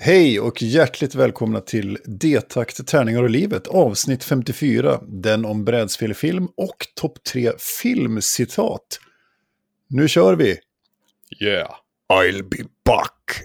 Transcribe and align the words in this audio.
Hej 0.00 0.40
och 0.40 0.62
hjärtligt 0.62 1.14
välkomna 1.14 1.60
till 1.60 1.98
D-takt 2.04 2.86
Tärningar 2.86 3.22
och 3.22 3.30
livet, 3.30 3.66
avsnitt 3.66 4.24
54, 4.24 5.00
den 5.08 5.44
om 5.44 5.64
brädspelfilm 5.64 6.48
och 6.56 6.86
topp 6.94 7.24
3 7.32 7.52
filmcitat. 7.82 9.00
Nu 9.88 10.08
kör 10.08 10.34
vi! 10.36 10.56
Yeah. 11.40 11.70
I'll 12.12 12.42
be 12.42 12.64
back! 12.84 13.42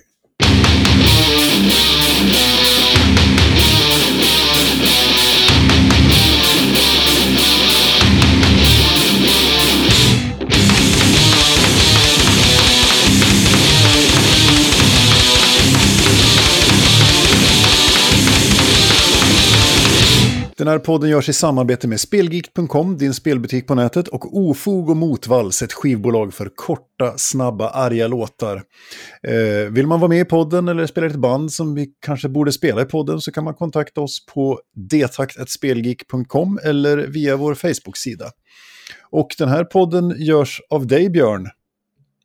Den 20.57 20.67
här 20.67 20.79
podden 20.79 21.09
görs 21.09 21.29
i 21.29 21.33
samarbete 21.33 21.87
med 21.87 21.99
Spelgeek.com, 21.99 22.97
din 22.97 23.13
spelbutik 23.13 23.67
på 23.67 23.75
nätet, 23.75 24.07
och 24.07 24.37
Ofog 24.37 24.89
och 24.89 24.97
Motvalls, 24.97 25.61
ett 25.61 25.73
skivbolag 25.73 26.33
för 26.33 26.51
korta, 26.55 27.17
snabba, 27.17 27.69
arga 27.69 28.07
låtar. 28.07 28.63
Eh, 29.27 29.71
vill 29.71 29.87
man 29.87 29.99
vara 29.99 30.09
med 30.09 30.19
i 30.19 30.25
podden 30.25 30.67
eller 30.67 30.85
spela 30.87 31.07
ett 31.07 31.15
band 31.15 31.51
som 31.51 31.75
vi 31.75 31.93
kanske 31.99 32.29
borde 32.29 32.51
spela 32.51 32.81
i 32.81 32.85
podden 32.85 33.21
så 33.21 33.31
kan 33.31 33.43
man 33.43 33.53
kontakta 33.53 34.01
oss 34.01 34.25
på 34.25 34.59
detakt.spelgeek.com 34.75 36.59
eller 36.63 36.97
via 36.97 37.35
vår 37.37 37.55
Facebook-sida. 37.55 38.31
Och 39.09 39.35
den 39.37 39.49
här 39.49 39.63
podden 39.63 40.15
görs 40.17 40.61
av 40.69 40.87
dig, 40.87 41.09
Björn. 41.09 41.47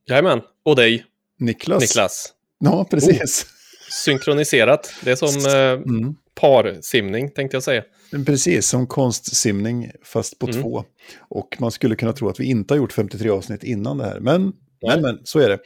Jajamän, 0.08 0.41
och 0.64 0.77
dig, 0.77 1.05
Niklas. 1.38 1.80
Niklas. 1.80 2.33
Ja, 2.60 2.86
precis. 2.91 3.47
Synkroniserat, 3.91 4.92
det 5.05 5.10
är 5.10 5.16
som 5.16 5.28
eh, 5.47 5.98
Mm. 5.98 6.14
Parsimning 6.41 7.31
tänkte 7.31 7.56
jag 7.56 7.62
säga. 7.62 7.83
Men 8.12 8.25
Precis, 8.25 8.69
som 8.69 8.86
konstsimning 8.86 9.91
fast 10.05 10.39
på 10.39 10.47
Mm. 10.47 10.62
två. 10.62 10.84
Och 11.28 11.56
man 11.58 11.70
skulle 11.70 11.97
kunna 11.97 12.12
tro 12.12 12.28
att 12.28 12.41
vi 12.41 12.45
inte 12.45 12.75
har 12.75 12.78
gjort 12.78 12.92
53 12.92 13.30
avsnitt 13.30 13.64
innan 13.64 13.98
det 13.98 14.05
här. 14.05 14.20
Men, 14.20 14.42
Nej. 14.42 14.53
men, 14.83 15.03
men 15.03 15.19
så 15.25 15.39
är 15.39 15.48
det. 15.48 15.58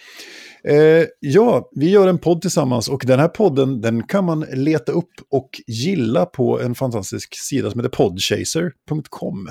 Eh, 0.64 1.06
ja, 1.20 1.70
vi 1.72 1.90
gör 1.90 2.08
en 2.08 2.18
podd 2.18 2.40
tillsammans 2.42 2.88
och 2.88 3.02
den 3.06 3.18
här 3.18 3.28
podden 3.28 3.80
den 3.80 4.02
kan 4.06 4.24
man 4.24 4.40
leta 4.52 4.92
upp 4.92 5.10
och 5.30 5.50
gilla 5.66 6.26
på 6.26 6.60
en 6.60 6.74
fantastisk 6.74 7.34
sida 7.34 7.70
som 7.70 7.80
heter 7.80 7.96
podchaser.com. 7.96 9.48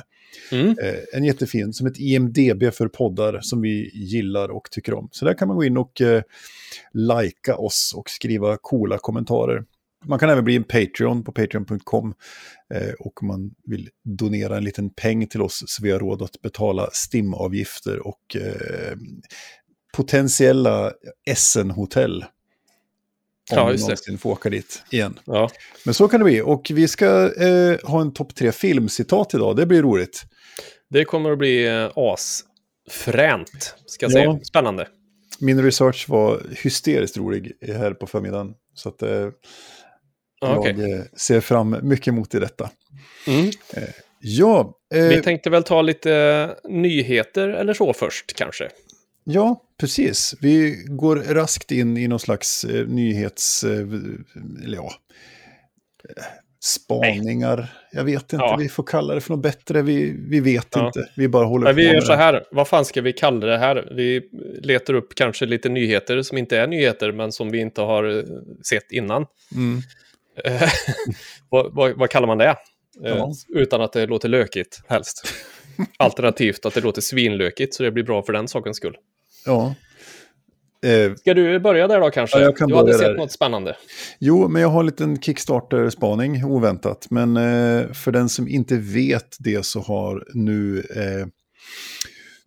Mm. 0.52 0.68
Eh, 0.70 0.96
en 1.14 1.24
jättefin, 1.24 1.74
som 1.74 1.88
ett 1.88 2.00
IMDB 2.00 2.74
för 2.74 2.88
poddar 2.88 3.40
som 3.42 3.62
vi 3.62 3.92
gillar 3.94 4.50
och 4.50 4.68
tycker 4.72 4.94
om. 4.94 5.10
Så 5.12 5.26
där 5.26 5.34
kan 5.34 5.48
man 5.48 5.58
gå 5.58 5.64
in 5.64 5.78
och 5.78 6.02
eh, 6.02 6.22
likea 6.94 7.56
oss 7.56 7.94
och 7.96 8.10
skriva 8.10 8.58
coola 8.62 8.98
kommentarer. 8.98 9.64
Man 10.06 10.20
kan 10.20 10.30
även 10.30 10.44
bli 10.44 10.56
en 10.56 10.64
Patreon 10.64 11.24
på 11.24 11.32
patreon.com 11.32 12.14
eh, 12.74 12.94
och 13.00 13.22
om 13.22 13.28
man 13.28 13.52
vill 13.66 13.90
donera 14.04 14.58
en 14.58 14.64
liten 14.64 14.90
peng 14.90 15.28
till 15.28 15.42
oss 15.42 15.64
så 15.68 15.84
vi 15.84 15.92
har 15.92 16.00
råd 16.00 16.22
att 16.22 16.42
betala 16.42 16.90
STIM-avgifter 16.94 18.08
och 18.08 18.36
eh, 18.36 18.96
potentiella 19.94 20.92
Essen-hotell. 21.26 22.26
Om 23.52 23.58
Ja, 23.58 23.66
vi 23.66 23.72
just 23.72 23.84
det. 23.84 23.88
någonsin 23.88 24.18
får 24.18 24.32
åka 24.32 24.50
dit 24.50 24.84
igen. 24.92 25.20
Ja. 25.26 25.50
Men 25.86 25.94
så 25.94 26.08
kan 26.08 26.20
det 26.20 26.24
bli. 26.24 26.42
Och 26.42 26.72
vi 26.74 26.88
ska 26.88 27.34
eh, 27.44 27.78
ha 27.84 28.02
en 28.02 28.14
topp 28.14 28.36
tre 28.36 28.52
filmcitat 28.52 29.34
idag. 29.34 29.56
Det 29.56 29.66
blir 29.66 29.82
roligt. 29.82 30.24
Det 30.90 31.06
kommer 31.06 31.32
att 31.32 31.38
bli 31.38 31.68
eh, 31.68 31.90
asfränt, 31.96 33.76
ska 33.86 34.06
jag 34.06 34.12
Ja. 34.12 34.14
säga. 34.34 34.40
Spännande. 34.44 34.88
Min 35.40 35.64
research 35.64 36.10
var 36.10 36.42
hysteriskt 36.64 37.18
rolig 37.18 37.52
här 37.68 37.94
på 37.94 38.08
förmiddagen. 38.08 38.54
Så 38.74 38.90
att, 38.90 39.02
eh, 39.02 39.28
Ja, 40.42 40.68
jag 40.68 40.80
eh, 40.92 41.02
ser 41.18 41.40
fram 41.42 41.76
mycket 41.82 42.08
emot 42.08 42.36
i 42.36 42.40
detta. 42.40 42.70
Mm. 43.28 43.52
Ja, 44.20 44.74
eh, 44.94 45.04
Vi 45.04 45.22
tänkte 45.22 45.50
väl 45.50 45.64
ta 45.64 45.82
lite 45.82 46.14
eh, 46.14 46.72
nyheter 46.72 47.50
eller 47.50 47.74
så 47.74 47.94
först 47.94 48.34
kanske. 48.36 48.70
ja, 49.24 49.62
precis. 49.80 50.36
Vi 50.42 50.84
går 50.88 51.16
raskt 51.16 51.72
in 51.72 51.98
i 51.98 52.08
någon 52.08 52.20
slags 52.20 52.64
eh, 52.64 52.88
nyhets... 52.88 53.64
Eh, 53.64 53.80
eller 54.66 54.76
ja, 54.76 54.92
eh, 56.10 56.24
spaningar. 56.64 57.68
Jag 57.92 58.04
vet 58.04 58.22
inte, 58.34 58.36
Ja. 58.36 58.56
vi 58.60 58.70
får 58.70 58.84
kalla 58.84 59.14
det 59.14 59.22
för 59.22 59.32
något 59.34 59.44
bättre. 59.44 59.82
Vi, 59.82 60.16
vi 60.30 60.40
vet 60.40 60.68
Ja. 60.76 60.86
inte. 60.88 61.10
Vi 61.16 61.28
bara 61.28 61.46
håller 61.46 61.64
Nej, 61.66 61.74
på 61.74 61.78
vi 61.78 61.86
gör 61.96 62.02
så 62.02 62.14
här, 62.14 62.44
vad 62.52 62.68
fan 62.68 62.86
ska 62.86 63.02
vi 63.02 63.14
kalla 63.14 63.48
det 63.48 63.58
här? 63.58 63.88
Vi 63.96 64.22
letar 64.62 64.94
upp 64.94 65.16
kanske 65.16 65.46
lite 65.46 65.70
nyheter 65.70 66.22
som 66.22 66.38
inte 66.38 66.58
är 66.58 66.68
nyheter, 66.68 67.12
men 67.12 67.32
som 67.32 67.52
vi 67.52 67.60
inte 67.60 67.82
har 67.82 68.18
eh, 68.18 68.24
sett 68.70 68.92
innan. 68.92 69.26
Mm. 69.56 69.82
Eh, 70.46 70.62
vad, 71.50 71.74
vad, 71.76 71.98
vad 71.98 72.10
kallar 72.10 72.28
man 72.28 72.38
det? 72.38 72.46
Eh, 72.46 72.56
Ja. 73.04 73.32
Utan 73.50 73.82
att 73.82 73.94
det 73.94 74.06
låter 74.06 74.30
lökigt, 74.30 74.82
helst. 74.88 75.24
Alternativt 76.00 76.66
att 76.66 76.74
det 76.74 76.82
låter 76.82 77.02
svinlökigt, 77.02 77.74
så 77.74 77.84
det 77.84 77.92
blir 77.92 78.04
bra 78.04 78.24
för 78.24 78.34
den 78.34 78.48
sakens 78.48 78.78
skull. 78.78 78.96
Ja. 79.46 79.76
Eh, 80.86 81.16
Ska 81.16 81.34
du 81.34 81.60
börja 81.60 81.88
där 81.88 82.00
då 82.00 82.10
kanske? 82.10 82.38
Ja, 82.38 82.44
jag 82.44 82.58
kan 82.58 82.70
du 82.70 82.76
hade 82.76 82.94
sett 82.94 83.02
där. 83.02 83.16
något 83.18 83.32
spännande. 83.32 83.76
Jo, 84.20 84.48
men 84.48 84.62
jag 84.62 84.70
har 84.70 84.80
en 84.80 84.86
liten 84.86 85.22
Kickstarter-spaning, 85.22 86.44
oväntat. 86.46 87.08
Men 87.10 87.38
eh, 87.38 87.92
för 87.94 88.12
den 88.12 88.30
som 88.30 88.48
inte 88.48 88.78
vet 88.78 89.36
det 89.40 89.66
så 89.66 89.80
har 89.80 90.28
nu 90.34 90.80
eh, 90.96 91.28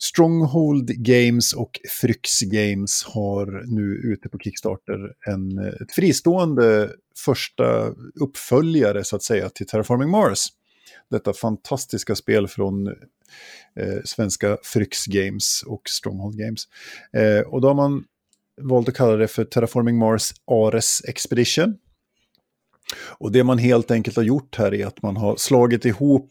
Stronghold 0.04 0.88
Games 0.88 1.53
och 1.53 1.81
Fryx 2.00 2.41
Games 2.41 3.04
har 3.04 3.65
nu 3.66 3.82
ute 3.82 4.28
på 4.28 4.38
Kickstarter 4.38 5.12
en, 5.26 5.59
eh, 5.59 5.82
ett 5.82 5.92
fristående 5.92 6.91
första 7.25 7.94
uppföljare 8.20 9.04
så 9.04 9.16
att 9.16 9.22
säga 9.22 9.48
till 9.48 9.66
Terraforming 9.66 10.10
Mars. 10.10 10.47
Detta 11.10 11.32
fantastiska 11.32 12.15
spel 12.15 12.48
från 12.48 12.87
eh, 12.87 14.03
svenska 14.04 14.59
Fryx 14.62 15.06
Games 15.06 15.62
och 15.66 15.82
Stronghold 15.88 16.38
Games. 16.38 16.65
Eh, 17.12 17.41
och 17.41 17.60
då 17.60 17.69
har 17.69 17.75
man 17.75 18.04
valt 18.60 18.88
att 18.88 18.97
kalla 18.97 19.16
det 19.16 19.28
för 19.28 19.44
Terraforming 19.44 19.98
Mars 19.98 20.31
Ares 20.50 21.03
Expedition. 21.09 21.76
Och 23.19 23.32
det 23.32 23.44
man 23.44 23.59
helt 23.59 23.91
enkelt 23.91 24.16
har 24.16 24.22
gjort 24.22 24.56
här 24.56 24.75
är 24.75 24.86
att 24.86 25.03
man 25.03 25.16
har 25.16 25.36
slagit 25.36 25.84
ihop 25.84 26.31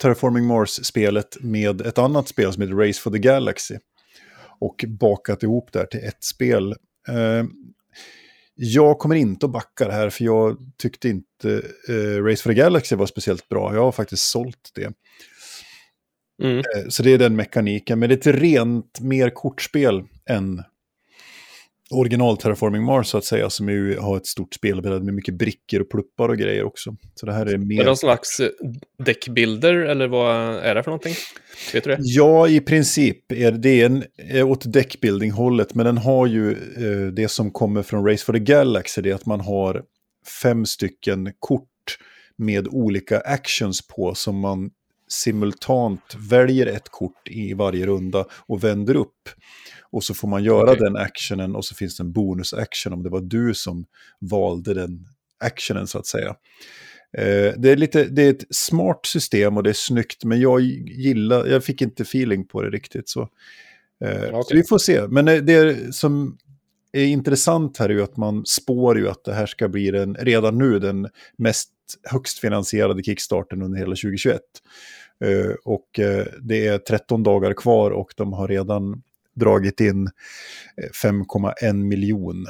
Terraforming 0.00 0.44
Mars-spelet 0.44 1.36
med 1.40 1.80
ett 1.80 1.98
annat 1.98 2.28
spel 2.28 2.52
som 2.52 2.62
heter 2.62 2.74
Race 2.74 3.00
for 3.00 3.10
the 3.10 3.18
Galaxy. 3.18 3.78
Och 4.60 4.84
bakat 4.88 5.42
ihop 5.42 5.72
det 5.72 5.78
här 5.78 5.86
till 5.86 6.04
ett 6.04 6.24
spel. 6.24 6.74
Eh, 7.08 7.44
jag 8.54 8.98
kommer 8.98 9.14
inte 9.14 9.46
att 9.46 9.52
backa 9.52 9.84
det 9.86 9.92
här 9.92 10.10
för 10.10 10.24
jag 10.24 10.56
tyckte 10.78 11.08
inte 11.08 11.62
eh, 11.88 12.24
Race 12.24 12.42
for 12.42 12.50
the 12.50 12.54
Galaxy 12.54 12.96
var 12.96 13.06
speciellt 13.06 13.48
bra. 13.48 13.74
Jag 13.74 13.82
har 13.82 13.92
faktiskt 13.92 14.30
sålt 14.30 14.70
det. 14.74 14.92
Mm. 16.42 16.58
Eh, 16.58 16.88
Så 16.88 17.02
det 17.02 17.10
är 17.10 17.18
den 17.18 17.36
mekaniken, 17.36 17.98
men 17.98 18.08
det 18.08 18.26
är 18.26 18.32
ett 18.32 18.40
rent 18.40 19.00
mer 19.00 19.30
kortspel 19.30 20.02
än 20.28 20.62
original 21.90 22.36
Terraforming 22.36 22.84
Mars 22.84 23.06
så 23.06 23.18
att 23.18 23.24
säga, 23.24 23.50
som 23.50 23.68
ju 23.68 23.98
har 23.98 24.16
ett 24.16 24.26
stort 24.26 24.54
spelbräde 24.54 25.04
med 25.04 25.14
mycket 25.14 25.34
brickor 25.34 25.80
och 25.80 25.90
pluppar 25.90 26.28
och 26.28 26.38
grejer 26.38 26.64
också. 26.64 26.96
Så 27.14 27.26
det 27.26 27.32
här 27.32 27.46
är 27.46 27.54
Är 27.54 27.58
mer... 27.58 27.78
det 27.78 27.84
någon 27.84 27.96
slags 27.96 28.40
eh, 28.40 28.48
deckbuilder 29.04 29.74
eller 29.74 30.08
vad 30.08 30.56
är 30.56 30.74
det 30.74 30.82
för 30.82 30.90
någonting? 30.90 31.14
Vet 31.72 31.84
du 31.84 31.90
det? 31.90 31.96
Ja, 32.00 32.48
i 32.48 32.60
princip 32.60 33.32
är 33.32 33.52
det 33.52 33.82
en, 33.82 34.04
är 34.16 34.42
åt 34.42 34.72
deckbuilding-hållet, 34.72 35.74
men 35.74 35.86
den 35.86 35.98
har 35.98 36.26
ju 36.26 36.50
eh, 36.52 37.12
det 37.12 37.28
som 37.28 37.50
kommer 37.50 37.82
från 37.82 38.06
Race 38.06 38.24
for 38.24 38.32
the 38.32 38.38
Galaxy, 38.38 39.02
det 39.02 39.10
är 39.10 39.14
att 39.14 39.26
man 39.26 39.40
har 39.40 39.82
fem 40.42 40.66
stycken 40.66 41.32
kort 41.38 41.66
med 42.36 42.68
olika 42.68 43.20
actions 43.20 43.86
på 43.86 44.14
som 44.14 44.38
man 44.38 44.70
simultant 45.08 46.16
väljer 46.30 46.66
ett 46.66 46.88
kort 46.88 47.28
i 47.30 47.54
varje 47.54 47.86
runda 47.86 48.24
och 48.46 48.64
vänder 48.64 48.94
upp. 48.94 49.28
Och 49.92 50.04
så 50.04 50.14
får 50.14 50.28
man 50.28 50.44
göra 50.44 50.70
Okej. 50.70 50.80
den 50.80 50.96
actionen 50.96 51.56
och 51.56 51.64
så 51.64 51.74
finns 51.74 51.96
det 51.96 52.02
en 52.02 52.12
bonus-action 52.12 52.92
om 52.92 53.02
det 53.02 53.08
var 53.08 53.20
du 53.20 53.54
som 53.54 53.84
valde 54.20 54.74
den 54.74 55.06
actionen 55.40 55.86
så 55.86 55.98
att 55.98 56.06
säga. 56.06 56.28
Eh, 57.18 57.52
det, 57.56 57.70
är 57.70 57.76
lite, 57.76 58.04
det 58.04 58.22
är 58.22 58.30
ett 58.30 58.44
smart 58.50 59.06
system 59.06 59.56
och 59.56 59.62
det 59.62 59.70
är 59.70 59.74
snyggt, 59.74 60.24
men 60.24 60.40
jag 60.40 60.60
gillar, 60.60 61.46
jag 61.46 61.64
fick 61.64 61.82
inte 61.82 62.02
feeling 62.02 62.46
på 62.46 62.62
det 62.62 62.70
riktigt. 62.70 63.08
Så, 63.08 63.28
eh, 64.04 64.20
så 64.20 64.36
Okej. 64.36 64.56
vi 64.56 64.62
får 64.62 64.78
se. 64.78 65.06
Men 65.08 65.28
eh, 65.28 65.36
det 65.36 65.94
som 65.94 66.38
är 66.92 67.04
intressant 67.04 67.78
här 67.78 67.88
är 67.88 67.94
ju 67.94 68.02
att 68.02 68.16
man 68.16 68.46
spår 68.46 68.98
ju 68.98 69.08
att 69.08 69.24
det 69.24 69.34
här 69.34 69.46
ska 69.46 69.68
bli 69.68 69.90
den, 69.90 70.14
redan 70.14 70.58
nu 70.58 70.78
den 70.78 71.08
mest 71.36 71.70
högst 72.04 72.38
finansierade 72.38 73.02
kickstarten 73.02 73.62
under 73.62 73.78
hela 73.78 73.90
2021. 73.90 74.40
Eh, 75.24 75.54
och 75.64 75.98
eh, 75.98 76.26
det 76.40 76.66
är 76.66 76.78
13 76.78 77.22
dagar 77.22 77.52
kvar 77.52 77.90
och 77.90 78.12
de 78.16 78.32
har 78.32 78.48
redan 78.48 79.02
dragit 79.40 79.80
in 79.80 80.06
eh, 80.06 80.90
5,1 81.02 81.72
miljon. 81.72 82.46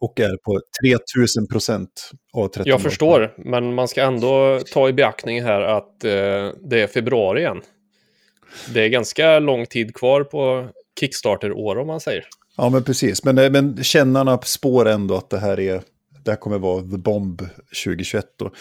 Och 0.00 0.20
är 0.20 0.36
på 0.36 0.60
3000 0.82 1.48
procent 1.48 2.10
av 2.32 2.48
13 2.48 2.64
Jag 2.66 2.82
förstår, 2.82 3.34
men 3.36 3.74
man 3.74 3.88
ska 3.88 4.02
ändå 4.02 4.60
ta 4.72 4.88
i 4.88 4.92
beaktning 4.92 5.42
här 5.42 5.60
att 5.60 6.04
eh, 6.04 6.10
det 6.60 6.82
är 6.82 6.86
februari 6.86 7.40
igen. 7.40 7.60
Det 8.74 8.80
är 8.80 8.88
ganska 8.88 9.38
lång 9.38 9.66
tid 9.66 9.94
kvar 9.94 10.24
på 10.24 10.68
Kickstarter-år 11.00 11.78
om 11.78 11.86
man 11.86 12.00
säger. 12.00 12.26
Ja, 12.56 12.68
men 12.68 12.84
precis. 12.84 13.24
Men, 13.24 13.52
men 13.52 13.84
kännarna 13.84 14.38
spår 14.38 14.88
ändå 14.88 15.16
att 15.16 15.30
det 15.30 15.38
här 15.38 15.60
är 15.60 15.82
det 16.24 16.30
här 16.30 16.36
kommer 16.36 16.58
vara 16.58 16.82
The 16.82 16.98
Bomb 16.98 17.42
2021. 17.84 18.26
Då. 18.38 18.52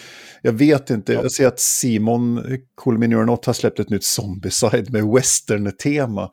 Jag 0.42 0.54
vet 0.54 0.90
inte, 0.90 1.13
ja. 1.13 1.22
jag 1.22 1.31
ser 1.31 1.48
att 1.48 1.60
Simon 1.60 2.58
Cool 2.75 3.00
Not 3.10 3.46
har 3.46 3.54
släppt 3.54 3.80
ett 3.80 3.90
nytt 3.90 4.04
Zombicide 4.04 4.92
med 4.92 5.04
western-tema. 5.04 6.31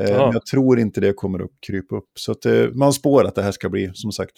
Eh, 0.00 0.04
men 0.06 0.32
jag 0.32 0.46
tror 0.46 0.80
inte 0.80 1.00
det 1.00 1.12
kommer 1.12 1.38
att 1.44 1.50
krypa 1.60 1.96
upp. 1.96 2.10
Så 2.14 2.32
att, 2.32 2.46
eh, 2.46 2.66
man 2.72 2.92
spår 2.92 3.24
att 3.24 3.34
det 3.34 3.42
här 3.42 3.52
ska 3.52 3.68
bli, 3.68 3.90
som 3.94 4.12
sagt, 4.12 4.32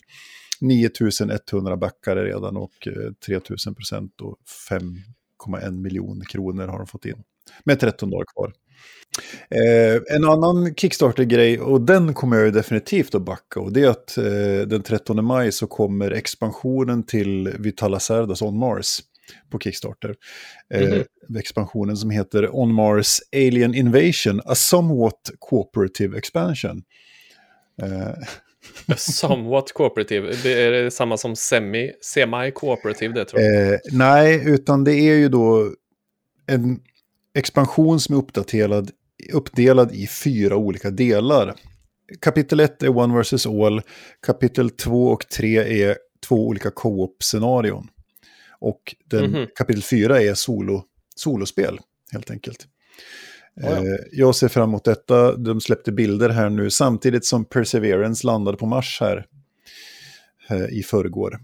9100 0.61 1.77
backare 1.77 2.25
redan 2.25 2.57
och 2.57 2.87
eh, 2.87 3.13
3000 3.27 3.75
procent 3.75 4.21
och 4.21 4.37
5,1 4.71 5.71
miljoner 5.71 6.25
kronor 6.25 6.67
har 6.67 6.79
de 6.79 6.87
fått 6.87 7.05
in. 7.05 7.23
Med 7.65 7.81
13 7.81 8.11
dagar 8.11 8.25
kvar. 8.35 8.53
Eh, 9.51 10.17
en 10.17 10.25
annan 10.25 10.75
Kickstarter-grej, 10.75 11.61
och 11.61 11.81
den 11.81 12.15
kommer 12.15 12.37
jag 12.37 12.53
definitivt 12.53 13.15
att 13.15 13.23
backa, 13.23 13.61
och 13.61 13.73
det 13.73 13.83
är 13.83 13.89
att 13.89 14.19
eh, 14.19 14.67
den 14.67 14.83
13 14.83 15.25
maj 15.25 15.53
så 15.53 15.67
kommer 15.67 16.11
expansionen 16.11 17.03
till 17.03 17.49
Vitala 17.59 18.01
Cerdas 18.01 18.43
On 18.43 18.59
Mars 18.59 19.01
på 19.51 19.59
Kickstarter. 19.59 20.15
Eh, 20.75 20.83
mm 20.83 20.93
-hmm. 21.29 21.39
Expansionen 21.39 21.97
som 21.97 22.11
heter 22.11 22.57
On 22.57 22.75
Mars 22.75 23.21
Alien 23.33 23.75
Invasion, 23.75 24.41
a 24.45 24.55
somewhat 24.55 25.31
cooperative 25.39 26.19
expansion. 26.19 26.83
Eh. 27.83 28.15
somewhat 28.97 29.73
cooperative, 29.73 30.35
det 30.43 30.53
är 30.53 30.91
samma 30.91 31.17
som 31.17 31.37
semi, 31.37 31.93
semi-cooperative 32.15 33.15
det 33.15 33.25
tror 33.25 33.43
jag. 33.43 33.73
Eh, 33.73 33.79
nej, 33.93 34.43
utan 34.47 34.85
det 34.85 34.95
är 34.95 35.15
ju 35.15 35.29
då 35.29 35.75
en 36.47 36.81
expansion 37.35 38.01
som 38.01 38.15
är 38.15 38.19
uppdaterad 38.19 38.91
uppdelad 39.33 39.93
i 39.93 40.07
fyra 40.07 40.57
olika 40.57 40.91
delar. 40.91 41.55
Kapitel 42.21 42.61
1 42.61 42.83
är 42.83 42.97
One 42.97 43.23
vs. 43.23 43.47
All, 43.47 43.83
kapitel 44.27 44.71
2 44.71 45.09
och 45.09 45.29
3 45.29 45.83
är 45.85 45.97
två 46.29 46.47
olika 46.47 46.71
co-op-scenarion. 46.71 47.89
Och 48.59 48.95
den, 49.05 49.25
mm 49.25 49.35
-hmm. 49.35 49.49
kapitel 49.55 49.83
4 49.83 50.23
är 50.23 50.35
solo, 50.35 50.85
solospel, 51.17 51.79
helt 52.13 52.31
enkelt. 52.31 52.67
Oh 53.57 53.65
ja. 53.65 53.77
Eh, 53.77 53.97
jag 54.13 54.35
ser 54.35 54.49
fram 54.49 54.69
emot 54.69 54.85
detta. 54.85 55.37
De 55.37 55.61
släppte 55.61 55.93
bilder 55.93 56.29
här 56.29 56.51
nu 56.51 56.71
samtidigt 56.71 57.25
som 57.25 57.45
Perseverance 57.45 58.27
landade 58.27 58.59
på 58.59 58.67
Mars 58.67 58.99
här 59.01 59.27
eh, 60.51 60.79
i 60.79 60.83
förrgår 60.83 61.41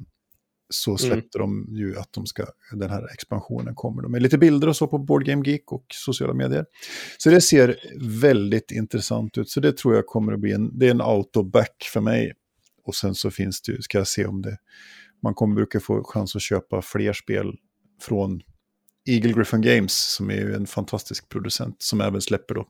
så 0.69 0.91
mm. 0.91 0.99
släppte 0.99 1.38
mm. 1.38 1.67
de 1.67 1.76
ju 1.76 1.99
att 1.99 2.12
de 2.12 2.26
ska, 2.26 2.47
den 2.73 2.91
här 2.91 3.12
expansionen 3.12 3.75
kommer. 3.75 4.03
De 4.03 4.12
med 4.12 4.23
lite 4.23 4.38
bilder 4.38 4.69
och 4.69 4.76
så 4.76 4.87
på 4.87 4.99
Board 4.99 5.25
Game 5.25 5.43
Geek 5.47 5.73
och 5.73 5.85
sociala 5.94 6.35
medier. 6.35 6.67
Så 7.19 7.31
det 7.31 7.41
ser 7.41 7.76
väldigt 8.20 8.70
intressant 8.70 9.38
ut. 9.38 9.50
Så 9.50 9.61
det 9.61 9.76
tror 9.76 9.94
jag 9.94 10.06
kommer 10.06 10.32
att 10.32 10.41
bli 10.41 10.53
en, 10.53 10.79
det 10.79 10.87
är 10.87 10.91
en 10.91 11.00
autoback 11.00 11.88
för 11.93 12.00
mig. 12.00 12.32
Och 12.85 12.94
sen 12.94 13.15
så 13.15 13.31
finns 13.31 13.62
det 13.62 13.73
ju, 13.73 13.82
ska 13.82 13.99
jag 13.99 14.09
se 14.09 14.26
om 14.26 14.43
det, 14.43 14.56
man 15.23 15.35
kommer 15.35 15.55
brukar 15.55 15.81
få 15.81 16.05
chans 16.05 16.37
att 16.37 16.43
köpa 16.43 16.82
fler 16.82 17.12
spel 17.12 17.55
från 18.00 18.41
Eagle 19.09 19.32
Griffin 19.32 19.61
Games 19.61 20.12
som 20.12 20.31
är 20.31 20.35
ju 20.35 20.55
en 20.55 20.67
fantastisk 20.67 21.29
producent 21.29 21.76
som 21.79 22.00
även 22.00 22.21
släpper 22.21 22.55
då 22.55 22.69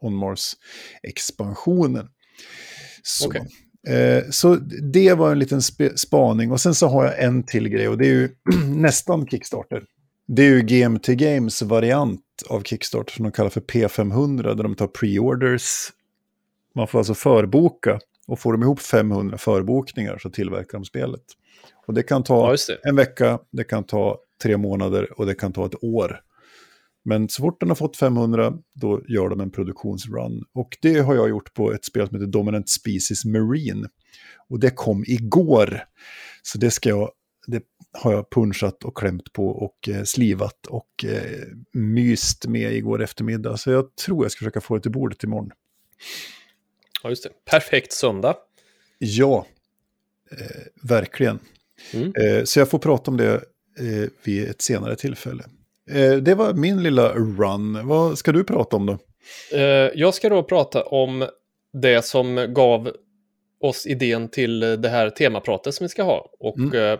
On 0.00 0.14
Mars-expansionen. 0.14 2.08
Så 3.02 3.28
okay. 3.28 3.42
Eh, 3.86 4.24
så 4.30 4.54
det 4.92 5.14
var 5.14 5.32
en 5.32 5.38
liten 5.38 5.62
spaning. 5.96 6.52
Och 6.52 6.60
sen 6.60 6.74
så 6.74 6.88
har 6.88 7.04
jag 7.04 7.22
en 7.22 7.42
till 7.42 7.68
grej 7.68 7.88
och 7.88 7.98
det 7.98 8.06
är 8.06 8.12
ju 8.12 8.28
nästan 8.74 9.26
Kickstarter. 9.26 9.84
Det 10.26 10.42
är 10.42 10.50
ju 10.50 10.62
GMT 10.62 11.06
Games 11.06 11.62
variant 11.62 12.20
av 12.48 12.62
Kickstarter 12.62 13.12
som 13.12 13.22
de 13.22 13.32
kallar 13.32 13.50
för 13.50 13.60
P500 13.60 14.54
där 14.54 14.62
de 14.62 14.74
tar 14.74 14.86
pre-orders. 14.86 15.92
Man 16.74 16.88
får 16.88 16.98
alltså 16.98 17.14
förboka 17.14 18.00
och 18.26 18.38
får 18.38 18.52
de 18.52 18.62
ihop 18.62 18.80
500 18.80 19.38
förbokningar 19.38 20.18
så 20.18 20.30
tillverkar 20.30 20.78
de 20.78 20.84
spelet. 20.84 21.22
Och 21.86 21.94
det 21.94 22.02
kan 22.02 22.22
ta 22.22 22.54
ja, 22.68 22.76
en 22.82 22.96
vecka, 22.96 23.38
det 23.50 23.64
kan 23.64 23.84
ta 23.84 24.18
tre 24.42 24.56
månader 24.56 25.18
och 25.20 25.26
det 25.26 25.34
kan 25.34 25.52
ta 25.52 25.66
ett 25.66 25.84
år. 25.84 26.20
Men 27.04 27.28
så 27.28 27.42
fort 27.42 27.60
den 27.60 27.68
har 27.68 27.76
fått 27.76 27.96
500, 27.96 28.52
då 28.74 29.02
gör 29.08 29.28
de 29.28 29.40
en 29.40 29.50
produktionsrun. 29.50 30.44
Och 30.52 30.76
det 30.82 30.98
har 30.98 31.14
jag 31.14 31.28
gjort 31.28 31.54
på 31.54 31.72
ett 31.72 31.84
spel 31.84 32.08
som 32.08 32.16
heter 32.16 32.32
Dominant 32.32 32.70
Species 32.70 33.24
Marine. 33.24 33.88
Och 34.48 34.60
det 34.60 34.70
kom 34.70 35.04
igår. 35.06 35.84
Så 36.42 36.58
det 36.58 36.70
ska 36.70 36.88
jag, 36.88 37.10
det 37.46 37.62
har 37.92 38.12
jag 38.12 38.30
punchat 38.30 38.84
och 38.84 38.96
klämt 38.96 39.32
på 39.32 39.48
och 39.48 39.88
eh, 39.88 40.02
slivat 40.02 40.66
och 40.66 41.04
eh, 41.04 41.40
myst 41.72 42.46
med 42.46 42.72
igår 42.72 43.02
eftermiddag. 43.02 43.56
Så 43.56 43.70
jag 43.70 43.96
tror 43.96 44.24
jag 44.24 44.32
ska 44.32 44.38
försöka 44.38 44.60
få 44.60 44.76
det 44.76 44.82
till 44.82 44.92
bordet 44.92 45.22
imorgon. 45.22 45.50
Ja, 47.02 47.10
just 47.10 47.22
det. 47.22 47.30
Perfekt 47.44 47.92
söndag. 47.92 48.36
Ja, 48.98 49.46
eh, 50.30 50.62
verkligen. 50.82 51.38
Mm. 51.92 52.12
Eh, 52.14 52.44
så 52.44 52.58
jag 52.58 52.70
får 52.70 52.78
prata 52.78 53.10
om 53.10 53.16
det 53.16 53.34
eh, 53.78 54.08
vid 54.24 54.48
ett 54.48 54.62
senare 54.62 54.96
tillfälle. 54.96 55.44
Eh, 55.90 56.12
det 56.12 56.34
var 56.34 56.54
min 56.54 56.82
lilla 56.82 57.14
run. 57.14 57.86
Vad 57.86 58.18
ska 58.18 58.32
du 58.32 58.44
prata 58.44 58.76
om 58.76 58.86
då? 58.86 58.98
Eh, 59.52 59.90
jag 59.94 60.14
ska 60.14 60.28
då 60.28 60.42
prata 60.42 60.82
om 60.82 61.28
det 61.72 62.04
som 62.04 62.46
gav 62.54 62.92
oss 63.60 63.86
idén 63.86 64.28
till 64.28 64.60
det 64.60 64.88
här 64.88 65.10
temapratet 65.10 65.74
som 65.74 65.84
vi 65.84 65.88
ska 65.88 66.02
ha. 66.02 66.30
Och 66.40 66.58
mm. 66.58 66.74
Eh, 66.74 66.98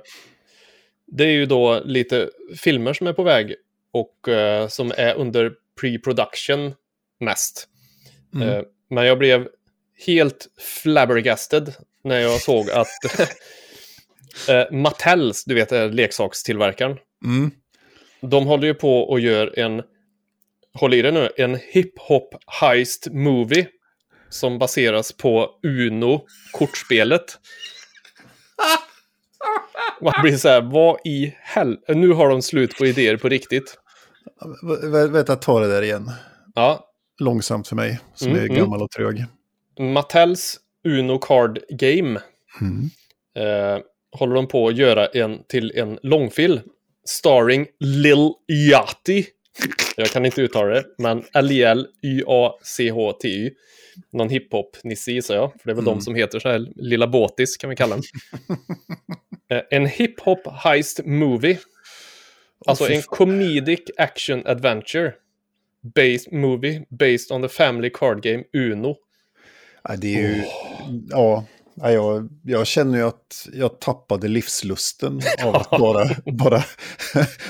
det 1.07 1.25
är 1.25 1.33
ju 1.33 1.47
då 1.47 1.81
lite 1.85 2.31
filmer 2.57 2.93
som 2.93 3.07
är 3.07 3.13
på 3.13 3.23
väg 3.23 3.55
och 3.93 4.29
som 4.69 4.93
är 4.97 5.15
under 5.15 5.53
pre-production 5.81 6.75
mest. 7.21 7.69
Mm. 8.35 8.65
Men 8.91 9.07
jag 9.07 9.19
blev 9.19 9.49
helt 10.07 10.47
flabbergasted 10.83 11.75
när 12.05 12.21
jag 12.21 12.41
såg 12.41 12.71
att 12.71 12.89
Mattels, 14.73 15.45
du 15.45 15.55
vet 15.55 15.95
leksakstillverkaren, 15.95 16.99
mm 17.25 17.51
de 18.31 18.47
håller 18.47 18.67
ju 18.67 18.75
på 18.75 19.01
och 19.01 19.21
gör 19.21 19.59
en, 19.59 19.83
håll 20.75 20.95
i 20.95 21.03
det 21.03 21.11
nu, 21.11 21.29
en 21.37 21.59
hiphop 21.73 22.35
heist 22.47 23.09
movie. 23.13 23.69
Som 24.29 24.59
baseras 24.59 25.13
på 25.13 25.51
Uno, 25.63 26.27
kortspelet. 26.53 27.39
Man 30.01 30.13
blir 30.23 30.37
så 30.37 30.49
här, 30.49 30.61
vad 30.63 31.01
i 31.05 31.35
helvete, 31.41 31.95
nu 31.95 32.13
har 32.13 32.29
de 32.29 32.43
slut 32.43 32.79
på 32.79 32.87
idéer 32.87 33.17
på 33.17 33.29
riktigt. 33.29 33.79
Vänta, 35.11 35.37
ta 35.37 35.61
det 35.61 35.69
där 35.69 35.83
igen. 35.83 36.11
Ja. 36.55 36.91
Långsamt 37.21 37.69
för 37.69 37.77
mig, 37.77 38.01
som 38.15 38.29
mm, 38.29 38.41
är 38.41 38.47
mm. 38.47 38.57
gammal 38.57 38.83
och 38.83 38.91
trög. 38.91 39.25
Mattels 39.81 40.61
Uno 40.85 41.19
Card 41.19 41.59
Game. 41.69 42.21
Mm. 42.61 42.91
Eh, 43.37 43.83
håller 44.13 44.35
de 44.35 44.49
på 44.49 44.69
att 44.69 44.77
göra 44.77 45.07
en 45.07 45.43
till 45.49 45.73
en 45.75 45.99
långfilm 46.03 46.61
starring 47.09 47.67
Lil 47.81 48.33
Yachty. 48.49 49.25
Jag 49.97 50.09
kan 50.09 50.27
inte 50.27 50.43
uttala 50.43 50.69
det, 50.69 50.85
men 50.99 51.25
L-I-L-Y-A-C-H-T-Y. 51.33 51.91
Någon 54.13 54.29
hiphop-nisse 54.29 55.13
gissar 55.13 55.35
jag, 55.35 55.51
för 55.51 55.61
det 55.65 55.71
är 55.73 55.75
väl 55.75 55.85
mm. 55.85 55.95
de 55.95 56.01
som 56.01 56.15
heter 56.15 56.39
så 56.39 56.49
här, 56.49 56.67
Lilla 56.77 57.07
Båtis 57.07 57.57
kan 57.57 57.71
vi 57.71 57.77
kalla 57.77 57.95
den. 57.95 58.05
Eh, 59.51 59.63
en 59.71 59.87
hiphop 59.87 60.47
heist 60.47 61.01
movie. 61.05 61.59
Alltså 62.67 62.91
en 62.91 63.03
comedic 63.03 63.81
action 63.97 64.47
adventure. 64.47 65.13
Based 65.95 66.33
movie 66.33 66.87
based 66.91 67.33
on 67.33 67.43
the 67.43 67.49
family 67.49 67.91
card 67.91 68.23
game 68.23 68.45
Uno. 68.53 68.97
Ja, 69.89 69.97
det 69.97 70.15
är 70.15 70.21
ju, 70.21 70.43
oh. 70.43 70.47
ja, 71.09 71.45
jag, 71.77 72.29
jag 72.43 72.67
känner 72.67 72.99
ju 72.99 73.05
att 73.05 73.49
jag 73.53 73.81
tappade 73.81 74.29
livslusten 74.29 75.21
av 75.45 75.55
att 75.57 75.71
bara, 75.71 76.09
bara, 76.25 76.65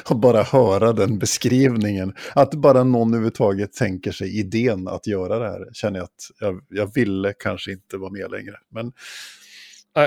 bara 0.14 0.42
höra 0.42 0.92
den 0.92 1.18
beskrivningen. 1.18 2.14
Att 2.34 2.54
bara 2.54 2.84
någon 2.84 3.08
överhuvudtaget 3.08 3.72
tänker 3.72 4.12
sig 4.12 4.38
idén 4.38 4.88
att 4.88 5.06
göra 5.06 5.38
det 5.38 5.48
här. 5.48 5.68
Känner 5.72 5.98
jag 5.98 6.04
att 6.04 6.30
jag, 6.40 6.60
jag 6.68 6.94
ville 6.94 7.32
kanske 7.38 7.72
inte 7.72 7.96
vara 7.96 8.10
med 8.10 8.30
längre. 8.30 8.56
Men 8.70 8.92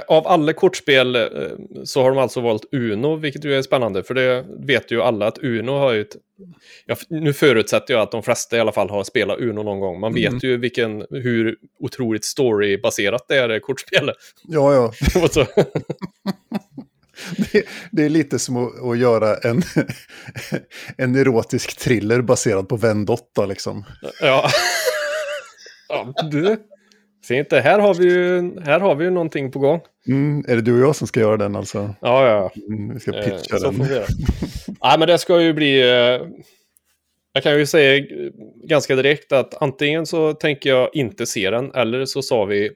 av 0.07 0.27
alla 0.27 0.53
kortspel 0.53 1.15
eh, 1.15 1.21
så 1.83 2.01
har 2.01 2.09
de 2.09 2.17
alltså 2.19 2.41
valt 2.41 2.65
Uno, 2.71 3.15
vilket 3.15 3.45
ju 3.45 3.55
är 3.55 3.61
spännande, 3.61 4.03
för 4.03 4.13
det 4.13 4.45
vet 4.59 4.91
ju 4.91 5.01
alla 5.01 5.27
att 5.27 5.37
Uno 5.37 5.71
har 5.71 5.93
ju 5.93 6.01
ett... 6.01 6.15
Ja, 6.85 6.95
nu 7.09 7.33
förutsätter 7.33 7.93
jag 7.93 8.01
att 8.01 8.11
de 8.11 8.23
flesta 8.23 8.57
i 8.57 8.59
alla 8.59 8.71
fall 8.71 8.89
har 8.89 9.03
spelat 9.03 9.39
Uno 9.39 9.63
någon 9.63 9.79
gång. 9.79 9.99
Man 9.99 10.13
vet 10.13 10.29
mm. 10.29 10.39
ju 10.43 10.57
vilken, 10.57 11.05
hur 11.09 11.55
otroligt 11.79 12.25
storybaserat 12.25 13.25
det 13.27 13.37
är, 13.37 13.59
kortspelet. 13.59 14.15
Ja, 14.47 14.73
ja. 14.73 14.93
det, 17.51 17.65
det, 17.91 18.03
är 18.03 18.09
lite 18.09 18.39
som 18.39 18.57
att, 18.57 18.83
att 18.83 18.97
göra 18.97 19.35
en, 19.37 19.61
en 20.97 21.15
erotisk 21.15 21.77
thriller 21.77 22.21
baserad 22.21 22.69
på 22.69 22.77
Vendotta, 22.77 23.45
liksom. 23.45 23.85
Ja. 24.21 24.49
ja 25.89 26.13
du, 26.31 26.57
Se 27.27 27.35
inte, 27.35 27.59
här 27.59 27.79
har 27.79 27.93
vi 27.93 28.05
ju, 28.05 28.59
här 28.61 28.79
har 28.79 28.95
vi 28.95 29.05
ju 29.05 29.11
någonting 29.11 29.51
på 29.51 29.59
gång. 29.59 29.81
Mm, 30.07 30.45
är 30.47 30.55
det 30.55 30.61
du 30.61 30.73
och 30.73 30.87
jag 30.87 30.95
som 30.95 31.07
ska 31.07 31.19
göra 31.19 31.37
den 31.37 31.55
alltså? 31.55 31.95
Ja, 32.01 32.27
ja. 32.27 32.51
Mm, 32.67 32.93
vi 32.93 32.99
ska 32.99 33.11
pitcha 33.11 33.55
eh, 33.55 33.61
den. 33.61 33.87
Nej, 34.83 34.99
men 34.99 35.07
det 35.07 35.17
ska 35.17 35.41
ju 35.41 35.53
bli... 35.53 35.81
Eh, 35.81 36.27
jag 37.33 37.43
kan 37.43 37.59
ju 37.59 37.65
säga 37.65 38.05
ganska 38.63 38.95
direkt 38.95 39.31
att 39.31 39.61
antingen 39.61 40.05
så 40.05 40.33
tänker 40.33 40.69
jag 40.69 40.89
inte 40.93 41.25
se 41.25 41.49
den, 41.49 41.71
eller 41.75 42.05
så 42.05 42.21
sa 42.21 42.45
vi 42.45 42.71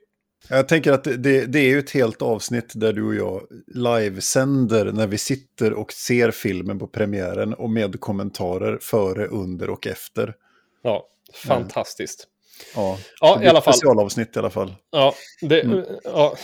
Jag 0.49 0.67
tänker 0.67 0.91
att 0.91 1.03
det, 1.03 1.45
det 1.45 1.59
är 1.59 1.69
ju 1.69 1.79
ett 1.79 1.91
helt 1.91 2.21
avsnitt 2.21 2.71
där 2.75 2.93
du 2.93 3.03
och 3.03 3.15
jag 3.15 3.41
livesänder 3.67 4.91
när 4.91 5.07
vi 5.07 5.17
sitter 5.17 5.73
och 5.73 5.91
ser 5.91 6.31
filmen 6.31 6.79
på 6.79 6.87
premiären 6.87 7.53
och 7.53 7.69
med 7.69 7.99
kommentarer 7.99 8.77
före, 8.81 9.27
under 9.27 9.69
och 9.69 9.87
efter. 9.87 10.33
Ja, 10.83 11.07
fantastiskt. 11.47 12.27
Ja, 12.75 12.97
Ja, 13.21 13.43
i 13.43 13.47
alla 13.47 13.61
fall. 13.61 13.73
Specialavsnitt 13.73 14.35
i 14.35 14.39
alla 14.39 14.49
fall. 14.49 14.75
Ja, 14.91 15.15
det, 15.41 15.61
Mm. 15.61 15.83
ja, 16.03 16.35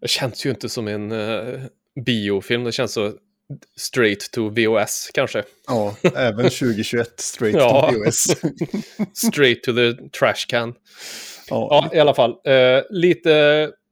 det 0.00 0.08
känns 0.08 0.46
ju 0.46 0.50
inte 0.50 0.68
som 0.68 0.88
en 0.88 1.12
uh, 1.12 1.60
biofilm. 2.04 2.64
Det 2.64 2.72
känns 2.72 2.92
så 2.92 3.12
straight 3.76 4.30
to 4.32 4.48
VOS 4.48 5.10
kanske. 5.14 5.42
Ja, 5.66 5.94
även 6.14 6.36
2021 6.50 7.20
straight 7.20 7.56
Ja. 7.56 7.90
to 7.92 7.98
VOS. 7.98 8.24
Straight 9.32 9.62
to 9.62 9.72
the 9.72 9.92
trash 10.18 10.46
can. 10.48 10.74
Ja, 11.50 11.68
Ja, 11.90 11.96
i 11.96 12.00
alla 12.00 12.14
fall. 12.14 12.30
Eh, 12.44 12.82
lite, 12.90 13.32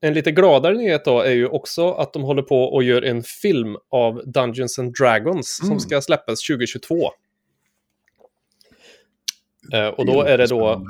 en 0.01 0.15
lite 0.15 0.33
gladare 0.33 0.75
nyhet 0.75 1.05
då 1.05 1.21
är 1.21 1.31
ju 1.33 1.47
också 1.49 1.91
att 1.93 2.13
de 2.13 2.23
håller 2.23 2.43
på 2.43 2.63
och 2.65 2.83
gör 2.83 3.03
en 3.03 3.23
film 3.23 3.77
av 3.91 4.23
Dungeons 4.27 4.79
and 4.79 4.95
Dragons 4.95 5.61
Mm. 5.63 5.71
som 5.71 5.81
ska 5.81 6.01
släppas 6.01 6.41
2022. 6.43 7.11
Eh, 9.73 9.87
och 9.89 10.07
då 10.07 10.23
är 10.23 10.39
det 10.39 10.47
då. 10.47 10.87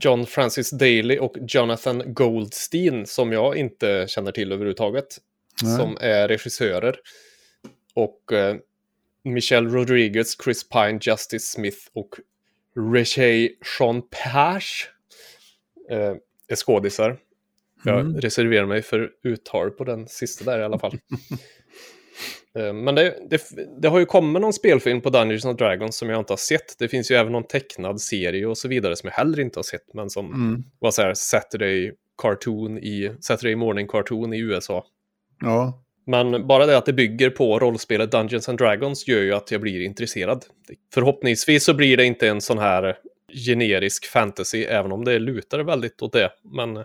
John 0.00 0.26
Francis 0.26 0.70
Daly 0.70 1.18
och 1.18 1.36
Jonathan 1.48 2.02
Goldstein 2.14 3.06
som 3.06 3.32
jag 3.32 3.56
inte 3.56 4.06
känner 4.08 4.32
till 4.32 4.52
överhuvudtaget. 4.52 5.16
Nej. 5.62 5.76
Som 5.76 5.98
är 6.00 6.28
regissörer. 6.28 6.96
Och 7.94 8.32
eh, 8.32 8.56
Michelle 9.24 9.68
Rodriguez, 9.70 10.36
Chris 10.44 10.68
Pine, 10.68 10.98
Justice 11.02 11.46
Smith 11.46 11.78
och 11.92 12.14
Richey 12.94 13.56
Sean 13.78 14.02
Pash 14.02 14.86
eh, 15.90 16.14
är 16.48 16.56
skådisar. 16.56 17.18
Jag 17.84 18.00
Mm. 18.00 18.20
reserverar 18.20 18.66
mig 18.66 18.82
för 18.82 19.10
uttal 19.22 19.70
på 19.70 19.84
den 19.84 20.08
sista 20.08 20.44
där 20.44 20.60
i 20.60 20.64
alla 20.64 20.78
fall. 20.78 20.98
Eh, 22.58 22.72
Men 22.72 22.94
det, 22.94 23.14
det, 23.30 23.40
det 23.82 23.88
har 23.88 23.98
ju 23.98 24.06
kommit 24.06 24.42
någon 24.42 24.52
spelfilm 24.52 25.00
på 25.00 25.10
Dungeons 25.10 25.44
and 25.44 25.58
Dragons 25.58 25.96
som 25.96 26.08
jag 26.08 26.18
inte 26.18 26.32
har 26.32 26.36
sett. 26.38 26.78
Det 26.78 26.88
finns 26.88 27.10
ju 27.10 27.14
även 27.14 27.32
någon 27.32 27.46
tecknad 27.46 28.00
serie 28.00 28.46
och 28.46 28.58
så 28.58 28.68
vidare 28.68 28.96
som 28.96 29.06
jag 29.06 29.14
heller 29.14 29.40
inte 29.40 29.58
har 29.58 29.64
sett, 29.64 29.94
men 29.94 30.10
som 30.10 30.26
Mm. 30.32 30.64
var 30.78 30.90
så 30.90 31.02
här 31.02 31.14
Saturday 31.14 31.92
Cartoon 32.22 32.78
i 32.78 33.12
Saturday 33.20 33.56
Morning 33.56 33.86
Cartoon 33.88 34.34
i 34.34 34.38
USA. 34.38 34.84
Ja, 35.40 35.82
Men 36.06 36.46
bara 36.46 36.66
det 36.66 36.78
att 36.78 36.86
det 36.86 36.92
bygger 36.92 37.30
på 37.30 37.58
rollspelet 37.58 38.10
Dungeons 38.10 38.48
and 38.48 38.58
Dragons 38.58 39.08
gör 39.08 39.20
ju 39.20 39.34
att 39.34 39.50
jag 39.50 39.60
blir 39.60 39.80
intresserad. 39.80 40.44
Förhoppningsvis 40.94 41.64
så 41.64 41.74
blir 41.74 41.96
det 41.96 42.04
inte 42.04 42.28
en 42.28 42.40
sån 42.40 42.58
här 42.58 42.96
generisk 43.46 44.06
fantasy, 44.06 44.62
även 44.64 44.92
om 44.92 45.04
det 45.04 45.18
lutar 45.18 45.58
väldigt 45.60 46.02
åt 46.02 46.12
det. 46.12 46.30
Men 46.42 46.84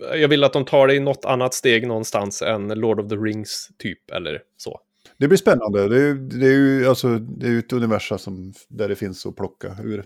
jag 0.00 0.28
vill 0.28 0.44
att 0.44 0.52
de 0.52 0.64
tar 0.64 0.86
det 0.86 0.94
i 0.94 1.00
något 1.00 1.24
annat 1.24 1.54
steg 1.54 1.86
någonstans 1.86 2.42
än 2.42 2.68
Lord 2.68 3.00
of 3.00 3.08
the 3.08 3.16
Rings 3.16 3.68
typ, 3.78 4.10
eller 4.10 4.42
så. 4.56 4.80
det 5.16 5.28
blir 5.28 5.38
spännande. 5.38 5.88
Det 5.88 6.02
är, 6.02 6.14
det 6.14 6.46
är 6.46 6.52
ju 6.52 6.86
alltså, 6.88 7.18
det 7.18 7.46
är 7.48 7.58
ett 7.58 7.72
universum 7.72 8.18
som, 8.18 8.52
där 8.68 8.88
det 8.88 8.96
finns 8.96 9.26
att 9.26 9.36
plocka 9.36 9.76
ur. 9.84 10.04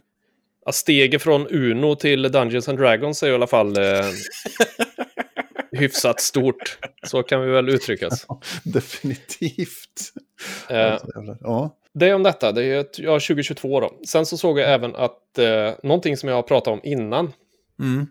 Ja, 0.64 0.72
steget 0.72 1.22
från 1.22 1.46
Uno 1.46 1.94
till 1.94 2.22
Dungeons 2.22 2.68
and 2.68 2.78
Dragons 2.78 3.22
är 3.22 3.30
i 3.30 3.34
alla 3.34 3.46
fall 3.46 3.78
eh, 3.78 4.04
hyfsat 5.72 6.20
stort. 6.20 6.78
Så 7.06 7.22
kan 7.22 7.40
vi 7.42 7.50
väl 7.50 7.68
uttryckas. 7.68 8.26
Definitivt. 8.64 10.12
Eh. 10.70 10.96
Ja. 11.40 11.78
Det 11.94 12.08
är 12.08 12.14
om 12.14 12.22
detta, 12.22 12.52
det 12.52 12.64
är 12.64 12.86
ja, 12.96 13.12
2022 13.12 13.80
då. 13.80 13.92
Sen 14.06 14.26
så 14.26 14.36
såg 14.36 14.58
jag 14.58 14.72
även 14.72 14.96
att 14.96 15.38
eh, 15.38 15.70
någonting 15.82 16.16
som 16.16 16.28
jag 16.28 16.36
har 16.36 16.42
pratat 16.42 16.72
om 16.72 16.80
innan, 16.82 17.32
Mm. 17.80 18.06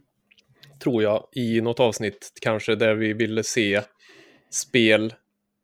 Tror 0.83 1.03
jag, 1.03 1.27
i 1.35 1.61
något 1.61 1.79
avsnitt 1.79 2.31
kanske 2.41 2.75
där 2.75 2.95
vi 2.95 3.13
ville 3.13 3.43
se 3.43 3.81
spel 4.49 5.13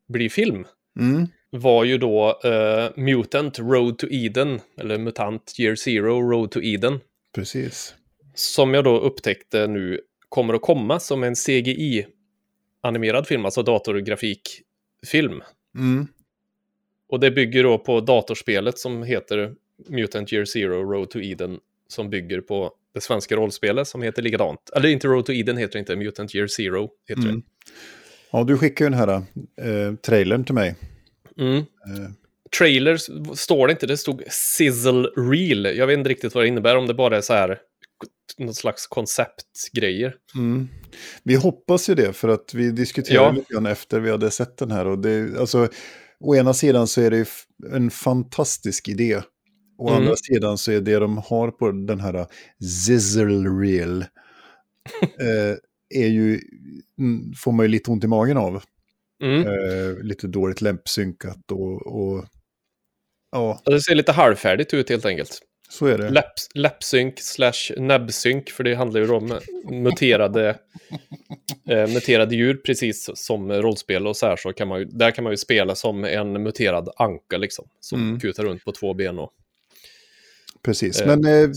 bli 0.08 0.28
film, 0.30 0.66
Mm. 0.98 1.26
var 1.50 1.84
ju 1.84 1.98
då 1.98 2.40
eh, 2.44 2.90
Mutant 2.96 3.58
Road 3.58 3.98
to 3.98 4.06
Eden, 4.10 4.60
eller 4.76 4.98
Mutant 4.98 5.54
Year 5.58 5.74
Zero 5.74 6.30
Road 6.30 6.50
to 6.50 6.60
Eden, 6.62 7.00
Precis. 7.34 7.94
som 8.34 8.74
jag 8.74 8.84
då 8.84 8.98
upptäckte 9.00 9.66
nu 9.66 10.00
kommer 10.28 10.54
att 10.54 10.62
komma 10.62 11.00
som 11.00 11.22
en 11.24 11.34
CGI-animerad 11.34 13.26
film, 13.26 13.44
alltså 13.44 13.62
datorgrafikfilm. 13.62 15.42
Mm. 15.74 16.06
Och 17.08 17.20
det 17.20 17.30
bygger 17.30 17.62
då 17.62 17.78
på 17.78 18.00
datorspelet 18.00 18.78
som 18.78 19.02
heter 19.02 19.54
Mutant 19.88 20.32
Year 20.32 20.44
Zero 20.44 20.92
Road 20.92 21.10
to 21.10 21.18
Eden, 21.20 21.60
som 21.88 22.10
bygger 22.10 22.40
på 22.40 22.72
det 22.94 23.00
svenska 23.00 23.36
rollspelet 23.36 23.88
som 23.88 24.02
heter 24.02 24.22
likadant. 24.22 24.70
Eller 24.76 24.88
inte 24.88 25.08
Road 25.08 25.26
to 25.26 25.32
Eden 25.32 25.56
heter 25.56 25.72
det 25.72 25.78
inte, 25.78 25.96
Mutant 25.96 26.34
Year 26.34 26.46
Zero 26.46 26.90
heter 27.08 27.22
Mm. 27.28 27.42
Ja, 28.32 28.44
du 28.44 28.58
skickade 28.58 28.90
ju 28.90 28.96
den 28.96 28.98
här 29.08 29.22
eh, 29.88 29.94
trailern 29.94 30.44
till 30.44 30.54
mig. 30.54 30.74
det. 31.36 31.42
Mm. 31.42 31.56
Eh, 31.58 32.10
Trailers 32.58 33.00
står 33.34 33.66
det 33.66 33.70
inte, 33.70 33.86
det 33.86 33.96
stod 33.96 34.22
sizzle 34.30 35.08
reel. 35.16 35.64
Jag 35.64 35.86
vet 35.86 35.98
inte 35.98 36.10
riktigt 36.10 36.34
vad 36.34 36.44
det 36.44 36.48
innebär, 36.48 36.76
om 36.76 36.86
det 36.86 36.94
bara 36.94 37.16
är 37.16 37.20
så 37.20 37.32
här 37.32 37.58
något 38.38 38.56
slags 38.56 38.86
konceptgrejer. 38.86 40.14
Mm. 40.34 40.68
Vi 41.22 41.34
hoppas 41.34 41.90
ju 41.90 41.94
det, 41.94 42.12
för 42.12 42.28
att 42.28 42.54
vi 42.54 42.70
diskuterade 42.70 43.24
Ja. 43.26 43.30
lite 43.32 43.52
grann 43.52 43.66
efter 43.66 44.00
vi 44.00 44.10
hade 44.10 44.30
sett 44.30 44.56
den 44.56 44.70
här. 44.70 44.86
Och 44.86 44.98
det, 44.98 45.38
alltså, 45.40 45.68
å 46.20 46.34
ena 46.36 46.54
sidan 46.54 46.86
så 46.86 47.00
är 47.00 47.10
det 47.10 47.16
ju 47.16 47.26
en 47.72 47.90
fantastisk 47.90 48.88
idé. 48.88 49.22
Å 49.78 49.88
Mm. 49.88 50.02
andra 50.02 50.16
sidan 50.16 50.58
så 50.58 50.72
är 50.72 50.80
det 50.80 50.98
de 50.98 51.18
har 51.18 51.50
på 51.50 51.70
den 51.70 52.00
här 52.00 52.26
zizzle 52.86 53.48
reel 53.48 54.00
eh, 55.20 55.56
är 55.94 56.06
ju, 56.08 56.40
mm, 56.98 57.32
får 57.36 57.52
man 57.52 57.64
ju 57.66 57.70
lite 57.72 57.90
ont 57.90 58.04
i 58.04 58.06
magen 58.06 58.36
av. 58.36 58.62
Mm. 59.22 59.46
Eh, 59.46 59.98
lite 60.02 60.26
dåligt 60.26 60.60
läppsynkat 60.60 61.50
och, 61.52 61.86
och 61.86 62.24
ja, 63.32 63.62
Det 63.64 63.80
ser 63.80 63.94
lite 63.94 64.12
halvfärdigt 64.12 64.74
ut 64.74 64.88
helt 64.90 65.06
enkelt. 65.06 65.40
så 65.70 65.86
är 65.86 65.98
det. 65.98 66.10
Läpp, 66.10 66.32
läppsynk 66.54 67.20
slash 67.20 67.72
näbbsynk, 67.78 68.50
för 68.50 68.64
det 68.64 68.74
handlar 68.74 69.00
ju 69.00 69.10
om 69.10 69.38
muterade, 69.70 70.58
eh, 71.70 71.86
muterade 71.88 72.36
djur, 72.36 72.54
precis 72.66 73.10
som 73.14 73.52
rollspel 73.52 74.06
och 74.06 74.16
så 74.16 74.26
här. 74.26 74.36
Så 74.36 74.52
kan 74.52 74.68
man 74.68 74.78
ju, 74.78 74.84
där 74.84 75.10
kan 75.10 75.24
man 75.24 75.32
ju 75.32 75.36
spela 75.36 75.74
som 75.74 76.04
en 76.04 76.42
muterad 76.42 76.88
anka, 76.96 77.36
liksom, 77.36 77.68
som 77.80 78.00
Mm. 78.08 78.20
kutar 78.20 78.44
runt 78.44 78.64
på 78.64 78.72
två 78.72 78.94
ben. 78.94 79.18
Och, 79.18 79.30
Precis, 80.62 81.00
Eh. 81.00 81.06
men 81.06 81.24
eh, 81.24 81.50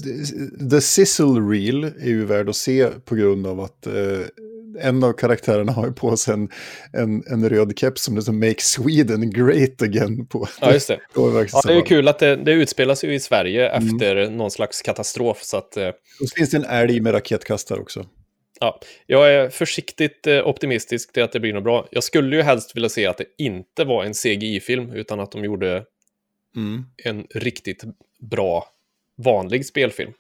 The 0.72 0.82
Sizzle 0.82 1.40
Reel 1.52 1.84
är 1.84 2.08
ju 2.08 2.26
värd 2.26 2.50
att 2.50 2.56
se 2.56 2.88
på 3.06 3.16
grund 3.16 3.48
av 3.48 3.60
att 3.60 3.88
eh, 3.88 3.94
en 4.80 5.04
av 5.04 5.14
karaktärerna 5.14 5.72
har 5.72 5.86
ju 5.88 5.94
på 5.94 6.18
sig 6.18 6.34
en, 6.34 6.50
en, 6.94 7.24
en 7.28 7.50
röd 7.50 7.74
keps 7.80 8.04
som 8.04 8.16
det 8.16 8.22
som 8.22 8.40
Make 8.40 8.62
Sweden 8.62 9.30
Great 9.30 9.82
Again 9.82 10.26
på. 10.28 10.48
ja, 10.62 10.74
just 10.74 10.88
det. 10.88 11.00
Det 11.16 11.22
verkligen 11.22 11.62
Ja, 11.64 11.74
det 11.74 11.74
är 11.74 11.86
kul 11.86 12.08
att 12.08 12.20
det, 12.20 12.36
det 12.36 12.52
utspelas 12.52 13.04
ju 13.04 13.14
i 13.14 13.20
Sverige 13.20 13.70
Mm. 13.70 13.88
efter 13.96 14.30
någon 14.30 14.52
slags 14.52 14.82
katastrof. 14.82 15.44
Så 15.44 15.58
att, 15.58 15.78
eh, 15.78 15.88
Och 15.88 16.30
så 16.30 16.36
finns 16.36 16.50
det 16.50 16.58
en 16.58 16.66
älg 16.66 17.00
med 17.02 17.14
raketkastare 17.14 17.80
också. 17.80 18.06
ja, 18.60 18.80
jag 19.08 19.34
är 19.34 19.50
försiktigt 19.50 20.28
eh, 20.28 20.48
optimistisk 20.48 21.14
till 21.14 21.24
att 21.24 21.32
det 21.32 21.40
blir 21.40 21.54
något 21.54 21.64
bra. 21.64 21.88
Jag 21.92 22.04
skulle 22.04 22.36
ju 22.36 22.42
helst 22.42 22.76
vilja 22.76 22.90
se 22.90 23.06
att 23.08 23.18
det 23.18 23.26
inte 23.38 23.84
var 23.84 24.04
en 24.04 24.14
CGI-film, 24.14 24.92
utan 24.92 25.20
att 25.20 25.32
de 25.32 25.44
gjorde 25.44 25.84
en 27.04 27.26
riktigt 27.36 27.84
bra 28.32 28.66
vanlig 29.18 29.66
spelfilm. 29.66 30.14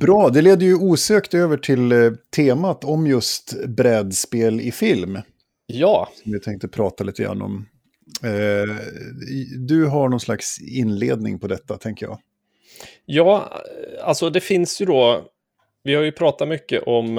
Bra, 0.00 0.28
det 0.28 0.42
leder 0.42 0.66
ju 0.66 0.74
osökt 0.74 1.34
över 1.34 1.56
till 1.56 1.92
eh, 1.92 2.12
temat 2.36 2.84
om 2.84 3.06
just 3.06 3.66
brädspel 3.66 4.60
i 4.60 4.72
film. 4.72 5.18
Ja, 5.66 6.08
Som 6.22 6.32
vi 6.32 6.40
tänkte 6.40 6.68
prata 6.68 7.04
lite 7.04 7.22
grann 7.22 7.42
om. 7.42 7.68
Eh, 8.24 8.76
du 9.66 9.86
har 9.86 10.08
någon 10.08 10.20
slags 10.20 10.60
inledning 10.60 11.38
på 11.38 11.46
detta, 11.46 11.76
tänker 11.76 12.06
jag. 12.06 12.20
Ja, 13.06 13.62
alltså 14.02 14.30
det 14.30 14.40
finns 14.40 14.80
ju 14.80 14.86
då, 14.86 15.24
vi 15.82 15.94
har 15.94 16.02
ju 16.02 16.12
pratat 16.12 16.48
mycket 16.48 16.82
om 16.82 17.18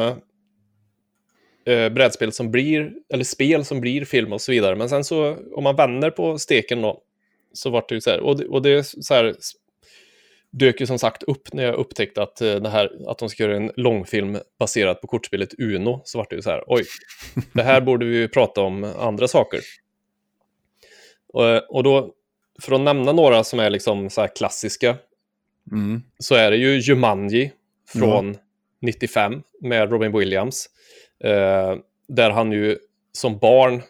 eh, 1.65 1.89
brädspel 1.89 2.31
som 2.31 2.51
blir, 2.51 2.91
eller 3.13 3.23
spel 3.23 3.65
som 3.65 3.81
blir 3.81 4.05
film 4.05 4.33
och 4.33 4.41
så 4.41 4.51
vidare, 4.51 4.75
men 4.75 4.89
sen 4.89 5.03
så 5.03 5.37
om 5.55 5.63
man 5.63 5.75
vänder 5.75 6.11
på 6.11 6.37
steken 6.37 6.81
då, 6.81 7.01
så 7.53 7.69
vart 7.69 7.89
det 7.89 7.95
ju 7.95 8.01
så 8.01 8.09
här, 8.09 8.19
och 8.19 8.37
det, 8.37 8.47
och 8.47 8.61
det 8.61 8.69
är 8.69 8.83
så 8.83 9.13
här, 9.13 9.35
dök 10.51 10.81
ju 10.81 10.87
som 10.87 10.99
sagt 10.99 11.23
upp 11.23 11.53
när 11.53 11.63
jag 11.63 11.75
upptäckte 11.75 12.23
att, 12.23 12.41
eh, 12.41 12.55
det 12.55 12.69
här, 12.69 13.09
att 13.11 13.17
de 13.17 13.29
ska 13.29 13.43
göra 13.43 13.55
en 13.57 13.71
långfilm 13.75 14.37
baserad 14.59 15.01
på 15.01 15.07
kortspelet 15.07 15.59
Uno, 15.59 16.01
så 16.03 16.17
vart 16.17 16.29
det 16.29 16.35
ju 16.35 16.41
så 16.41 16.49
här, 16.49 16.63
oj, 16.67 16.83
det 17.53 17.63
här 17.63 17.81
borde 17.81 18.05
vi 18.05 18.15
ju 18.17 18.27
prata 18.27 18.61
om 18.61 18.83
andra 18.83 19.27
saker. 19.27 19.59
Och, 21.33 21.75
och 21.75 21.83
då, 21.83 22.13
för 22.61 22.75
att 22.75 22.81
nämna 22.81 23.11
några 23.11 23.43
som 23.43 23.59
är 23.59 23.69
liksom 23.69 24.09
så 24.09 24.21
här 24.21 24.35
klassiska, 24.35 24.97
Mm. 25.71 26.01
så 26.19 26.35
är 26.35 26.51
det 26.51 26.57
ju 26.57 26.79
Jumanji 26.79 27.51
från 27.87 28.37
95 28.81 29.41
med 29.61 29.91
Robin 29.91 30.17
Williams. 30.17 30.69
Eh, 31.23 31.75
där 32.07 32.29
han 32.29 32.51
ju 32.51 32.77
som 33.11 33.37
barn 33.37 33.81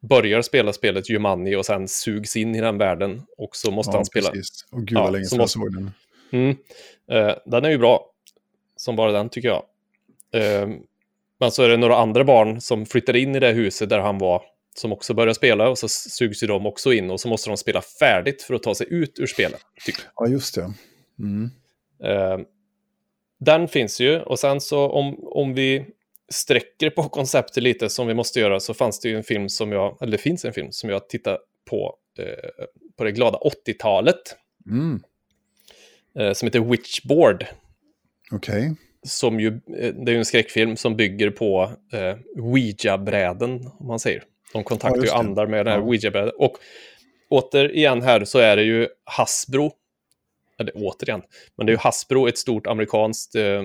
börjar 0.00 0.42
spela 0.42 0.72
spelet 0.72 1.10
Jumanji 1.10 1.56
och 1.56 1.66
sen 1.66 1.88
sugs 1.88 2.36
in 2.36 2.54
i 2.54 2.60
den 2.60 2.78
världen. 2.78 3.22
Och 3.36 3.56
så 3.56 3.70
måste 3.70 3.96
han 3.96 4.04
spela. 4.04 4.30
Precis. 4.30 4.66
Och 4.72 4.80
gud 4.86 4.98
Ja, 4.98 5.02
vad 5.02 5.12
länge 5.12 5.24
så 5.24 5.28
sedan 5.30 5.36
jag 5.38 5.42
måste- 5.44 5.58
såg 5.58 5.74
den. 5.74 5.90
Mm. 6.32 6.56
Eh, 7.10 7.36
den 7.46 7.64
är 7.64 7.70
ju 7.70 7.78
bra, 7.78 8.10
som 8.76 8.96
bara 8.96 9.12
den 9.12 9.28
tycker 9.28 9.48
jag. 9.48 9.62
Eh, 10.32 10.68
men 11.40 11.50
så 11.52 11.62
är 11.62 11.68
det 11.68 11.76
några 11.76 11.96
andra 11.96 12.24
barn 12.24 12.60
som 12.60 12.86
flyttar 12.86 13.16
in 13.16 13.36
i 13.36 13.40
det 13.40 13.52
huset 13.52 13.88
där 13.88 13.98
han 13.98 14.18
var, 14.18 14.42
som 14.74 14.92
också 14.92 15.14
börjar 15.14 15.34
spela 15.34 15.68
och 15.68 15.78
så 15.78 15.88
sugs 15.88 16.42
ju 16.42 16.46
de 16.46 16.66
också 16.66 16.92
in 16.92 17.10
och 17.10 17.20
så 17.20 17.28
måste 17.28 17.50
de 17.50 17.56
spela 17.56 17.82
färdigt 17.82 18.42
för 18.42 18.54
att 18.54 18.62
ta 18.62 18.74
sig 18.74 18.86
ut 18.90 19.18
ur 19.18 19.26
spelet. 19.26 19.60
Typ. 19.86 19.94
Ja, 20.16 20.26
just 20.26 20.54
det. 20.54 20.72
Mm. 21.18 21.50
Uh, 22.04 22.44
den 23.40 23.68
finns 23.68 24.00
ju 24.00 24.20
och 24.20 24.38
sen 24.38 24.60
så 24.60 24.88
om, 24.88 25.16
om 25.20 25.54
vi 25.54 25.86
sträcker 26.34 26.90
på 26.90 27.02
konceptet 27.02 27.62
lite 27.62 27.90
som 27.90 28.06
vi 28.06 28.14
måste 28.14 28.40
göra 28.40 28.60
så 28.60 28.74
fanns 28.74 29.00
det 29.00 29.08
ju 29.08 29.16
en 29.16 29.24
film 29.24 29.48
som 29.48 29.72
jag, 29.72 29.98
eller 30.00 30.12
det 30.12 30.18
finns 30.18 30.44
en 30.44 30.52
film 30.52 30.72
som 30.72 30.90
jag 30.90 31.08
tittar 31.08 31.38
på 31.70 31.96
eh, 32.18 32.64
på 32.96 33.04
det 33.04 33.12
glada 33.12 33.38
80-talet. 33.66 34.36
Mm. 34.70 35.02
Eh, 36.18 36.32
som 36.32 36.46
heter 36.46 36.60
Witchboard. 36.60 37.46
Okej. 38.32 38.60
Okay. 38.60 38.74
Som 39.02 39.40
ju, 39.40 39.48
eh, 39.48 39.94
det 39.94 40.10
är 40.10 40.12
ju 40.12 40.18
en 40.18 40.24
skräckfilm 40.24 40.76
som 40.76 40.96
bygger 40.96 41.30
på 41.30 41.70
eh, 41.92 42.42
Ouija-bräden, 42.42 43.70
om 43.78 43.86
man 43.86 43.98
säger. 43.98 44.22
De 44.52 44.64
kontaktar 44.64 44.98
ja, 44.98 45.04
ju 45.04 45.10
andar 45.10 45.46
med 45.46 45.66
det 45.66 45.70
här 45.70 45.78
ja. 45.78 45.84
Ouija-brädet. 45.84 46.34
Och 46.38 46.52
återigen 47.28 48.02
här 48.02 48.24
så 48.24 48.38
är 48.38 48.56
det 48.56 48.62
ju 48.62 48.88
Hasbro, 49.04 49.72
eller 50.58 50.72
återigen, 50.74 51.22
men 51.56 51.66
det 51.66 51.70
är 51.70 51.74
ju 51.74 51.80
Hasbro, 51.80 52.28
ett 52.28 52.38
stort 52.38 52.66
amerikanskt 52.66 53.34
eh, 53.34 53.62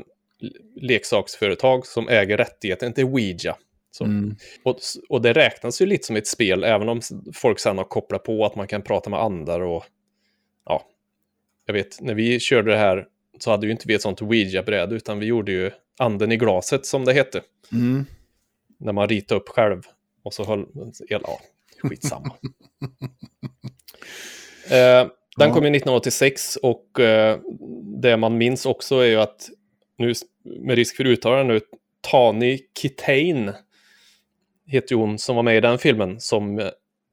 leksaksföretag 0.75 1.85
som 1.85 2.09
äger 2.09 2.37
rättigheten 2.37 2.93
till 2.93 3.05
Ouija. 3.05 3.55
Mm. 4.01 4.35
Och, 4.63 4.79
och, 5.09 5.21
det 5.21 5.33
räknas 5.33 5.81
ju 5.81 5.85
lite 5.85 6.05
som 6.05 6.15
ett 6.15 6.27
spel, 6.27 6.63
även 6.63 6.89
om 6.89 7.01
folk 7.33 7.59
sen 7.59 7.77
har 7.77 7.85
kopplat 7.85 8.23
på 8.23 8.45
att 8.45 8.55
man 8.55 8.67
kan 8.67 8.81
prata 8.81 9.09
med 9.09 9.21
andar 9.21 9.59
och 9.59 9.85
ja, 10.65 10.83
jag 11.65 11.73
vet, 11.73 12.01
när 12.01 12.13
vi 12.13 12.39
körde 12.39 12.71
det 12.71 12.77
här 12.77 13.07
så 13.39 13.51
hade 13.51 13.65
ju 13.65 13.71
inte 13.71 13.87
vi 13.87 13.93
ett 13.93 14.01
sånt 14.01 14.21
Ouija-bräde, 14.21 14.95
utan 14.95 15.19
vi 15.19 15.25
gjorde 15.25 15.51
ju 15.51 15.71
anden 15.97 16.31
i 16.31 16.37
glaset 16.37 16.85
som 16.85 17.05
det 17.05 17.13
hette. 17.13 17.41
Mm. 17.71 18.05
När 18.77 18.93
man 18.93 19.09
ritade 19.09 19.41
upp 19.41 19.49
själv 19.49 19.81
och 20.23 20.33
så 20.33 20.43
höll, 20.43 20.65
ja, 21.07 21.39
skitsamma. 21.83 22.35
eh, 24.69 25.07
den 25.37 25.51
kom 25.51 25.63
ju 25.63 25.69
1986 25.69 26.55
och 26.55 26.99
eh, 26.99 27.39
det 28.01 28.17
man 28.17 28.37
minns 28.37 28.65
också 28.65 28.95
är 28.95 29.05
ju 29.05 29.15
att, 29.15 29.49
nu 29.97 30.13
med 30.43 30.75
risk 30.75 30.95
för 30.95 31.05
uttalande 31.05 31.53
nu, 31.53 31.61
Tani 32.01 32.59
Kitain 32.81 33.51
heter 34.67 34.95
hon 34.95 35.19
som 35.19 35.35
var 35.35 35.43
med 35.43 35.57
i 35.57 35.61
den 35.61 35.77
filmen, 35.77 36.19
som 36.19 36.59
eh, 36.59 36.69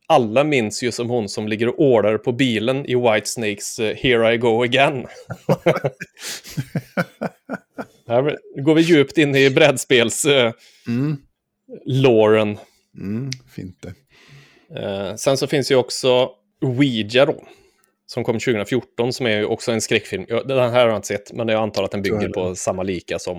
alla 0.06 0.44
minns 0.44 0.82
ju 0.82 0.92
som 0.92 1.10
hon 1.10 1.28
som 1.28 1.48
ligger 1.48 1.68
och 1.68 1.80
ordar 1.80 2.18
på 2.18 2.32
bilen 2.32 2.86
i 2.86 2.94
Whitesnakes 2.94 3.78
uh, 3.78 3.86
Here 3.86 4.34
I 4.34 4.38
Go 4.38 4.62
Again. 4.62 5.06
Här 8.06 8.38
går 8.62 8.74
vi 8.74 8.82
djupt 8.82 9.18
in 9.18 9.36
i 9.36 9.50
brädspels 9.50 10.24
uh, 10.24 10.52
mm. 10.86 11.16
Loren. 11.86 12.58
Mm, 12.98 13.30
fint 13.54 13.82
det. 13.82 13.94
Sen 15.18 15.36
så 15.36 15.46
finns 15.46 15.70
ju 15.70 15.74
också 15.74 16.30
Ouija 16.60 17.26
då, 17.26 17.44
som 18.12 18.24
kom 18.24 18.38
2014, 18.38 19.12
som 19.12 19.26
är 19.26 19.38
ju 19.38 19.44
också 19.44 19.72
en 19.72 19.80
skräckfilm. 19.80 20.24
Den 20.28 20.58
här 20.58 20.70
har 20.70 20.88
jag 20.88 20.96
inte 20.96 21.08
sett, 21.08 21.32
men 21.32 21.48
jag 21.48 21.62
antar 21.62 21.82
att 21.82 21.90
den 21.90 22.02
bygger 22.02 22.28
på 22.28 22.54
samma 22.54 22.82
lika 22.82 23.18
som 23.18 23.36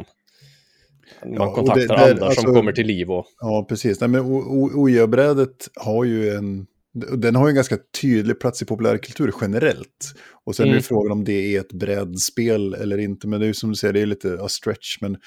man 1.25 1.34
ja, 1.34 1.53
kontaktar 1.53 1.88
det, 1.88 1.88
det, 1.88 2.12
andar 2.12 2.25
alltså, 2.25 2.42
som 2.42 2.53
kommer 2.53 2.72
till 2.72 2.88
liv. 2.88 3.12
Och... 3.12 3.25
Ja, 3.39 3.65
precis. 3.70 4.00
Nej, 4.00 4.10
men 4.10 4.22
Ouija-brädet 4.22 5.70
har 5.75 6.03
ju 6.03 6.30
en... 6.30 6.65
Den 6.94 7.36
har 7.36 7.48
ju 7.48 7.50
en 7.50 7.56
ganska 7.56 7.77
tydlig 8.01 8.39
plats 8.39 8.62
i 8.62 8.65
populärkultur 8.65 9.34
generellt. 9.42 10.13
Och 10.46 10.56
sen 10.56 10.65
mm. 10.65 10.77
är 10.77 10.82
frågan 10.82 11.12
om 11.12 11.24
det 11.24 11.56
är 11.56 11.60
ett 11.60 11.74
brädspel 11.74 12.74
eller 12.74 12.98
inte. 12.98 13.27
Men 13.27 13.39
det 13.39 13.46
är 13.46 13.48
ju 13.48 13.53
som 13.53 13.70
du 13.70 13.75
säger, 13.75 13.94
det 13.94 14.01
är 14.01 14.06
lite 14.06 14.38
a 14.42 14.50
stretch. 14.50 14.98
Men 15.01 15.18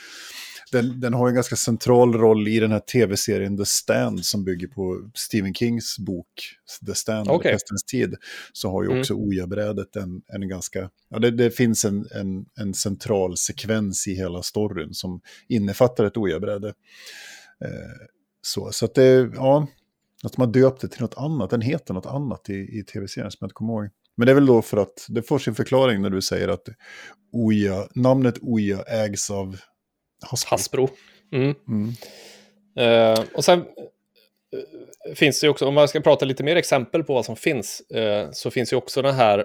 den, 0.72 1.00
den 1.00 1.14
har 1.14 1.28
en 1.28 1.34
ganska 1.34 1.56
central 1.56 2.14
roll 2.14 2.48
i 2.48 2.60
den 2.60 2.72
här 2.72 2.80
tv-serien 2.80 3.56
The 3.56 3.64
Stand 3.64 4.24
som 4.24 4.44
bygger 4.44 4.66
på 4.68 5.10
Stephen 5.14 5.54
Kings 5.54 5.98
bok 5.98 6.26
The 6.86 6.94
Stand, 6.94 7.30
okay. 7.30 7.52
Pestens 7.52 7.84
tid. 7.84 8.14
Så 8.52 8.70
har 8.70 8.82
ju 8.82 8.88
mm. 8.88 9.00
också 9.00 9.14
mm. 9.14 9.28
Oja-brädet 9.28 9.96
en, 9.96 10.22
en 10.26 10.48
ganska... 10.48 10.90
Ja, 11.08 11.18
det, 11.18 11.30
det 11.30 11.50
finns 11.50 11.84
en, 11.84 12.06
en, 12.14 12.46
en, 12.60 12.74
central 12.74 13.36
sekvens 13.36 14.08
i 14.08 14.14
hela 14.14 14.42
storyn 14.42 14.94
som 14.94 15.20
innefattar 15.48 16.04
ett 16.04 16.16
Oja-bräde. 16.16 16.68
Eh, 17.64 18.06
så, 18.42 18.72
så 18.72 18.84
att 18.84 18.94
det, 18.94 19.30
ja, 19.34 19.66
att 20.22 20.36
har 20.36 20.46
döpt 20.46 20.80
det 20.80 20.88
till 20.88 21.02
något 21.02 21.16
annat. 21.16 21.50
Den 21.50 21.60
heter 21.60 21.94
något 21.94 22.06
annat 22.06 22.50
i, 22.50 22.78
i 22.78 22.84
tv-serien 22.92 23.30
som 23.30 23.38
jag 23.40 23.46
inte 23.46 23.54
kommer 23.54 23.72
ihåg. 23.72 23.90
Men 24.16 24.26
det 24.26 24.32
är 24.32 24.34
väl 24.34 24.46
då 24.46 24.62
för 24.62 24.76
att 24.76 25.06
det 25.08 25.22
får 25.22 25.38
sin 25.38 25.54
förklaring 25.54 26.02
när 26.02 26.10
du 26.10 26.22
säger 26.22 26.48
att 26.48 26.68
Oja, 27.32 27.88
namnet 27.94 28.38
Oja 28.40 28.82
ägs 28.82 29.30
av 29.30 29.56
Hasbro. 30.22 30.50
Hasbro. 30.50 30.88
Mm. 31.32 31.54
Mm. 31.68 31.92
Uh, 32.80 33.24
och 33.34 33.44
sen 33.44 33.58
uh, 33.60 35.14
finns 35.14 35.40
det 35.40 35.48
också, 35.48 35.66
om 35.66 35.74
man 35.74 35.88
ska 35.88 36.00
prata 36.00 36.24
lite 36.24 36.44
mer 36.44 36.56
exempel 36.56 37.04
på 37.04 37.14
vad 37.14 37.24
som 37.24 37.36
finns, 37.36 37.82
uh, 37.96 38.30
så 38.32 38.50
finns 38.50 38.72
ju 38.72 38.76
också 38.76 39.02
den 39.02 39.14
här 39.14 39.44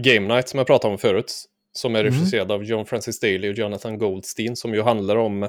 Game 0.00 0.34
Night 0.34 0.48
som 0.48 0.58
jag 0.58 0.66
pratade 0.66 0.92
om 0.92 0.98
förut, 0.98 1.44
som 1.72 1.94
är 1.94 2.00
mm. 2.00 2.12
regisserad 2.12 2.52
av 2.52 2.64
John 2.64 2.86
Francis 2.86 3.20
Daly 3.20 3.50
och 3.50 3.54
Jonathan 3.54 3.98
Goldstein, 3.98 4.56
som 4.56 4.74
ju 4.74 4.82
handlar 4.82 5.16
om 5.16 5.48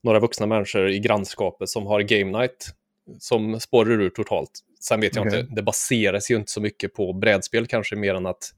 några 0.00 0.20
vuxna 0.20 0.46
människor 0.46 0.90
i 0.90 0.98
grannskapet 0.98 1.68
som 1.68 1.86
har 1.86 2.00
Game 2.00 2.38
Night, 2.38 2.70
som 3.18 3.60
spårar 3.60 4.00
ur 4.00 4.10
totalt. 4.10 4.50
Sen 4.80 5.00
vet 5.00 5.16
jag 5.16 5.26
okay. 5.26 5.40
inte, 5.40 5.54
det 5.54 5.62
baseras 5.62 6.30
ju 6.30 6.36
inte 6.36 6.52
så 6.52 6.60
mycket 6.60 6.94
på 6.94 7.12
brädspel 7.12 7.66
kanske, 7.66 7.96
mer 7.96 8.14
än 8.14 8.26
att 8.26 8.50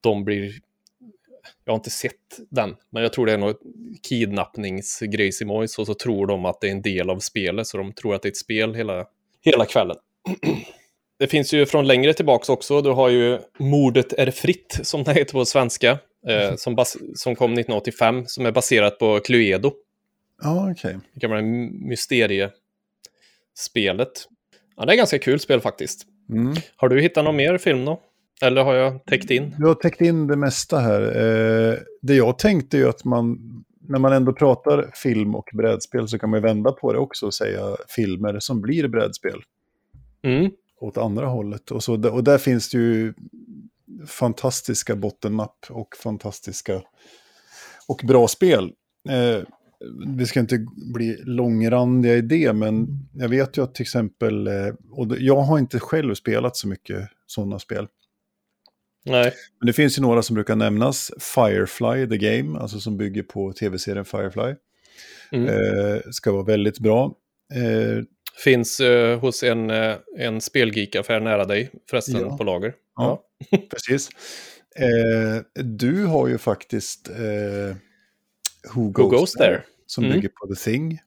de 0.00 0.24
blir 0.24 0.52
jag 1.64 1.72
har 1.72 1.76
inte 1.76 1.90
sett 1.90 2.38
den, 2.50 2.76
men 2.90 3.02
jag 3.02 3.12
tror 3.12 3.26
det 3.26 3.32
är 3.32 3.38
något 3.38 3.60
kidnappningsgrejsimojs 4.08 5.78
och 5.78 5.86
så 5.86 5.94
tror 5.94 6.26
de 6.26 6.44
att 6.44 6.60
det 6.60 6.66
är 6.66 6.72
en 6.72 6.82
del 6.82 7.10
av 7.10 7.18
spelet, 7.18 7.66
så 7.66 7.76
de 7.76 7.92
tror 7.92 8.14
att 8.14 8.22
det 8.22 8.28
är 8.28 8.30
ett 8.30 8.36
spel 8.36 8.74
hela, 8.74 9.06
hela 9.44 9.64
kvällen. 9.64 9.96
Det 11.18 11.28
finns 11.28 11.54
ju 11.54 11.66
från 11.66 11.86
längre 11.86 12.14
tillbaka 12.14 12.52
också, 12.52 12.82
du 12.82 12.90
har 12.90 13.08
ju 13.08 13.38
Mordet 13.58 14.12
är 14.12 14.30
fritt, 14.30 14.80
som 14.82 15.04
det 15.04 15.12
heter 15.12 15.32
på 15.32 15.44
svenska, 15.44 15.98
eh, 16.28 16.54
som, 16.56 16.84
som 17.14 17.36
kom 17.36 17.52
1985, 17.52 18.24
som 18.26 18.46
är 18.46 18.52
baserat 18.52 18.98
på 18.98 19.20
Cluedo. 19.20 19.72
Ja, 20.42 20.70
okej. 20.70 20.72
Okay. 20.72 21.00
Det 21.14 21.20
gamla 21.20 21.42
mysteriespelet. 21.86 22.52
Ja, 24.76 24.84
det 24.84 24.92
är 24.92 24.96
ganska 24.96 25.18
kul 25.18 25.40
spel 25.40 25.60
faktiskt. 25.60 26.06
Mm. 26.30 26.54
Har 26.76 26.88
du 26.88 27.00
hittat 27.00 27.24
någon 27.24 27.36
mer 27.36 27.58
film 27.58 27.84
då? 27.84 28.00
Eller 28.42 28.64
har 28.64 28.74
jag 28.74 29.04
täckt 29.04 29.30
in? 29.30 29.54
Du 29.58 29.66
har 29.66 29.74
täckt 29.74 30.00
in 30.00 30.26
det 30.26 30.36
mesta 30.36 30.78
här. 30.78 31.02
Eh, 31.02 31.78
det 32.02 32.14
jag 32.14 32.38
tänkte 32.38 32.78
är 32.78 32.86
att 32.86 33.04
man, 33.04 33.38
när 33.88 33.98
man 33.98 34.12
ändå 34.12 34.32
pratar 34.32 34.90
film 34.94 35.34
och 35.34 35.50
brädspel 35.52 36.08
så 36.08 36.18
kan 36.18 36.30
man 36.30 36.42
vända 36.42 36.72
på 36.72 36.92
det 36.92 36.98
också 36.98 37.26
och 37.26 37.34
säga 37.34 37.76
filmer 37.88 38.40
som 38.40 38.60
blir 38.60 38.88
brädspel. 38.88 39.42
Mm. 40.22 40.50
Åt 40.80 40.98
andra 40.98 41.26
hållet. 41.26 41.70
Och, 41.70 41.82
så, 41.82 42.08
och 42.10 42.24
där 42.24 42.38
finns 42.38 42.70
det 42.70 42.78
ju 42.78 43.14
fantastiska 44.06 44.96
bottennapp 44.96 45.66
och 45.70 45.96
fantastiska 46.02 46.82
och 47.88 48.00
bra 48.04 48.28
spel. 48.28 48.72
Eh, 49.08 49.42
vi 50.06 50.26
ska 50.26 50.40
inte 50.40 50.66
bli 50.94 51.16
långrandiga 51.24 52.14
i 52.14 52.20
det, 52.20 52.52
men 52.52 52.86
jag 53.14 53.28
vet 53.28 53.58
ju 53.58 53.62
att 53.62 53.74
till 53.74 53.82
exempel, 53.82 54.46
eh, 54.46 54.74
och 54.90 55.06
jag 55.18 55.40
har 55.40 55.58
inte 55.58 55.80
själv 55.80 56.14
spelat 56.14 56.56
så 56.56 56.68
mycket 56.68 57.08
sådana 57.26 57.58
spel. 57.58 57.88
Nej. 59.04 59.32
Men 59.60 59.66
det 59.66 59.72
finns 59.72 59.98
ju 59.98 60.02
några 60.02 60.22
som 60.22 60.34
brukar 60.34 60.56
nämnas. 60.56 61.12
Firefly, 61.20 62.06
the 62.08 62.16
game, 62.16 62.58
alltså 62.58 62.80
som 62.80 62.96
bygger 62.96 63.22
på 63.22 63.52
tv-serien 63.52 64.04
Firefly. 64.04 64.54
Mm. 65.32 65.48
Eh, 65.48 66.00
ska 66.10 66.32
vara 66.32 66.42
väldigt 66.42 66.78
bra. 66.78 67.14
Eh, 67.54 68.04
Finns 68.44 68.80
eh, 68.80 69.20
hos 69.20 69.42
en, 69.42 69.70
eh, 69.70 69.96
en 70.18 70.40
spelgeek-affär 70.40 71.20
nära 71.20 71.44
dig, 71.44 71.70
förresten, 71.90 72.20
ja. 72.20 72.36
på 72.36 72.44
lager. 72.44 72.74
Ja, 72.96 73.24
ja. 73.50 73.58
precis. 73.70 74.08
Eh, 74.76 75.62
du 75.62 76.04
har 76.04 76.28
ju 76.28 76.38
faktiskt 76.38 77.08
eh, 77.08 77.76
Who, 78.74 78.90
Goes, 78.90 79.04
Who 79.04 79.18
Goes 79.18 79.32
There, 79.32 79.46
there? 79.46 79.62
som 79.86 80.04
mm. 80.04 80.16
bygger 80.16 80.28
på 80.28 80.54
The 80.54 80.70
Thing. 80.70 81.00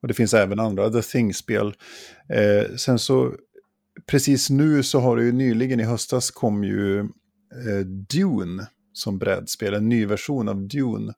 Och 0.00 0.08
det 0.08 0.14
finns 0.14 0.34
även 0.34 0.60
andra 0.60 0.90
The 0.90 1.02
Thing-spel. 1.02 1.74
sen 2.76 2.98
så, 2.98 3.34
precis 4.06 4.50
nu 4.50 4.82
så 4.82 5.00
har 5.00 5.16
det 5.16 5.24
ju 5.24 5.32
nyligen 5.32 5.80
i 5.80 5.84
höstas 5.84 6.30
kom 6.30 6.64
ju 6.64 7.08
eh, 7.52 7.86
Dune 7.86 8.66
som 8.92 9.18
brädspel, 9.18 9.74
en 9.74 9.88
ny 9.88 10.06
version 10.06 10.48
av 10.48 10.68
Dune. 10.68 11.12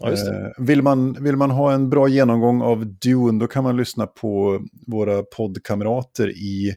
Ja, 0.00 0.12
eh, 0.12 0.48
vill, 0.58 0.82
man, 0.82 1.24
vill 1.24 1.36
man 1.36 1.50
ha 1.50 1.72
en 1.72 1.90
bra 1.90 2.08
genomgång 2.08 2.62
av 2.62 2.86
Dune 2.86 3.38
då 3.38 3.46
kan 3.46 3.64
man 3.64 3.76
lyssna 3.76 4.06
på 4.06 4.62
våra 4.86 5.22
poddkamrater 5.22 6.30
i 6.30 6.74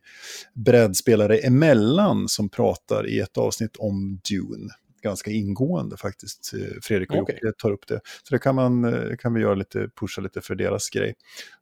Brädspelare 0.53 1.37
emellan 1.37 2.27
som 2.27 2.49
pratar 2.49 3.07
i 3.07 3.19
ett 3.19 3.37
avsnitt 3.37 3.75
om 3.77 4.19
Dune. 4.29 4.73
Ganska 5.01 5.31
ingående 5.31 5.97
faktiskt. 5.97 6.51
Eh, 6.53 6.81
Fredrik 6.81 7.11
och 7.11 7.21
okay. 7.21 7.51
tar 7.57 7.71
upp 7.71 7.87
det. 7.87 7.99
Så 8.23 8.35
det 8.35 8.39
kan, 8.39 8.55
man, 8.55 8.85
eh, 8.85 9.15
kan 9.19 9.33
vi 9.33 9.41
göra 9.41 9.55
lite, 9.55 9.89
pusha 9.99 10.21
lite 10.21 10.41
för 10.41 10.55
deras 10.55 10.89
grej. 10.89 11.13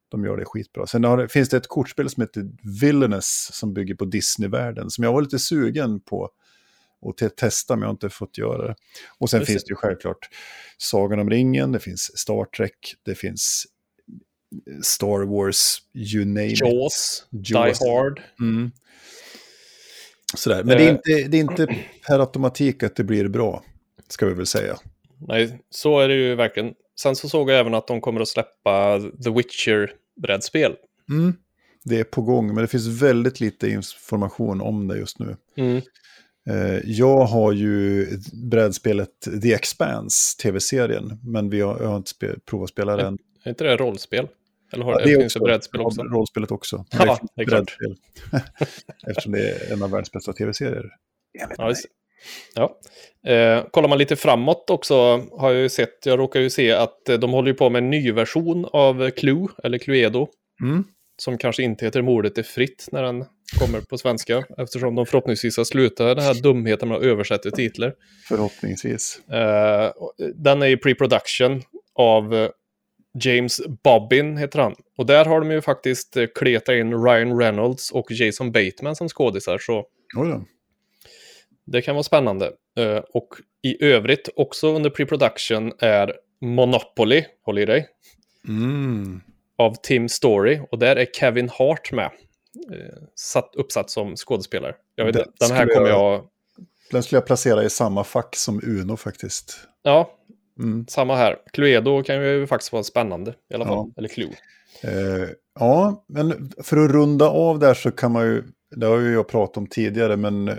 De 0.09 0.25
gör 0.25 0.37
det 0.37 0.45
skitbra. 0.45 0.87
Sen 0.87 1.03
har, 1.03 1.27
finns 1.27 1.49
det 1.49 1.57
ett 1.57 1.67
kortspel 1.67 2.09
som 2.09 2.21
heter 2.21 2.49
Villainous 2.81 3.49
som 3.53 3.73
bygger 3.73 3.95
på 3.95 4.05
Disney-världen 4.05 4.89
som 4.89 5.03
jag 5.03 5.13
var 5.13 5.21
lite 5.21 5.39
sugen 5.39 5.99
på 5.99 6.29
och 7.03 7.17
te 7.17 7.29
testa, 7.29 7.75
men 7.75 7.81
jag 7.81 7.87
har 7.87 7.93
inte 7.93 8.09
fått 8.09 8.37
göra 8.37 8.67
det. 8.67 8.75
Och 9.19 9.29
sen 9.29 9.39
Just 9.39 9.51
finns 9.51 9.63
det 9.63 9.71
ju 9.71 9.75
självklart 9.75 10.29
Sagan 10.77 11.19
om 11.19 11.29
ringen, 11.29 11.71
det 11.71 11.79
finns 11.79 12.17
Star 12.17 12.45
Trek, 12.45 12.95
det 13.05 13.15
finns 13.15 13.65
Star 14.83 15.25
Wars, 15.25 15.77
you 15.93 16.25
name 16.25 16.45
it. 16.47 16.61
Jaws, 16.61 17.25
Die 17.31 17.53
Jaws. 17.53 17.79
Hard. 17.79 18.21
Mm. 18.39 18.71
Sådär. 20.35 20.63
Men 20.63 20.77
det 20.77 20.83
är, 20.83 20.87
Eh. 20.87 20.91
inte, 20.93 21.27
det 21.27 21.37
är 21.37 21.41
inte 21.41 21.67
per 22.07 22.19
automatik 22.19 22.83
att 22.83 22.95
det 22.95 23.03
blir 23.03 23.27
bra, 23.27 23.63
ska 24.07 24.25
vi 24.25 24.33
väl 24.33 24.45
säga. 24.45 24.77
Nej, 25.27 25.59
så 25.69 25.99
är 25.99 26.07
det 26.07 26.15
ju 26.15 26.35
verkligen. 26.35 26.73
Sen 26.99 27.15
så 27.15 27.29
såg 27.29 27.51
jag 27.51 27.59
även 27.59 27.73
att 27.73 27.87
de 27.87 28.01
kommer 28.01 28.21
att 28.21 28.27
släppa 28.27 28.99
The 29.23 29.29
Witcher-brädspel. 29.29 30.75
Mm. 31.09 31.33
Det 31.83 31.99
är 31.99 32.03
på 32.03 32.21
gång, 32.21 32.47
men 32.47 32.55
det 32.55 32.67
finns 32.67 32.87
väldigt 32.87 33.39
lite 33.39 33.69
information 33.69 34.61
om 34.61 34.87
det 34.87 34.97
just 34.97 35.19
nu. 35.19 35.37
Mm. 35.57 35.81
Eh, 36.49 36.79
Jag 36.83 37.25
har 37.25 37.51
ju 37.51 38.07
brädspelet 38.33 39.09
The 39.43 39.53
Expanse, 39.53 40.37
tv-serien, 40.41 41.19
men 41.23 41.49
vi 41.49 41.61
har, 41.61 41.79
jag 41.81 41.87
har 41.87 41.97
inte 41.97 42.09
spe, 42.09 42.39
provat 42.45 42.63
att 42.63 42.69
spela 42.69 42.97
den. 42.97 43.17
Är 43.43 43.49
inte 43.49 43.63
det 43.63 43.77
rollspel? 43.77 44.27
Eller 44.73 44.83
har 44.85 44.91
Ja, 44.91 44.97
det, 44.97 45.03
det 45.05 45.11
är 45.13 45.19
finns 45.19 45.33
det 45.33 45.39
brädspel 45.39 45.81
Ja, 45.81 45.87
också? 45.87 46.01
Rollspelet 46.03 46.51
också. 46.51 46.85
Ja, 46.91 47.19
det 47.35 47.41
är 47.41 47.45
brädspel. 47.45 47.95
Eftersom 49.07 49.31
det 49.31 49.49
är 49.49 49.73
en 49.73 49.83
av 49.83 49.91
världens 49.91 50.11
bästa 50.11 50.33
tv-serier. 50.33 50.89
Ja, 51.57 51.73
ja. 52.55 52.79
Eh, 53.31 53.63
kollar 53.71 53.89
man 53.89 53.97
lite 53.97 54.15
framåt 54.15 54.69
också 54.69 54.95
har 55.31 55.51
jag 55.51 55.61
ju 55.61 55.69
sett, 55.69 56.05
jag 56.05 56.19
råkar 56.19 56.39
ju 56.39 56.49
se 56.49 56.71
att 56.71 57.09
eh, 57.09 57.19
de 57.19 57.31
håller 57.31 57.47
ju 57.47 57.53
på 57.53 57.69
med 57.69 57.83
en 57.83 57.89
ny 57.89 58.11
version 58.11 58.65
av 58.73 59.09
Clue, 59.09 59.47
eller 59.63 59.77
Cluedo, 59.77 60.27
Mm. 60.61 60.83
som 61.17 61.37
kanske 61.37 61.63
inte 61.63 61.85
heter 61.85 62.01
Mordet 62.01 62.37
är 62.37 62.43
fritt 62.43 62.87
när 62.91 63.03
den 63.03 63.25
kommer 63.59 63.81
på 63.81 63.97
svenska, 63.97 64.43
eftersom 64.57 64.95
de 64.95 65.05
förhoppningsvis 65.05 65.57
har 65.57 65.63
slutat 65.63 66.17
den 66.17 66.25
här 66.25 66.41
dumheten 66.41 66.89
med 66.89 66.97
att 66.97 67.03
översätta 67.03 67.51
titlar. 67.51 67.93
Förhoppningsvis. 68.27 69.19
Eh, 69.29 69.91
den 70.35 70.61
är 70.61 70.67
i 70.67 70.75
pre-production 70.75 71.61
av 71.95 72.35
eh, 72.35 72.49
James 73.23 73.61
Bobbin, 73.83 74.37
heter 74.37 74.59
han. 74.59 74.75
Och 74.97 75.05
där 75.05 75.25
har 75.25 75.39
de 75.39 75.51
ju 75.51 75.61
faktiskt 75.61 76.17
eh, 76.17 76.25
kletat 76.35 76.75
in 76.75 77.03
Ryan 77.05 77.39
Reynolds 77.39 77.91
och 77.91 78.11
Jason 78.11 78.51
Bateman 78.51 78.95
som 78.95 79.09
skådisar, 79.09 79.57
så 79.57 79.85
det 81.65 81.81
kan 81.81 81.95
vara 81.95 82.03
spännande. 82.03 82.51
Eh, 82.77 82.97
och 83.13 83.27
i 83.63 83.83
övrigt, 83.85 84.29
också 84.35 84.75
under 84.75 84.89
pre-production, 84.89 85.71
är 85.79 86.13
Monopoly, 86.41 87.23
håll 87.45 87.59
i 87.59 87.65
dig, 87.65 87.87
Mm. 88.47 89.21
av 89.57 89.75
Tim 89.83 90.09
Story. 90.09 90.59
Och 90.71 90.79
där 90.79 90.95
är 90.95 91.05
Kevin 91.05 91.49
Hart 91.49 91.91
med, 91.91 92.05
eh, 92.05 92.11
satt, 93.15 93.55
uppsatt 93.55 93.89
som 93.89 94.15
skådespelare. 94.15 94.75
Jag 94.95 95.05
vet 95.05 95.15
den 95.39 95.51
här 95.51 95.67
kommer 95.67 95.87
jag- 95.89 95.99
jag... 95.99 96.27
Den 96.91 97.03
skulle 97.03 97.17
jag 97.17 97.25
placera 97.25 97.63
i 97.63 97.69
samma 97.69 98.03
fack 98.03 98.35
som 98.35 98.61
Uno 98.63 98.97
faktiskt. 98.97 99.59
Ja, 99.81 100.19
Mm. 100.59 100.85
samma 100.87 101.15
här. 101.15 101.37
Cluedo 101.53 102.03
kan 102.03 102.15
ju 102.23 102.47
faktiskt 102.47 102.71
vara 102.73 102.83
spännande 102.83 103.35
i 103.49 103.53
alla 103.53 103.65
fall. 103.65 103.75
Ja. 103.75 103.91
Eller 103.97 104.07
Clue. 104.09 104.29
Eh, 104.83 105.29
ja, 105.59 106.05
men 106.07 106.51
för 106.63 106.77
att 106.85 106.91
runda 106.91 107.29
av 107.29 107.59
där 107.59 107.73
så 107.73 107.91
kan 107.91 108.11
man 108.11 108.25
ju, 108.25 108.43
det 108.75 108.85
har 108.85 108.99
ju 108.99 109.13
jag 109.13 109.27
pratat 109.27 109.57
om 109.57 109.67
tidigare, 109.67 110.17
men 110.17 110.47
eh, 110.47 110.55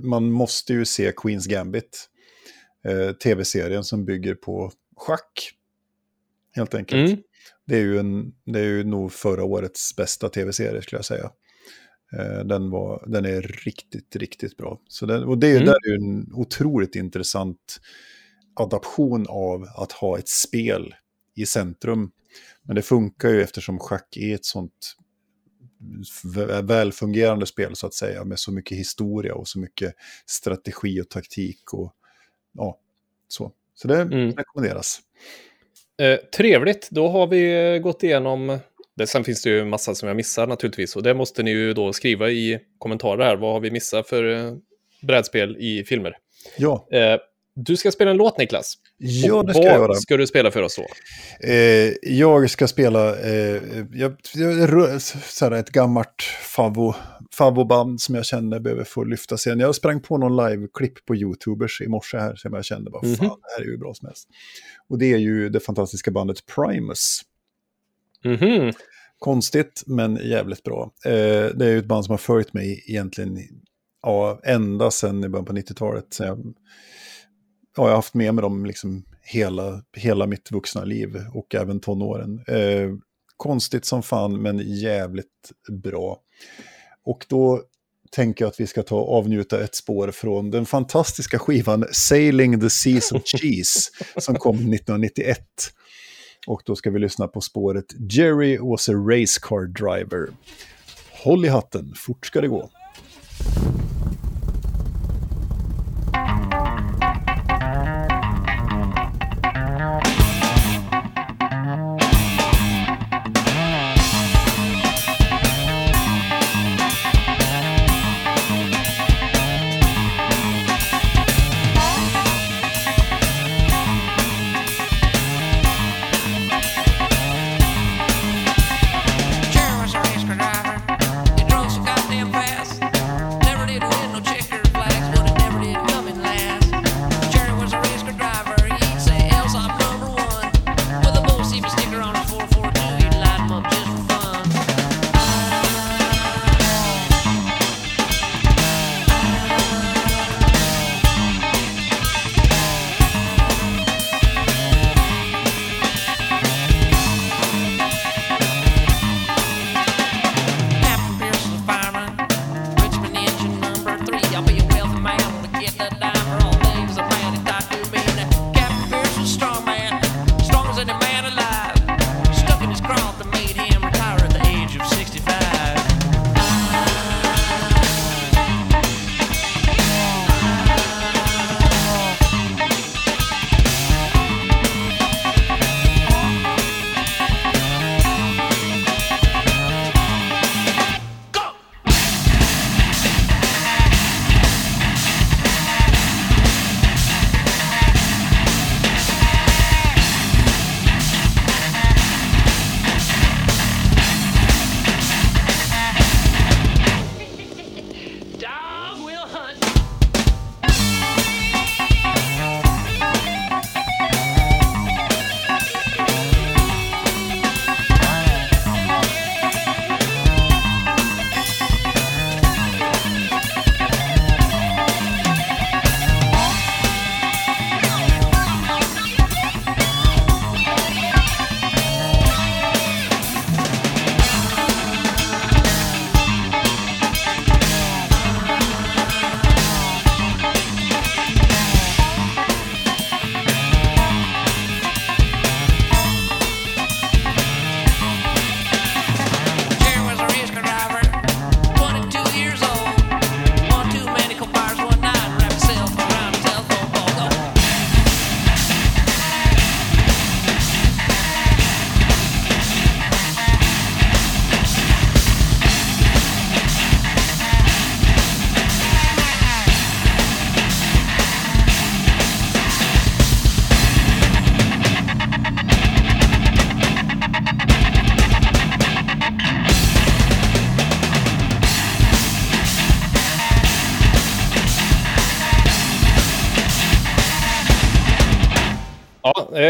man 0.00 0.30
måste 0.30 0.72
ju 0.72 0.84
se 0.84 1.12
Queens 1.16 1.46
Gambit. 1.46 2.06
Eh, 2.84 3.12
Tv-serien 3.12 3.84
som 3.84 4.04
bygger 4.04 4.34
på 4.34 4.72
schack. 4.96 5.52
Helt 6.56 6.74
enkelt. 6.74 7.08
Mm. 7.10 7.22
Det, 7.70 7.76
är 7.76 7.80
ju 7.80 7.98
en, 7.98 8.32
det 8.44 8.58
är 8.58 8.64
ju 8.64 8.84
nog 8.84 9.12
förra 9.12 9.44
årets 9.44 9.96
bästa 9.96 10.28
tv-serie 10.28 10.82
skulle 10.82 10.98
jag 10.98 11.04
säga. 11.04 11.30
Eh, 12.18 12.44
den, 12.44 12.70
var, 12.70 13.04
den 13.06 13.24
är 13.24 13.42
riktigt, 13.42 14.16
riktigt 14.16 14.56
bra. 14.56 14.80
Så 14.88 15.06
den, 15.06 15.24
och 15.24 15.38
det 15.38 15.46
är, 15.48 15.54
Mm. 15.54 15.64
där 15.66 15.90
är 15.90 15.94
en 15.96 16.32
otroligt 16.34 16.94
intressant 16.96 17.80
adaption 18.54 19.26
av 19.28 19.62
att 19.76 19.92
ha 19.92 20.18
ett 20.18 20.28
spel 20.28 20.94
i 21.36 21.46
centrum. 21.46 22.10
Men 22.62 22.76
det 22.76 22.82
funkar 22.82 23.28
ju 23.28 23.42
eftersom 23.42 23.78
schack 23.78 24.16
är 24.16 24.34
ett 24.34 24.44
sånt 24.44 24.96
välfungerande 26.62 27.46
spel 27.46 27.76
så 27.76 27.86
att 27.86 27.94
säga. 27.94 28.24
Med 28.24 28.38
så 28.38 28.52
mycket 28.52 28.78
historia 28.78 29.34
och 29.34 29.48
så 29.48 29.58
mycket 29.58 29.94
strategi 30.26 31.00
och 31.00 31.08
taktik 31.08 31.72
och 31.74 31.94
ja, 32.52 32.78
så. 33.28 33.52
Så 33.74 33.88
det 33.88 34.00
Mm. 34.00 34.32
rekommenderas. 34.32 35.00
Eh, 36.00 36.16
trevligt, 36.36 36.88
då 36.90 37.08
har 37.08 37.26
vi 37.26 37.72
eh, 37.74 37.78
gått 37.78 38.02
igenom... 38.02 38.58
Det, 38.96 39.06
sen 39.06 39.24
finns 39.24 39.42
det 39.42 39.50
ju 39.50 39.64
massa 39.64 39.94
som 39.94 40.08
jag 40.08 40.16
missar 40.16 40.46
naturligtvis. 40.46 40.96
Och 40.96 41.02
det 41.02 41.14
måste 41.14 41.42
ni 41.42 41.50
ju 41.50 41.72
då 41.74 41.92
skriva 41.92 42.30
i 42.30 42.58
kommentarer 42.78 43.24
här. 43.24 43.36
Vad 43.36 43.52
har 43.52 43.60
vi 43.60 43.70
missat 43.70 44.08
för 44.08 44.32
eh, 44.32 44.52
brädspel 45.02 45.56
i 45.56 45.84
filmer? 45.84 46.16
Ja, 46.58 46.86
Eh, 46.90 47.16
du 47.64 47.76
ska 47.76 47.90
spela 47.90 48.10
en 48.10 48.16
låt 48.16 48.38
Niklas. 48.38 48.74
ja 48.98 49.42
det 49.42 49.54
ska 49.54 49.62
jag 49.62 49.80
göra. 49.80 49.94
ska 49.94 50.16
du 50.16 50.26
spela 50.26 50.50
för 50.50 50.62
oss 50.62 50.76
då? 50.76 50.86
Eh, 51.48 51.92
jag 52.02 52.50
ska 52.50 52.66
spela 52.68 53.18
eh, 53.20 53.62
jag, 53.92 54.16
jag, 54.34 55.02
så 55.02 55.44
här, 55.44 55.52
ett 55.52 55.70
gammalt 55.70 56.22
favvo, 56.56 56.94
favvoband 57.32 58.00
som 58.00 58.14
jag 58.14 58.24
känner 58.26 58.60
behöver 58.60 58.84
få 58.84 59.04
lyfta 59.04 59.36
sen. 59.36 59.60
Jag 59.60 59.74
sprang 59.74 60.00
på 60.00 60.18
någon 60.18 60.36
live-klipp 60.36 61.04
på 61.06 61.16
YouTubers 61.16 61.80
i 61.80 61.88
morse 61.88 62.18
här 62.18 62.36
som 62.36 62.52
jag 62.54 62.64
kände 62.64 62.90
bara, 62.90 63.02
Mhm. 63.06 63.16
fan, 63.16 63.26
det 63.28 63.54
här 63.58 63.62
är 63.62 63.70
ju 63.70 63.78
bra 63.78 63.94
som 63.94 64.06
helst. 64.06 64.28
Och 64.88 64.98
det 64.98 65.12
är 65.12 65.18
ju 65.18 65.48
det 65.48 65.60
fantastiska 65.60 66.10
bandet 66.10 66.36
Primus. 66.56 67.20
Mhm. 68.24 68.72
Konstigt, 69.18 69.82
men 69.86 70.16
jävligt 70.16 70.62
bra. 70.62 70.90
Eh, 71.04 71.10
det 71.54 71.64
är 71.66 71.70
ju 71.70 71.78
ett 71.78 71.84
band 71.86 72.04
som 72.04 72.12
har 72.12 72.18
följt 72.18 72.52
mig 72.52 72.84
egentligen 72.86 73.38
ja, 74.02 74.40
ända 74.44 74.90
sedan 74.90 75.24
i 75.24 75.28
början 75.28 75.44
på 75.44 75.52
90-talet. 75.52 76.18
Jag, 77.76 77.82
ja, 77.82 77.86
jag 77.86 77.90
har 77.90 77.96
haft 77.96 78.14
med 78.14 78.34
mig 78.34 78.42
dem 78.42 78.66
liksom 78.66 79.04
hela, 79.22 79.82
hela 79.96 80.26
mitt 80.26 80.52
vuxna 80.52 80.84
liv 80.84 81.24
och 81.34 81.54
även 81.54 81.80
tonåren. 81.80 82.44
Eh, 82.46 82.90
konstigt 83.36 83.84
som 83.84 84.02
fan, 84.02 84.42
men 84.42 84.58
jävligt 84.58 85.52
bra. 85.82 86.18
Och 87.04 87.26
då 87.28 87.62
tänker 88.10 88.44
jag 88.44 88.50
att 88.50 88.60
vi 88.60 88.66
ska 88.66 88.82
ta 88.82 88.96
avnjuta 88.96 89.64
ett 89.64 89.74
spår 89.74 90.10
från 90.10 90.50
den 90.50 90.66
fantastiska 90.66 91.38
skivan 91.38 91.84
Sailing 91.92 92.60
the 92.60 92.70
Seas 92.70 93.12
of 93.12 93.22
Cheese 93.24 93.90
som 94.16 94.34
kom 94.34 94.56
1991. 94.56 95.40
Och 96.46 96.62
då 96.64 96.76
ska 96.76 96.90
vi 96.90 96.98
lyssna 96.98 97.28
på 97.28 97.40
spåret 97.40 97.86
Jerry 98.10 98.58
was 98.58 98.88
a 98.88 98.92
race 98.92 99.40
car 99.42 99.66
driver. 99.66 100.28
Håll 101.12 101.44
i 101.44 101.48
hatten, 101.48 101.94
fort 101.96 102.26
ska 102.26 102.40
det 102.40 102.48
gå. 102.48 102.70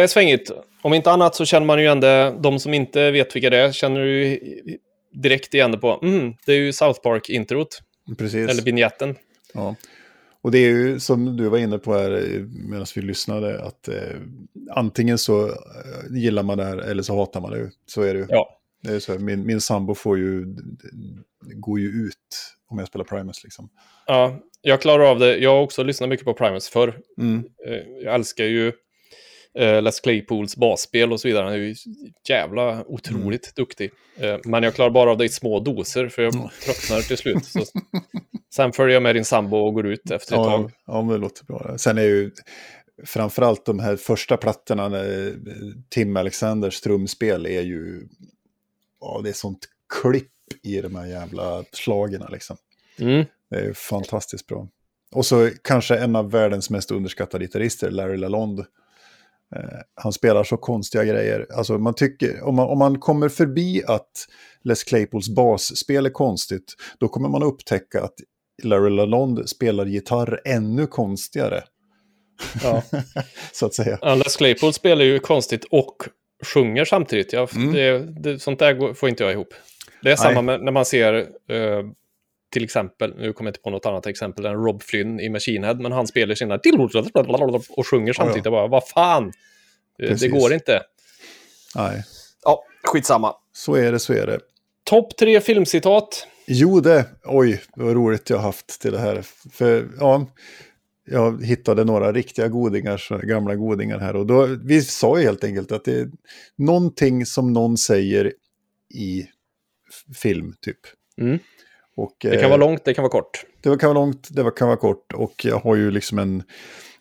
Är 0.02 0.06
svängigt. 0.06 0.50
Om 0.82 0.94
inte 0.94 1.10
annat 1.10 1.34
så 1.34 1.44
känner 1.44 1.66
man 1.66 1.82
ju 1.82 1.94
det. 1.94 2.36
De 2.40 2.58
som 2.58 2.74
inte 2.74 3.10
vet 3.10 3.36
vilka 3.36 3.50
det 3.50 3.56
är 3.58 3.72
känner 3.72 4.00
ju 4.00 4.38
direkt 5.12 5.54
igen 5.54 5.72
det 5.72 5.78
på. 5.78 6.00
Mm, 6.02 6.34
det 6.46 6.52
är 6.52 6.56
ju 6.56 6.72
South 6.72 7.00
Park-introt. 7.00 7.80
Precis. 8.18 8.50
Eller 8.50 8.62
vignetten. 8.62 9.16
Ja. 9.54 9.74
Och 10.42 10.50
det 10.50 10.58
är 10.58 10.68
ju 10.68 11.00
som 11.00 11.36
du 11.36 11.48
var 11.48 11.58
inne 11.58 11.78
på 11.78 11.94
här 11.94 12.44
medan 12.68 12.86
vi 12.94 13.02
lyssnade, 13.02 13.62
att 13.62 13.88
eh, 13.88 13.94
antingen 14.70 15.18
så 15.18 15.46
eh, 15.46 15.54
gillar 16.10 16.42
man 16.42 16.58
det 16.58 16.64
här 16.64 16.76
eller 16.76 17.02
så 17.02 17.16
hatar 17.16 17.40
man 17.40 17.50
det. 17.50 17.70
Så 17.86 18.02
är 18.02 18.14
det 18.14 18.20
ju. 18.20 18.26
Ja. 18.28 18.56
Det 18.82 18.92
är 18.92 18.98
så 18.98 19.12
här, 19.12 19.18
min, 19.18 19.46
min 19.46 19.60
sambo 19.60 19.94
får 19.94 20.18
ju, 20.18 20.56
går 21.40 21.80
ju 21.80 21.86
ut 21.86 22.16
om 22.68 22.78
jag 22.78 22.88
spelar 22.88 23.04
Primus 23.04 23.44
liksom. 23.44 23.68
Ja, 24.06 24.40
jag 24.62 24.80
klarar 24.80 25.04
av 25.04 25.18
det. 25.18 25.36
Jag 25.38 25.50
har 25.50 25.60
också 25.60 25.82
lyssnat 25.82 26.08
mycket 26.08 26.24
på 26.24 26.34
Primus 26.34 26.68
förr. 26.68 26.98
Mm. 27.18 27.44
Eh, 27.66 28.02
Jag 28.04 28.14
älskar 28.14 28.44
ju 28.44 28.72
eh, 29.58 29.82
Les 29.82 30.00
Claypools 30.00 30.56
basspel 30.56 31.12
och 31.12 31.20
så 31.20 31.28
vidare. 31.28 31.44
Han 31.44 31.52
är 31.52 31.58
ju 31.58 31.74
jävla 32.28 32.84
otroligt 32.86 33.56
duktig. 33.56 33.90
Eh, 34.16 34.38
men 34.44 34.62
jag 34.62 34.74
klarar 34.74 34.90
bara 34.90 35.10
av 35.10 35.18
det 35.18 35.24
i 35.24 35.28
små 35.28 35.60
doser 35.60 36.08
för 36.08 36.22
jag 36.22 36.32
tröttnar 36.64 37.00
till 37.00 37.16
slut. 37.18 37.44
Så, 37.44 37.64
sen 38.54 38.72
följer 38.72 38.94
jag 38.94 39.02
med 39.02 39.16
din 39.16 39.24
sambo 39.24 39.56
och 39.56 39.74
går 39.74 39.86
ut 39.86 40.10
efter 40.10 40.34
ett 40.34 40.38
Ja, 40.40 40.44
tag. 40.44 40.72
ja, 40.86 41.02
men 41.02 41.08
det 41.12 41.18
låter 41.18 41.44
bra. 41.44 41.78
Sen 41.78 41.98
är 41.98 42.02
ju 42.02 42.30
framförallt 43.04 43.64
de 43.64 43.78
här 43.78 43.96
första 43.96 44.36
plattorna, 44.36 44.88
när 44.88 45.34
Tim 45.88 46.16
Alexanders 46.16 46.80
trumspel 46.80 47.46
är 47.46 47.60
ju, 47.62 48.08
ja 49.00 49.20
det 49.24 49.28
är 49.28 49.32
sånt 49.32 49.68
klipp 50.02 50.26
i 50.62 50.80
de 50.80 50.94
här 50.96 51.06
jävla 51.06 51.64
slagerna 51.72 52.28
liksom. 52.28 52.56
Mm. 52.98 53.24
Det 53.50 53.56
är 53.56 53.72
fantastiskt 53.72 54.46
bra. 54.46 54.68
Och 55.12 55.26
så 55.26 55.50
kanske 55.62 55.96
en 55.96 56.16
av 56.16 56.30
världens 56.30 56.70
mest 56.70 56.90
underskattade 56.90 57.44
gitarrister, 57.44 57.90
Larry 57.90 58.16
Lalonde. 58.16 58.66
Eh, 59.56 59.62
han 59.94 60.12
spelar 60.12 60.44
så 60.44 60.56
konstiga 60.56 61.04
grejer. 61.04 61.46
Alltså 61.56 61.78
man 61.78 61.94
tycker, 61.94 62.42
om 62.42 62.54
man, 62.54 62.68
om 62.68 62.78
man 62.78 62.98
kommer 62.98 63.28
förbi 63.28 63.82
att 63.86 64.10
Les 64.64 64.84
Claypools 64.84 65.28
basspel 65.28 66.06
är 66.06 66.10
konstigt, 66.10 66.74
då 66.98 67.08
kommer 67.08 67.28
man 67.28 67.42
upptäcka 67.42 68.02
att 68.02 68.14
Larry 68.62 68.90
Lalonde 68.90 69.46
spelar 69.48 69.86
gitarr 69.86 70.40
ännu 70.44 70.86
konstigare. 70.86 71.62
Ja. 72.62 72.82
så 73.52 73.66
att 73.66 73.74
säga. 73.74 73.98
Ja, 74.02 74.14
Les 74.14 74.36
Claypool 74.36 74.72
spelar 74.72 75.04
ju 75.04 75.18
konstigt 75.18 75.64
och 75.70 75.96
sjunger 76.54 76.84
samtidigt. 76.84 77.32
Jag, 77.32 77.56
Mm. 77.56 77.72
det, 77.72 77.98
det, 78.22 78.38
sånt 78.38 78.58
där 78.58 78.72
går- 78.72 78.94
får 78.94 79.08
inte 79.08 79.22
jag 79.22 79.32
ihop. 79.32 79.54
Det 80.02 80.10
är 80.12 80.16
samma 80.16 80.42
med, 80.42 80.62
när 80.64 80.72
man 80.72 80.84
ser, 80.84 81.14
eh, 81.48 81.84
till 82.50 82.64
exempel, 82.64 83.14
nu 83.18 83.32
kommer 83.32 83.48
jag 83.48 83.52
inte 83.52 83.60
på 83.60 83.70
något 83.70 83.86
annat 83.86 84.06
exempel 84.06 84.46
än 84.46 84.54
Rob 84.54 84.82
Flynn 84.82 85.20
i 85.20 85.28
Machine 85.28 85.64
Head, 85.64 85.74
men 85.74 85.92
han 85.92 86.06
spelar 86.06 86.34
sina 86.34 86.58
och 87.70 87.86
sjunger 87.86 88.12
samtidigt. 88.12 88.44
Jag 88.44 88.52
bara, 88.52 88.66
vad 88.66 88.88
fan? 88.88 89.24
Eh, 89.26 89.32
Det 89.98 90.06
Precis. 90.08 90.32
går 90.32 90.52
inte. 90.52 90.82
Nej, 91.76 92.04
Ja, 92.44 92.64
skitsamma. 92.82 93.34
så 93.52 93.74
är 93.74 93.92
det, 93.92 93.98
så 93.98 94.12
är 94.12 94.26
det. 94.26 94.40
Topp 94.84 95.16
tre 95.16 95.40
filmcitat. 95.40 96.26
Jo, 96.46 96.80
det. 96.80 97.06
Oj, 97.24 97.60
vad 97.76 97.94
roligt 97.94 98.30
jag 98.30 98.36
har 98.36 98.42
haft 98.44 98.80
till 98.80 98.92
det 98.92 98.98
här. 98.98 99.22
För, 99.52 99.88
ja, 99.98 100.26
jag 101.06 101.44
hittade 101.44 101.84
några 101.84 102.12
riktiga 102.12 102.48
godingar, 102.48 102.96
så- 102.96 103.18
gamla 103.18 103.54
godingar 103.56 103.98
här. 103.98 104.16
Och 104.16 104.26
då, 104.26 104.46
vi 104.64 104.82
sa 104.82 105.18
ju 105.18 105.24
helt 105.24 105.44
enkelt 105.44 105.72
att 105.72 105.84
det 105.84 106.00
är 106.00 106.08
någonting 106.56 107.26
som 107.26 107.52
någon 107.52 107.76
säger 107.78 108.32
i 108.94 109.26
film, 110.22 110.54
typ. 110.60 110.78
Mm. 111.20 111.38
Och, 112.02 112.16
Det 112.20 112.30
kan 112.30 112.40
eh, 112.40 112.48
vara 112.48 112.56
långt, 112.56 112.84
det 112.84 112.94
kan 112.94 113.02
vara 113.02 113.10
kort. 113.12 113.44
det 113.62 113.76
kan 113.80 113.88
vara 113.88 113.92
långt, 114.04 114.28
det 114.30 114.50
kan 114.56 114.68
vara 114.68 114.76
kort. 114.78 115.12
Och 115.12 115.44
jag 115.44 115.56
har 115.58 115.76
ju 115.76 115.90
liksom 115.90 116.18
en, 116.18 116.42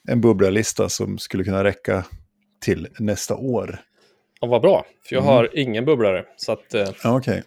en 0.07 0.21
bubblalista 0.21 0.89
som 0.89 1.17
skulle 1.17 1.43
kunna 1.43 1.63
räcka 1.63 2.05
till 2.62 2.88
nästa 2.99 3.35
år. 3.35 3.79
Ja, 4.41 4.47
vad 4.47 4.62
bra, 4.62 4.85
för 5.05 5.15
jag 5.15 5.23
Mm. 5.23 5.33
har 5.33 5.49
ingen 5.57 5.85
bubblare. 5.85 6.25
Så 6.38 6.51
att, 6.51 6.73
eh, 6.73 6.89
Ja, 7.03 7.17
Okej. 7.17 7.43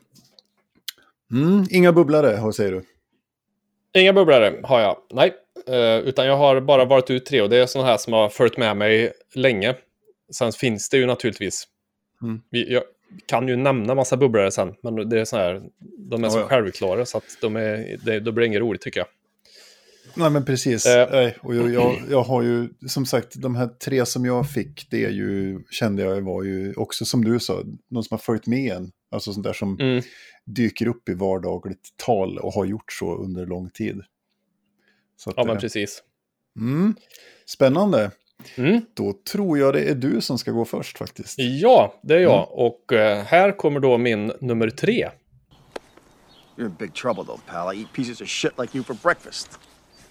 Mm, 1.33 1.65
inga 1.71 1.93
bubblare, 1.93 2.41
vad 2.41 2.55
säger 2.55 2.73
du? 2.73 2.83
Inga 4.01 4.13
bubblare 4.13 4.61
har 4.63 4.81
jag, 4.81 4.97
nej. 5.13 5.35
Eh, 5.69 5.99
utan 5.99 6.27
jag 6.27 6.37
har 6.37 6.61
bara 6.61 6.85
varit 6.85 7.11
ut 7.11 7.27
tre 7.27 7.41
och 7.43 7.49
det 7.51 7.57
är 7.57 7.67
sådana 7.67 7.91
här 7.91 7.97
som 7.97 8.13
har 8.13 8.29
följt 8.29 8.57
med 8.57 8.77
mig 8.77 9.13
länge. 9.35 9.75
Sen 10.33 10.53
finns 10.53 10.89
det 10.89 10.97
ju 10.97 11.07
naturligtvis. 11.07 11.65
Mm. 12.23 12.41
Vi, 12.51 12.73
jag 12.73 12.83
kan 13.27 13.49
ju 13.49 13.57
nämna 13.57 13.95
massa 13.95 14.17
bubblare 14.17 14.51
sen, 14.51 14.75
men 14.83 15.09
det 15.09 15.21
är 15.21 15.25
så 15.25 15.37
här, 15.37 15.63
de 15.99 16.25
är 16.25 16.29
så 16.29 16.37
Ja, 16.39 16.41
ja. 16.41 16.49
självklara 16.49 17.07
så 17.07 17.19
att 17.19 17.25
de 17.41 17.57
är, 17.57 17.97
det, 18.05 18.21
då 18.21 18.33
blir 18.33 18.41
det 18.43 18.47
inget 18.47 18.61
roligt 18.61 18.81
tycker 18.83 19.01
jag. 19.01 19.07
Nej, 20.15 20.31
men 20.31 20.45
precis. 20.45 20.87
Eh. 20.87 21.09
Nej, 21.11 21.37
och 21.41 21.57
jag, 21.57 21.73
jag, 21.73 21.97
jag 22.11 22.23
har 22.23 22.43
ju, 22.43 22.69
som 22.89 23.07
sagt, 23.07 23.35
de 23.35 23.57
här 23.57 23.67
tre 23.67 24.07
som 24.07 24.25
jag 24.25 24.51
fick, 24.51 24.87
det 24.91 25.05
är 25.05 25.11
ju, 25.11 25.63
kände 25.71 26.03
jag 26.03 26.21
var 26.21 26.43
ju 26.43 26.75
också, 26.75 27.05
som 27.05 27.25
du 27.25 27.41
sa, 27.41 27.63
någon 27.89 28.05
som 28.05 28.15
har 28.15 28.19
följt 28.19 28.47
med 28.47 28.73
en. 28.73 28.93
Alltså 29.11 29.33
sånt 29.33 29.45
där 29.45 29.53
som 29.53 29.81
Mm. 29.81 30.03
dyker 30.45 30.87
upp 30.87 31.09
i 31.09 31.15
vardagligt 31.15 31.89
tal 31.97 32.39
och 32.39 32.53
har 32.53 32.65
gjort 32.65 32.93
så 32.93 33.17
under 33.17 33.47
lång 33.47 33.71
tid. 33.71 34.01
Att, 35.27 35.35
Ja, 35.37 35.45
men 35.45 35.57
eh, 35.57 35.61
precis. 35.61 36.03
mm, 36.59 36.95
spännande. 37.47 38.11
Mm. 38.57 38.81
Då 38.95 39.13
tror 39.33 39.59
jag 39.59 39.75
det 39.75 39.81
är 39.81 39.95
du 39.95 40.21
som 40.21 40.39
ska 40.39 40.51
gå 40.51 40.65
först 40.65 40.99
faktiskt. 40.99 41.35
Ja, 41.39 41.95
det 42.03 42.15
är 42.15 42.21
jag. 42.21 42.35
Mm. 42.35 42.49
Och 42.51 42.93
eh, 42.93 43.25
här 43.25 43.53
kommer 43.53 43.81
då 43.81 43.99
min 43.99 44.33
nummer 44.41 44.71
tre. 44.71 45.09
You're 46.57 46.67
in 46.67 46.77
big 46.79 46.95
trouble, 46.95 47.25
though, 47.25 47.41
pal. 47.47 47.75
I 47.75 47.81
eat 47.81 47.93
pieces 47.93 48.21
of 48.21 48.29
shit 48.29 48.59
like 48.59 48.79
you 48.79 48.85
for 48.85 48.95
breakfast. 48.95 49.59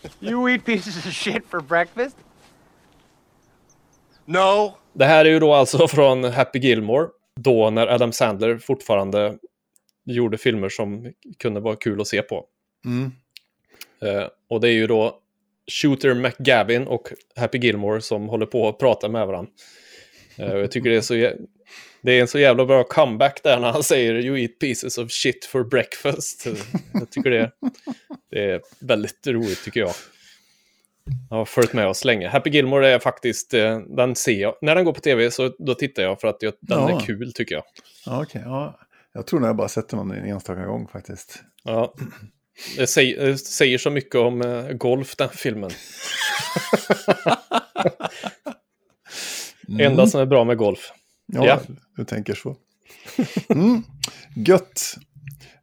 You 0.19 0.49
eat 0.49 0.65
pieces 0.65 0.97
of 0.97 1.13
shit 1.13 1.43
for 1.49 1.61
breakfast? 1.61 2.17
No. 4.25 4.75
Det 4.93 5.05
här 5.05 5.25
är 5.25 5.29
ju 5.29 5.39
då 5.39 5.53
alltså 5.53 5.87
från 5.87 6.23
Happy 6.23 6.59
Gilmore. 6.59 7.07
Då 7.35 7.69
när 7.69 7.87
Adam 7.87 8.11
Sandler 8.11 8.57
fortfarande 8.57 9.37
gjorde 10.05 10.37
filmer 10.37 10.69
som 10.69 11.13
kunde 11.39 11.59
vara 11.59 11.75
kul 11.75 12.01
att 12.01 12.07
se 12.07 12.21
på. 12.21 12.45
Mm. 12.85 13.11
Eh, 14.01 14.27
och 14.49 14.61
det 14.61 14.67
är 14.67 14.73
ju 14.73 14.87
då 14.87 15.19
Shooter 15.71 16.13
McGavin 16.13 16.87
och 16.87 17.07
Happy 17.35 17.57
Gilmore 17.57 18.01
som 18.01 18.29
håller 18.29 18.45
på 18.45 18.69
att 18.69 18.79
prata 18.79 19.09
med 19.09 19.27
varandra. 19.27 19.51
Eh, 20.37 20.53
jag 20.55 20.71
tycker 20.71 20.89
det 20.89 20.95
är 20.95 21.01
så 21.01 21.13
det 22.03 22.11
är 22.11 22.21
en 22.21 22.27
så 22.27 22.39
jävla 22.39 22.65
bra 22.65 22.83
comeback 22.83 23.43
där 23.43 23.59
när 23.59 23.71
han 23.71 23.83
säger 23.83 24.13
You 24.13 24.39
eat 24.39 24.59
pieces 24.59 24.97
of 24.97 25.11
shit 25.11 25.45
for 25.45 25.63
breakfast. 25.63 26.47
Jag 26.93 27.09
tycker 27.11 27.29
det, 27.29 27.51
det 28.31 28.51
är 28.51 28.61
väldigt 28.79 29.27
roligt 29.27 29.63
tycker 29.63 29.79
jag. 29.79 29.91
Jag 31.29 31.37
har 31.37 31.45
följt 31.45 31.73
med 31.73 31.87
oss 31.87 32.05
länge. 32.05 32.27
Happy 32.27 32.49
Gilmore 32.49 32.89
är 32.89 32.99
faktiskt, 32.99 33.53
eh, 33.53 33.79
den 33.79 34.15
ser 34.15 34.41
jag. 34.41 34.55
När 34.61 34.75
den 34.75 34.85
går 34.85 34.93
på 34.93 34.99
tv 34.99 35.31
så 35.31 35.55
då 35.59 35.73
tittar 35.73 36.03
jag 36.03 36.21
för 36.21 36.27
att 36.27 36.37
jag, 36.41 36.53
den 36.59 36.79
Ja. 36.79 37.01
är 37.01 37.05
kul 37.05 37.33
tycker 37.33 37.55
jag. 37.55 37.63
Ja, 38.05 38.23
okej. 38.23 38.41
ja. 38.45 38.79
Jag 39.13 39.27
tror 39.27 39.39
nog 39.39 39.49
jag 39.49 39.55
bara 39.55 39.69
sett 39.69 39.89
den 39.89 39.99
en 39.99 40.11
enstaka 40.25 40.65
gång 40.65 40.87
faktiskt. 40.87 41.43
Ja. 41.63 41.93
Det 42.77 42.87
säger, 42.87 43.25
det 43.25 43.37
säger 43.37 43.77
så 43.77 43.89
mycket 43.89 44.15
om 44.15 44.41
eh, 44.41 44.63
golf, 44.71 45.15
den 45.15 45.29
filmen. 45.29 45.71
Enda 49.79 50.07
som 50.07 50.21
är 50.21 50.25
bra 50.25 50.43
med 50.43 50.57
golf. 50.57 50.91
Ja, 51.25 51.45
Ja. 51.45 51.59
du 51.97 52.05
tänker 52.05 52.33
så. 52.33 52.55
Mm. 53.49 53.83
Gött. 54.35 54.95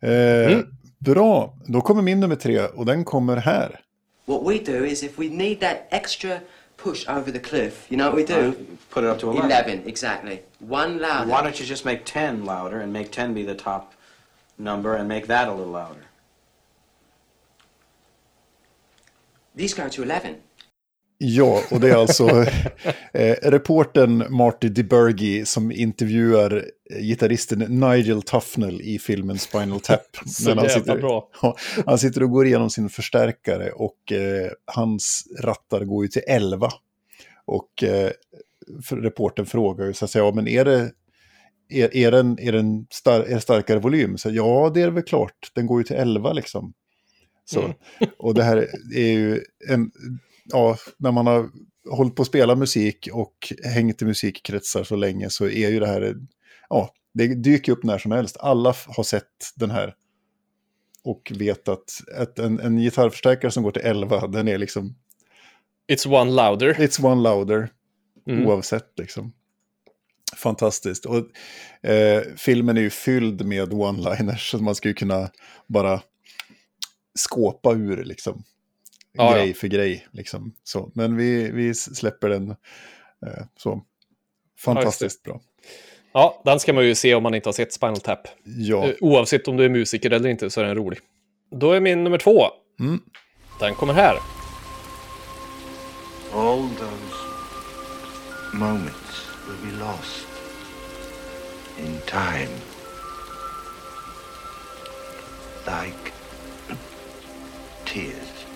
Eh, 0.00 0.58
Bra, 0.98 1.54
då 1.66 1.80
kommer 1.80 2.02
min 2.02 2.20
nummer 2.20 2.36
tre 2.36 2.60
och 2.60 2.86
den 2.86 3.04
kommer 3.04 3.36
här. 3.36 3.80
What 4.24 4.42
we 4.46 4.58
do 4.72 4.84
is 4.84 5.02
if 5.02 5.18
we 5.18 5.24
need 5.28 5.60
that 5.60 5.76
extra 5.90 6.38
push 6.82 7.10
over 7.10 7.32
the 7.32 7.38
cliff, 7.38 7.86
you 7.88 7.98
know 8.00 8.12
what 8.12 8.30
we 8.30 8.34
do? 8.34 8.40
Uh, 8.48 8.52
put 8.90 9.04
it 9.04 9.10
up 9.10 9.18
to 9.20 9.30
11. 9.30 9.50
11, 9.50 9.80
exactly. 9.86 10.38
One 10.58 10.98
louder. 10.98 11.26
Why 11.26 11.42
don't 11.42 11.60
you 11.60 11.66
just 11.68 11.84
make 11.84 12.00
10 12.04 12.44
louder 12.44 12.80
and 12.80 12.92
make 12.92 13.08
10 13.10 13.34
be 13.34 13.44
the 13.44 13.54
top 13.54 13.92
number 14.56 14.96
and 14.96 15.08
make 15.08 15.26
that 15.26 15.48
a 15.48 15.54
little 15.54 15.72
louder? 15.72 16.02
These 19.58 19.82
go 19.82 19.88
to 19.90 20.02
11. 20.02 20.18
Ja, 21.20 21.62
och 21.70 21.80
det 21.80 21.90
är 21.90 21.96
alltså 21.96 22.28
eh, 23.12 23.36
reporten 23.42 24.24
Marty 24.30 24.68
DeBurgi 24.68 25.44
som 25.44 25.72
intervjuar 25.72 26.64
eh, 26.90 27.00
gitarristen 27.00 27.58
Nigel 27.58 28.22
Tufnell 28.22 28.80
i 28.80 28.98
filmen 28.98 29.38
Spinal 29.38 29.80
Tap. 29.80 30.00
Så 30.26 30.54
han, 30.54 30.68
sitter, 30.68 30.98
bra. 30.98 31.30
Ja, 31.42 31.56
han 31.86 31.98
sitter 31.98 32.22
och 32.22 32.30
går 32.30 32.46
igenom 32.46 32.70
sin 32.70 32.88
förstärkare 32.88 33.70
och 33.70 34.12
eh, 34.12 34.50
hans 34.64 35.24
rattar 35.40 35.84
går 35.84 36.04
ju 36.04 36.08
till 36.08 36.22
11. 36.26 36.70
Och 37.44 37.82
eh, 37.82 38.10
för, 38.84 38.96
reporten 38.96 39.46
frågar 39.46 39.86
ju 39.86 39.94
så 39.94 40.04
att 40.04 40.10
säga, 40.10 40.24
ja, 40.24 40.32
men 40.34 40.48
är 40.48 40.64
det, 40.64 40.90
är, 41.68 41.96
är 41.96 42.10
den, 42.10 42.38
är 42.38 42.52
den 42.52 42.86
star, 42.90 43.20
är 43.20 43.34
det 43.34 43.40
starkare 43.40 43.78
volym? 43.78 44.18
Så, 44.18 44.30
ja, 44.30 44.70
det 44.74 44.82
är 44.82 44.90
väl 44.90 45.04
klart, 45.04 45.50
den 45.54 45.66
går 45.66 45.80
ju 45.80 45.84
till 45.84 45.96
11 45.96 46.32
liksom. 46.32 46.72
Så, 47.50 47.60
Mm. 47.60 47.72
Och 48.18 48.34
det 48.34 48.42
här 48.42 48.56
är 48.94 49.08
ju 49.12 49.42
en, 49.68 49.90
ja, 50.44 50.76
när 50.96 51.12
man 51.12 51.26
har 51.26 51.50
hållit 51.90 52.16
på 52.16 52.22
att 52.22 52.28
spela 52.28 52.54
musik 52.56 53.08
och 53.12 53.52
hängt 53.64 54.02
i 54.02 54.04
musikkretsar 54.04 54.84
så 54.84 54.96
länge 54.96 55.30
så 55.30 55.44
är 55.48 55.68
ju 55.70 55.80
det 55.80 55.86
här, 55.86 56.14
ja, 56.68 56.94
det 57.14 57.26
dyker 57.34 57.72
upp 57.72 57.82
när 57.84 57.98
som 57.98 58.12
helst. 58.12 58.36
Alla 58.40 58.74
har 58.86 59.02
sett 59.04 59.52
den 59.56 59.70
här 59.70 59.94
och 61.04 61.32
vet 61.38 61.68
att, 61.68 61.90
att 62.16 62.38
en, 62.38 62.60
en 62.60 62.78
gitarrförstärkare 62.78 63.50
som 63.50 63.62
går 63.62 63.70
till 63.70 63.82
11, 63.82 64.26
den 64.26 64.48
är 64.48 64.58
liksom, 64.58 64.94
It's 65.92 66.20
one 66.20 66.30
louder. 66.30 66.74
it's 66.74 67.04
one 67.04 67.22
louder, 67.22 67.68
Mm. 68.26 68.46
oavsett 68.46 68.92
liksom. 68.98 69.32
Fantastiskt. 70.36 71.06
Och, 71.06 71.16
eh, 71.90 72.22
filmen 72.36 72.76
är 72.76 72.80
ju 72.80 72.90
fylld 72.90 73.46
med 73.46 73.72
one-liners, 73.72 74.50
så 74.50 74.58
man 74.58 74.74
skulle 74.74 74.94
kunna 74.94 75.30
bara 75.66 76.02
skåpa 77.18 77.72
ur 77.72 78.04
liksom. 78.04 78.44
Ja, 79.12 79.32
grej 79.32 79.48
ja. 79.48 79.54
för 79.54 79.68
grej. 79.68 80.06
Liksom. 80.10 80.54
Så, 80.64 80.90
men 80.94 81.16
vi, 81.16 81.50
vi 81.50 81.74
släpper 81.74 82.28
den 82.28 82.50
eh, 83.26 83.44
så. 83.56 83.82
Fantastiskt 84.58 85.22
bra. 85.22 85.40
Ja, 86.12 86.42
den 86.44 86.60
ska 86.60 86.72
man 86.72 86.84
ju 86.84 86.94
se 86.94 87.14
om 87.14 87.22
man 87.22 87.34
inte 87.34 87.48
har 87.48 87.52
sett 87.52 87.72
Spinal 87.72 88.00
Tap. 88.00 88.28
Ja, 88.44 88.86
Eh, 88.86 88.94
Oavsett 89.00 89.48
om 89.48 89.56
du 89.56 89.64
är 89.64 89.68
musiker 89.68 90.10
eller 90.10 90.28
inte 90.28 90.50
så 90.50 90.60
är 90.60 90.64
den 90.64 90.74
rolig. 90.74 90.98
Då 91.50 91.72
är 91.72 91.80
min 91.80 92.04
nummer 92.04 92.18
två. 92.18 92.42
Mm. 92.80 93.00
Den 93.60 93.74
kommer 93.74 93.94
här. 93.94 94.18
All 96.34 96.68
those 96.68 97.16
moments 98.52 99.26
will 99.46 99.70
be 99.70 99.78
lost 99.78 100.26
in 101.78 101.98
time. 102.06 102.48
Like 105.66 106.17
tears 107.92 108.46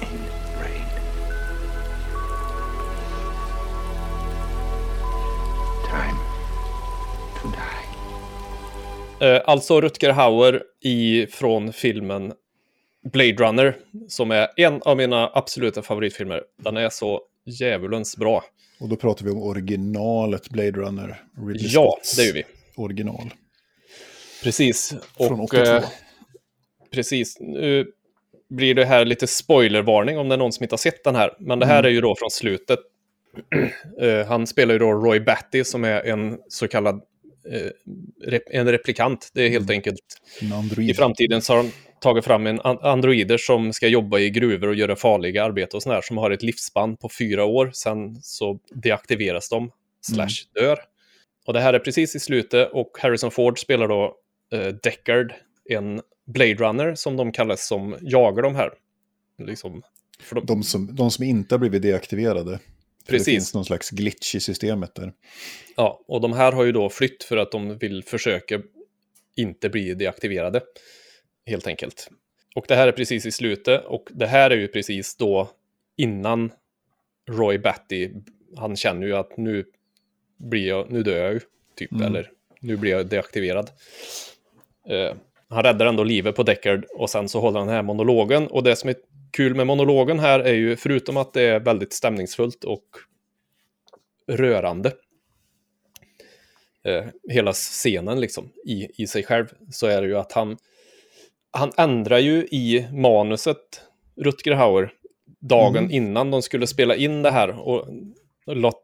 in 0.00 0.18
rain. 0.60 0.86
Time 5.90 6.18
to 7.42 7.48
die. 9.18 9.26
Eh, 9.26 9.42
alltså 9.46 9.80
Rutger 9.80 10.10
Hauer 10.10 10.62
i, 10.80 11.26
från 11.26 11.72
filmen 11.72 12.32
Blade 13.12 13.32
Runner, 13.32 13.76
som 14.08 14.30
är 14.30 14.48
en 14.56 14.82
av 14.82 14.96
mina 14.96 15.30
absoluta 15.34 15.82
favoritfilmer. 15.82 16.42
Den 16.56 16.76
är 16.76 16.88
så 16.90 17.20
djävulens 17.46 18.16
bra. 18.16 18.44
och 18.80 18.88
då 18.88 18.96
pratar 18.96 19.24
vi 19.24 19.30
om 19.30 19.42
originalet 19.42 20.48
Blade 20.50 20.70
Runner. 20.72 21.22
Ridley 21.46 21.70
Ja, 21.70 21.90
Scotts 22.02 22.16
det 22.16 22.24
gör 22.24 22.32
vi. 22.34 22.44
Original. 22.76 23.30
Precis. 24.42 24.94
Från 25.16 25.40
Och, 25.40 25.44
82. 25.54 25.80
Precis. 26.94 27.36
Nu 27.40 27.86
blir 28.50 28.74
det 28.74 28.84
här 28.84 29.04
lite 29.04 29.26
spoilervarning 29.26 30.18
om 30.18 30.28
det 30.28 30.34
är 30.34 30.38
någon 30.38 30.52
som 30.52 30.64
inte 30.64 30.72
har 30.72 30.78
sett 30.78 31.04
den 31.04 31.14
här. 31.14 31.30
Men 31.38 31.58
det 31.58 31.66
här 31.66 31.82
är 31.82 31.88
ju 31.88 32.00
då 32.00 32.14
från 32.18 32.30
slutet. 32.30 32.78
Eh, 34.00 34.26
han 34.26 34.46
spelar 34.46 34.72
ju 34.72 34.78
då 34.78 34.92
Roy 34.92 35.20
Batty 35.20 35.64
som 35.64 35.84
är 35.84 36.02
en 36.06 36.38
så 36.48 36.68
kallad 36.68 36.94
eh, 37.52 37.70
rep 38.26 38.42
en 38.50 38.70
replikant. 38.72 39.30
Det 39.34 39.42
är 39.42 39.48
helt 39.48 39.70
enkelt 39.70 40.00
En 40.42 40.52
android. 40.52 40.90
i 40.90 40.94
framtiden 40.94 41.42
så 41.42 41.52
har 41.52 41.62
de 41.62 41.70
tagit 42.00 42.24
fram 42.24 42.46
en 42.46 42.60
an- 42.60 42.78
androider 42.82 43.36
som 43.38 43.72
ska 43.72 43.88
jobba 43.88 44.18
i 44.18 44.30
gruvor 44.30 44.68
och 44.68 44.74
göra 44.74 44.96
farliga 44.96 45.44
arbete 45.44 45.76
och 45.76 45.82
sådär, 45.82 46.00
som 46.02 46.18
har 46.18 46.30
ett 46.30 46.42
livsspann 46.42 46.96
på 46.96 47.08
fyra 47.18 47.44
år. 47.44 47.70
Sen 47.74 48.16
så 48.22 48.58
deaktiveras 48.74 49.48
de, 49.48 49.70
slash 50.00 50.62
dör. 50.62 50.78
Och 51.46 51.52
det 51.52 51.60
här 51.60 51.72
är 51.74 51.78
precis 51.78 52.16
i 52.16 52.20
slutet 52.20 52.70
och 52.72 52.90
Harrison 52.98 53.30
Ford 53.30 53.58
spelar 53.58 53.88
då 53.88 54.16
eh, 54.52 54.66
Deckard, 54.82 55.32
en 55.70 56.00
Blade 56.24 56.54
Runner 56.54 56.94
som 56.94 57.16
de 57.16 57.32
kallas 57.32 57.66
som 57.66 57.96
jagar 58.00 58.42
de 58.42 58.54
här. 58.54 58.70
Liksom, 59.38 59.82
de, 60.30 60.46
De 60.46 60.62
som, 60.62 60.96
de 60.96 61.10
som 61.10 61.24
inte 61.24 61.54
har 61.54 61.58
blivit 61.58 61.82
deaktiverade. 61.82 62.58
För 63.04 63.12
Det 63.12 63.18
Precis. 63.18 63.34
finns 63.34 63.54
någon 63.54 63.64
slags 63.64 63.90
glitch 63.90 64.34
i 64.34 64.40
systemet 64.40 64.94
där. 64.94 65.12
Ja, 65.76 66.00
och 66.06 66.20
de 66.20 66.32
här 66.32 66.52
har 66.52 66.64
ju 66.64 66.72
då 66.72 66.90
flytt 66.90 67.24
för 67.24 67.36
att 67.36 67.52
de 67.52 67.78
vill 67.78 68.04
försöka 68.04 68.62
inte 69.36 69.68
bli 69.68 69.94
deaktiverade. 69.94 70.60
Helt 71.46 71.66
enkelt. 71.66 72.10
Och 72.54 72.64
det 72.68 72.74
här 72.76 72.88
är 72.88 72.92
precis 72.92 73.26
i 73.26 73.32
slutet 73.32 73.84
och 73.84 74.08
det 74.12 74.26
här 74.26 74.50
är 74.50 74.56
ju 74.56 74.68
precis 74.68 75.16
då 75.16 75.50
innan 75.96 76.52
Roy 77.30 77.58
Batty, 77.58 78.10
han 78.56 78.76
känner 78.76 79.06
ju 79.06 79.16
att 79.16 79.36
nu 79.36 79.64
blir 80.36 80.68
jag, 80.68 80.90
nu 80.90 81.02
dör 81.02 81.16
jag 81.16 81.32
ju, 81.32 81.40
typ, 81.76 81.92
eller 82.00 82.30
nu 82.60 82.76
blir 82.76 82.90
jag 82.90 83.06
deaktiverad. 83.06 83.70
Eh, 84.88 85.16
han 85.54 85.62
räddar 85.62 85.86
ändå 85.86 86.04
livet 86.04 86.36
på 86.36 86.42
Deckard 86.42 86.84
och 86.84 87.10
sen 87.10 87.28
så 87.28 87.40
håller 87.40 87.58
han 87.58 87.66
den 87.66 87.76
här 87.76 87.82
monologen 87.82 88.46
och 88.46 88.62
det 88.62 88.76
som 88.76 88.90
är 88.90 88.96
kul 89.30 89.54
med 89.54 89.66
monologen 89.66 90.18
här 90.18 90.40
är 90.40 90.54
ju, 90.54 90.76
förutom 90.76 91.16
att 91.16 91.32
det 91.32 91.42
är 91.42 91.60
väldigt 91.60 91.92
stämningsfullt 91.92 92.64
och 92.64 92.84
rörande, 94.26 94.92
eh, 96.84 97.04
hela 97.30 97.52
scenen 97.52 98.20
liksom 98.20 98.50
i, 98.64 99.02
i 99.02 99.06
sig 99.06 99.22
själv 99.22 99.46
så 99.70 99.86
är 99.86 100.02
det 100.02 100.08
ju 100.08 100.16
att 100.16 100.32
han, 100.32 100.56
han 101.50 101.72
ändrar 101.76 102.18
ju 102.18 102.36
i 102.36 102.86
manuset 102.92 103.80
Rutger 104.16 104.52
Hauer 104.52 104.92
dagen 105.40 105.90
innan 105.90 106.30
de 106.30 106.42
skulle 106.42 106.66
spela 106.66 106.96
in 106.96 107.22
det 107.22 107.30
här. 107.30 107.48
Och, 107.48 107.88
och 108.46 108.82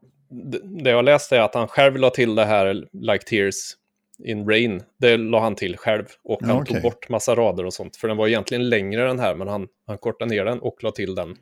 det 0.62 0.90
jag 0.90 1.04
läste 1.04 1.36
är 1.36 1.40
att 1.40 1.54
han 1.54 1.68
själv 1.68 1.96
la 1.96 2.10
till 2.10 2.34
det 2.34 2.44
här 2.44 2.86
Like 2.92 3.24
Tears 3.24 3.76
in 4.24 4.48
Rain. 4.48 4.82
Det 5.00 5.16
la 5.16 5.40
han 5.40 5.54
till 5.54 5.76
själv 5.76 6.04
och 6.24 6.38
Ja, 6.42 6.46
han 6.46 6.56
okej. 6.62 6.74
tog 6.74 6.82
bort 6.82 7.08
massa 7.08 7.34
rader 7.34 7.66
och 7.66 7.74
sånt. 7.74 7.96
För 7.96 8.08
den 8.08 8.16
var 8.16 8.28
egentligen 8.28 8.68
längre 8.68 9.06
den 9.06 9.18
här 9.18 9.34
men 9.34 9.48
han, 9.48 9.66
han 9.86 9.98
kortade 9.98 10.30
ner 10.30 10.44
den 10.44 10.58
och 10.60 10.76
la 10.84 10.90
till 10.90 11.14
den. 11.14 11.36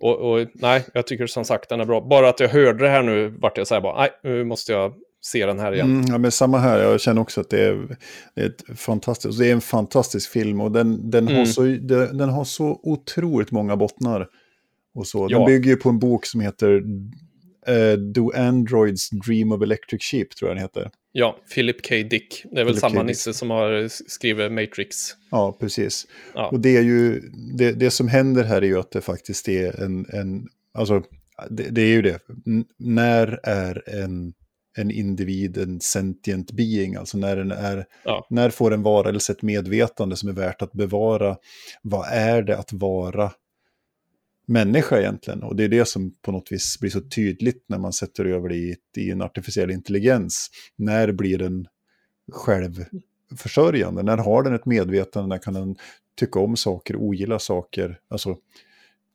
Och, 0.00 0.16
och 0.32 0.46
nej, 0.54 0.84
jag 0.94 1.06
tycker 1.06 1.26
som 1.26 1.44
sagt 1.44 1.68
den 1.68 1.80
är 1.80 1.84
bra. 1.84 2.00
Bara 2.00 2.28
att 2.28 2.40
jag 2.40 2.48
hörde 2.48 2.84
det 2.84 2.88
här 2.90 3.02
nu 3.02 3.28
vart 3.28 3.58
jag 3.58 3.66
så 3.66 3.74
här 3.74 3.80
bara, 3.80 4.00
nej, 4.00 4.10
nu 4.22 4.44
måste 4.44 4.72
jag 4.72 4.94
se 5.22 5.46
den 5.46 5.58
här 5.58 5.72
igen. 5.72 5.86
Mm, 5.90 6.04
ja, 6.08 6.18
men 6.18 6.30
samma 6.30 6.58
här, 6.58 6.78
jag 6.82 7.00
känner 7.00 7.20
också 7.22 7.40
att 7.40 7.50
det 7.50 7.60
är, 7.64 7.96
det 8.34 8.40
är, 8.42 8.46
ett 8.46 8.78
fantastiskt, 8.80 9.38
det 9.38 9.48
är 9.48 9.52
en 9.52 9.60
fantastisk 9.60 10.30
film 10.30 10.60
och 10.60 10.72
den, 10.72 11.10
den, 11.10 11.26
har 11.26 11.34
Mm. 11.34 11.46
så, 11.46 11.62
den, 11.62 12.18
den 12.18 12.28
har 12.28 12.44
så 12.44 12.80
otroligt 12.82 13.50
många 13.50 13.76
bottnar. 13.76 14.28
Och 14.94 15.06
så. 15.06 15.28
Den 15.28 15.40
Ja. 15.40 15.46
bygger 15.46 15.70
ju 15.70 15.76
på 15.76 15.88
en 15.88 15.98
bok 15.98 16.26
som 16.26 16.40
heter 16.40 16.82
eh, 17.66 17.92
Do 17.92 18.30
Androids 18.34 19.10
Dream 19.26 19.52
of 19.52 19.62
Electric 19.62 20.02
Sheep, 20.02 20.36
tror 20.38 20.50
jag 20.50 20.56
den 20.56 20.62
heter. 20.62 20.90
Ja, 21.12 21.38
Philip 21.54 21.88
K. 21.88 21.94
Dick. 21.94 22.42
Det 22.52 22.60
är 22.60 22.64
väl 22.64 22.66
Philip 22.66 22.80
samma 22.80 23.02
nisse 23.02 23.34
som 23.34 23.50
har 23.50 23.88
skrivit 24.10 24.52
Matrix. 24.52 24.96
Ja, 25.30 25.56
precis. 25.60 26.06
Ja. 26.34 26.48
Och 26.48 26.60
det 26.60 26.76
är 26.76 26.82
ju, 26.82 27.20
det, 27.58 27.72
det 27.72 27.90
som 27.90 28.08
händer 28.08 28.44
här 28.44 28.62
är 28.62 28.66
ju 28.66 28.78
att 28.78 28.90
det 28.90 29.00
faktiskt 29.00 29.48
är 29.48 29.80
en, 29.82 30.06
en 30.12 30.46
alltså, 30.74 31.02
det, 31.50 31.62
det 31.62 31.82
är 31.82 31.86
ju 31.92 32.02
det. 32.02 32.18
N- 32.46 32.64
när 32.78 33.40
är 33.42 33.82
en, 34.02 34.32
en 34.78 34.90
individ 34.90 35.58
en 35.58 35.80
sentient 35.80 36.52
being, 36.52 36.96
alltså 36.96 37.18
när, 37.18 37.36
den 37.36 37.50
är, 37.50 37.84
Ja. 38.04 38.26
när 38.30 38.50
får 38.50 38.74
en 38.74 38.82
varelse 38.82 39.32
ett 39.32 39.42
medvetande 39.42 40.16
som 40.16 40.28
är 40.28 40.32
värt 40.32 40.62
att 40.62 40.72
bevara? 40.72 41.36
Vad 41.82 42.08
är 42.12 42.42
det 42.42 42.58
att 42.58 42.72
vara 42.72 43.32
människa 44.50 44.98
egentligen? 44.98 45.42
Och 45.42 45.56
det 45.56 45.64
är 45.64 45.68
det 45.68 45.84
som 45.84 46.14
på 46.22 46.32
något 46.32 46.52
vis 46.52 46.80
blir 46.80 46.90
så 46.90 47.00
tydligt 47.00 47.64
när 47.66 47.78
man 47.78 47.92
sätter 47.92 48.24
över 48.24 48.48
det 48.48 48.54
i, 48.56 48.76
i 48.96 49.10
en 49.10 49.22
artificiell 49.22 49.70
intelligens. 49.70 50.50
När 50.76 51.12
blir 51.12 51.38
den 51.38 51.66
självförsörjande? 52.32 54.02
När 54.02 54.16
har 54.16 54.42
den 54.42 54.54
ett 54.54 54.66
medvetande? 54.66 55.28
När 55.28 55.38
kan 55.38 55.54
den 55.54 55.76
tycka 56.18 56.38
om 56.40 56.56
saker, 56.56 56.96
ogilla 56.96 57.38
saker, 57.38 57.98
alltså 58.08 58.36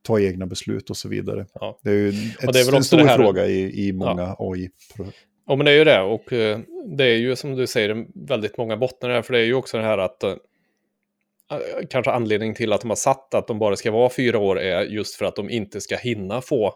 ta 0.01 0.19
egna 0.19 0.45
beslut 0.45 0.89
och 0.89 0.97
så 0.97 1.09
vidare? 1.09 1.45
Ja. 1.53 1.79
Det 1.83 1.89
är 1.89 1.93
ju 1.93 2.07
Och 2.47 2.53
det 2.53 2.59
är 2.59 2.67
ett, 2.69 2.73
en 2.73 2.83
stor 2.83 2.97
här- 2.97 3.17
fråga 3.17 3.45
i, 3.45 3.87
i 3.87 3.93
många 3.93 4.35
AI. 4.39 4.69
Ja, 5.47 5.55
men 5.55 5.65
det 5.65 5.71
är 5.71 5.77
ju 5.77 5.83
det. 5.83 6.01
Och 6.01 6.33
eh, 6.33 6.59
det 6.97 7.03
är 7.03 7.17
ju 7.17 7.35
som 7.35 7.55
du 7.55 7.67
säger 7.67 8.05
väldigt 8.27 8.57
många 8.57 8.77
bottnar 8.77 9.09
här. 9.09 9.21
För 9.21 9.33
det 9.33 9.39
är 9.39 9.45
ju 9.45 9.53
också 9.53 9.77
det 9.77 9.83
här 9.83 9.97
att 9.97 10.23
eh, 10.23 10.33
kanske 11.89 12.11
anledning 12.11 12.55
till 12.55 12.73
att 12.73 12.81
de 12.81 12.89
har 12.89 12.95
satt 12.95 13.33
att 13.33 13.47
de 13.47 13.59
bara 13.59 13.75
ska 13.75 13.91
vara 13.91 14.09
fyra 14.09 14.39
år 14.39 14.59
är 14.59 14.81
just 14.83 15.15
för 15.15 15.25
att 15.25 15.35
de 15.35 15.49
inte 15.49 15.81
ska 15.81 15.95
hinna 15.97 16.41
få 16.41 16.67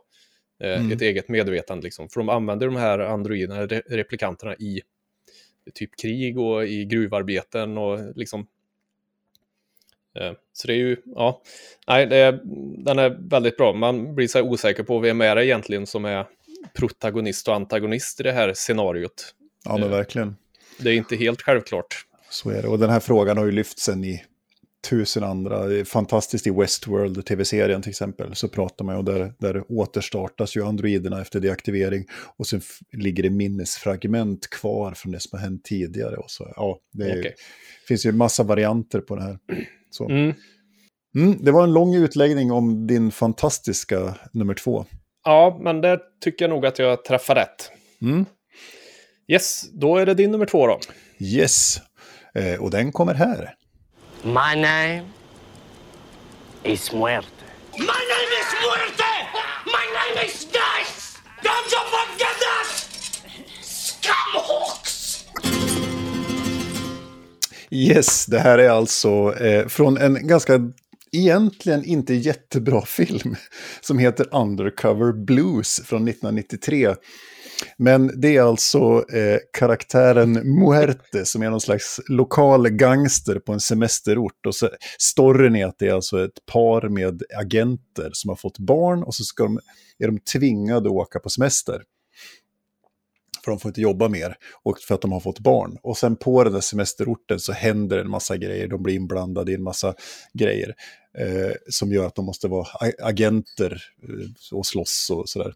eh, 0.64 0.80
Mm. 0.80 0.92
ett 0.92 1.02
eget 1.02 1.30
medvetande. 1.30 1.84
Liksom. 1.84 2.10
För 2.10 2.20
de 2.20 2.30
använder 2.30 2.66
de 2.68 2.76
här 2.76 3.00
androiderna, 3.00 3.66
re- 3.66 3.84
replikanterna 3.90 4.56
i 4.56 4.82
typ 5.74 5.90
krig 6.02 6.40
och 6.40 6.66
i 6.68 6.86
gruvarbeten 6.86 7.78
och 7.78 8.00
liksom 8.16 8.48
Eh, 10.20 10.32
Så 10.54 10.68
det 10.68 10.74
är 10.74 10.78
ju, 10.78 10.98
ja, 11.06 11.42
nej, 11.88 12.06
det 12.06 12.40
den 12.78 13.00
är 13.00 13.18
väldigt 13.30 13.58
bra. 13.58 13.74
Man 13.74 14.16
blir 14.16 14.28
så 14.28 14.42
osäker 14.42 14.84
på 14.84 15.00
vem 15.00 15.22
är 15.22 15.36
det 15.36 15.46
egentligen 15.46 15.88
som 15.88 16.06
är 16.06 16.26
protagonist 16.74 17.48
och 17.48 17.56
antagonist 17.56 18.20
i 18.20 18.24
det 18.24 18.32
här 18.32 18.54
scenariot. 18.54 19.36
Ja, 19.66 19.74
men 19.74 19.84
Eh. 19.84 19.90
verkligen. 19.90 20.36
Det 20.80 20.90
är 20.90 20.94
inte 20.94 21.16
helt 21.16 21.42
självklart. 21.42 22.06
Så 22.30 22.50
är 22.50 22.62
det. 22.62 22.68
Och 22.68 22.80
den 22.80 22.90
här 22.90 23.00
frågan 23.00 23.38
har 23.38 23.46
ju 23.46 23.52
lyfts 23.52 23.84
sen 23.84 24.04
i 24.04 24.24
tusen 24.90 25.24
andra. 25.24 25.86
Fantastiskt 25.86 26.48
i 26.48 26.52
Westworld, 26.52 27.26
tv-serien 27.26 27.82
till 27.82 27.90
exempel, 27.90 28.36
så 28.36 28.48
pratar 28.48 28.86
man 28.86 28.98
ju 28.98 29.04
där, 29.04 29.34
där 29.40 29.64
återstartas 29.70 30.58
ju 30.58 30.66
androiderna 30.66 31.22
efter 31.22 31.40
deaktivering 31.40 32.06
och 32.38 32.48
sen 32.48 32.62
ligger 32.92 33.24
det 33.24 33.30
minnesfragment 33.30 34.50
kvar 34.50 34.92
från 34.92 35.12
det 35.12 35.20
som 35.20 35.40
har 35.40 35.46
hänt 35.46 35.64
tidigare. 35.64 36.16
Och 36.16 36.32
så, 36.32 36.54
ja, 36.56 36.80
det 36.94 37.04
är, 37.04 37.20
Okej. 37.20 37.36
finns 37.88 38.06
ju 38.06 38.12
massa 38.12 38.44
varianter 38.44 39.00
på 39.00 39.16
det 39.16 39.22
här. 39.22 39.40
Så. 39.90 40.10
Mm. 40.10 40.34
Mm, 41.16 41.38
det 41.46 41.52
var 41.52 41.64
en 41.64 41.74
lång 41.74 41.96
utläggning 41.96 42.52
om 42.52 42.88
din 42.88 43.12
fantastiska 43.12 44.16
nummer 44.34 44.54
två. 44.54 44.86
Ja, 45.26 45.60
men 45.64 45.82
där 45.82 46.00
tycker 46.24 46.46
jag 46.46 46.50
nog 46.50 46.66
att 46.66 46.80
jag 46.80 47.06
träffar 47.06 47.36
rätt. 47.36 47.72
Mm. 48.02 48.26
Yes, 49.28 49.70
då 49.72 49.98
är 49.98 50.06
det 50.06 50.14
din 50.14 50.32
nummer 50.32 50.46
två 50.46 50.68
då. 50.68 50.80
Yes, 51.20 51.82
eh, 52.34 52.62
och 52.62 52.72
den 52.72 52.92
kommer 52.92 53.14
här. 53.14 53.56
My 54.24 54.54
name 54.54 55.06
is 56.66 56.92
Muerte. 56.92 57.28
My 57.78 57.86
name 57.86 58.32
is 58.42 58.54
Muerte! 58.62 59.14
My 59.66 59.86
name 59.96 60.26
is 60.26 60.44
Death! 60.44 61.22
Don't 61.42 61.72
you 61.72 61.80
forget 61.88 62.36
that! 62.40 62.68
Scumhawks! 63.62 65.26
Yes, 67.70 68.26
det 68.26 68.40
här 68.40 68.58
är 68.58 68.70
alltså 68.70 69.36
eh, 69.42 69.68
från 69.68 69.98
en 69.98 70.28
ganska 70.28 70.54
egentligen 71.12 71.86
inte 71.86 72.14
jättebra 72.14 72.82
film 72.86 73.36
som 73.82 74.00
heter 74.00 74.36
Undercover 74.36 75.26
Blues 75.26 75.82
från 75.86 76.08
1993. 76.08 76.96
Men 77.78 78.22
det 78.22 78.38
är 78.38 78.42
alltså 78.42 79.06
eh, 79.14 79.40
karaktären 79.54 80.34
Muerte 80.60 81.26
som 81.26 81.42
är 81.42 81.50
någon 81.50 81.62
slags 81.62 82.00
lokal 82.08 82.70
gangster 82.70 83.40
på 83.40 83.54
en 83.54 83.60
semesterort. 83.60 84.46
Och 84.48 84.56
så, 84.56 84.70
storyn 85.00 85.56
är 85.56 85.66
att 85.66 85.80
det 85.80 85.88
är 85.88 85.94
alltså 85.94 86.26
ett 86.26 86.46
par 86.52 86.90
med 86.90 87.22
agenter 87.38 88.10
som 88.14 88.30
har 88.30 88.36
fått 88.36 88.60
barn 88.60 89.04
och 89.04 89.16
så 89.16 89.24
ska 89.24 89.44
de, 89.44 89.60
är 90.00 90.08
de 90.08 90.20
tvingade 90.20 90.90
att 90.90 90.96
åka 90.96 91.20
på 91.20 91.30
semester. 91.30 91.82
För 93.44 93.52
de 93.52 93.60
får 93.60 93.70
inte 93.70 93.82
jobba 93.82 94.10
mer 94.10 94.36
och 94.64 94.80
för 94.80 94.96
att 94.96 95.02
de 95.02 95.12
har 95.12 95.20
fått 95.20 95.40
barn. 95.40 95.78
Och 95.84 95.98
sen 95.98 96.16
på 96.16 96.44
den 96.44 96.54
där 96.54 96.62
semesterorten 96.62 97.40
så 97.40 97.54
händer 97.54 97.98
en 97.98 98.10
massa 98.10 98.38
grejer. 98.38 98.68
De 98.68 98.84
blir 98.84 98.96
inblandade 98.96 99.52
i 99.52 99.56
en 99.56 99.64
massa 99.64 99.94
grejer 100.34 100.76
eh, 101.18 101.52
som 101.70 101.94
gör 101.94 102.08
att 102.08 102.16
de 102.16 102.26
måste 102.26 102.48
vara 102.48 102.68
agenter 103.04 103.84
eh, 104.04 104.58
och 104.58 104.66
slåss 104.66 105.10
och 105.12 105.30
sådär. 105.30 105.54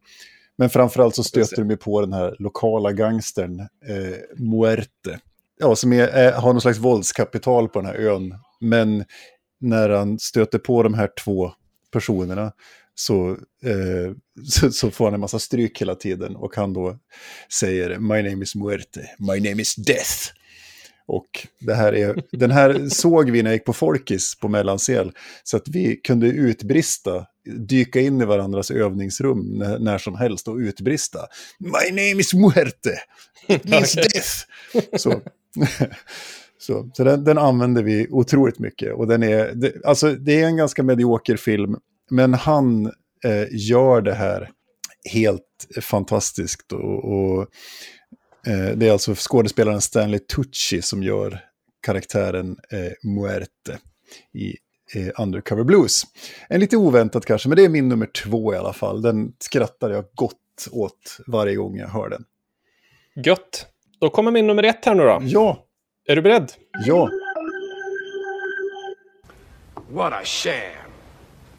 Men 0.56 0.70
framförallt 0.70 1.16
så 1.16 1.24
stöter 1.24 1.58
de 1.58 1.70
ju 1.70 1.78
på 1.78 2.02
den 2.02 2.14
här 2.14 2.36
lokala 2.40 2.92
gangstern 2.92 3.60
eh, 3.60 4.18
Muerte. 4.38 5.20
Ja, 5.60 5.76
som 5.76 5.94
är, 5.94 6.08
är, 6.08 6.32
har 6.32 6.54
någon 6.54 6.62
slags 6.62 6.80
våldskapital 6.80 7.70
på 7.70 7.82
den 7.82 7.86
här 7.86 7.96
ön. 7.96 8.36
Men 8.60 9.06
när 9.60 9.90
han 9.90 10.20
stöter 10.20 10.60
på 10.60 10.84
de 10.84 10.94
här 10.94 11.10
två 11.24 11.52
personerna 11.92 12.52
så, 12.96 13.30
eh, 13.64 14.14
så, 14.50 14.72
så, 14.72 14.92
får 14.92 15.06
han 15.06 15.14
en 15.14 15.20
massa 15.20 15.40
stryk 15.40 15.82
hela 15.82 15.96
tiden. 15.96 16.36
Och 16.36 16.56
han 16.56 16.74
då 16.74 16.98
säger 17.54 18.00
My 18.00 18.30
name 18.30 18.44
is 18.44 18.56
Muerte, 18.56 19.10
my 19.20 19.50
name 19.50 19.62
is 19.62 19.76
Death. 19.76 20.32
Och 21.06 21.48
det 21.60 21.74
här 21.74 21.96
är, 21.96 22.24
den 22.38 22.52
här 22.52 22.90
såg 22.90 23.30
vi 23.30 23.44
när 23.44 23.50
jag 23.50 23.56
gick 23.56 23.66
på 23.66 23.74
Folkis 23.74 24.36
på 24.36 24.48
Mellansel. 24.48 25.12
Så 25.44 25.58
att 25.58 25.68
vi 25.68 25.96
kunde 25.96 26.28
utbrista, 26.28 27.26
dyka 27.46 28.00
in 28.00 28.22
i 28.22 28.26
varandras 28.26 28.72
övningsrum 28.72 29.58
när, 29.58 29.80
när 29.80 29.98
som 29.98 30.16
helst 30.16 30.48
och 30.48 30.56
utbrista. 30.56 31.20
My 31.60 31.90
name 31.90 32.22
is 32.22 32.34
Muerte, 32.34 33.00
it 33.48 33.64
means 33.64 33.94
death. 33.96 34.30
Så, 34.98 35.22
så, 36.58 36.90
så 36.94 37.04
den, 37.04 37.24
den 37.24 37.38
använder 37.38 37.84
vi 37.84 38.08
otroligt 38.10 38.60
mycket. 38.60 38.94
Och 38.94 39.08
den 39.08 39.24
är, 39.24 39.52
det, 39.56 39.86
alltså, 39.86 40.12
det 40.12 40.42
är 40.42 40.46
en 40.46 40.58
ganska 40.58 40.84
medioker 40.84 41.38
film, 41.38 41.78
men 42.14 42.34
han 42.34 42.86
eh, 43.26 43.48
gör 43.52 44.02
det 44.02 44.14
här 44.14 44.50
helt 45.14 45.68
fantastiskt. 45.82 46.72
och, 46.72 47.14
och 47.14 47.48
Eh, 48.48 48.78
det 48.78 48.88
är 48.88 48.92
alltså 48.92 49.14
skådespelaren 49.16 49.82
Stanley 49.82 50.20
Tucci 50.20 50.82
som 50.82 51.04
gör 51.04 51.40
karaktären 51.82 52.58
eh, 52.72 53.10
Muerte 53.10 53.80
i 54.34 54.56
eh, 54.96 55.22
Undercover 55.22 55.64
Blues. 55.64 56.04
En 56.50 56.60
lite 56.60 56.78
oväntat 56.78 57.26
kanske, 57.26 57.50
men 57.50 57.56
det 57.56 57.66
är 57.66 57.70
min 57.70 57.90
nummer 57.90 58.06
två 58.06 58.54
i 58.54 58.58
alla 58.58 58.74
fall. 58.74 59.02
Den 59.02 59.34
skrattar 59.40 59.90
jag 59.90 60.06
gott 60.16 60.68
åt 60.72 61.18
varje 61.28 61.56
gång 61.56 61.78
jag 61.78 61.88
hör 61.88 62.10
den. 62.10 62.26
Gött. 63.26 63.68
Då 64.00 64.10
kommer 64.10 64.32
min 64.32 64.48
nummer 64.48 64.64
ett 64.64 64.86
här 64.86 64.96
nu 64.96 65.04
då. 65.04 65.20
Ja. 65.22 65.66
Är 66.08 66.16
du 66.16 66.22
beredd? 66.22 66.52
Ja. 66.86 67.10
What 69.90 70.14
a 70.14 70.22
sham. 70.24 70.83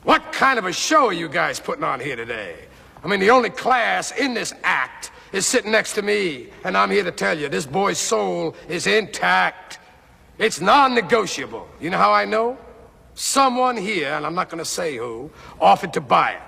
What 0.05 0.32
kind 0.32 0.59
of 0.59 0.66
a 0.66 0.72
show 0.72 1.07
are 1.07 1.12
you 1.14 1.30
guys 1.30 1.59
putting 1.59 1.82
on 1.82 1.98
here 1.98 2.14
today? 2.14 2.57
I 3.02 3.09
mean, 3.09 3.20
the 3.20 3.30
only 3.30 3.48
class 3.48 4.12
in 4.12 4.34
this 4.34 4.52
act 4.62 5.11
is 5.32 5.46
sitting 5.46 5.72
next 5.72 5.94
to 5.94 6.02
me, 6.02 6.48
and 6.62 6.76
I'm 6.76 6.90
here 6.90 7.05
to 7.05 7.11
tell 7.11 7.38
you 7.38 7.48
this 7.48 7.64
boy's 7.64 7.98
soul 7.98 8.55
is 8.68 8.86
intact. 8.86 9.78
It's 10.36 10.61
non 10.61 10.94
negotiable. 10.94 11.66
You 11.80 11.88
know 11.88 11.96
how 11.96 12.12
I 12.12 12.26
know? 12.26 12.59
Someone 13.14 13.78
here, 13.78 14.12
and 14.12 14.26
I'm 14.26 14.34
not 14.34 14.50
going 14.50 14.59
to 14.59 14.64
say 14.64 14.96
who, 14.96 15.30
offered 15.59 15.94
to 15.94 16.02
buy 16.02 16.32
it. 16.32 16.42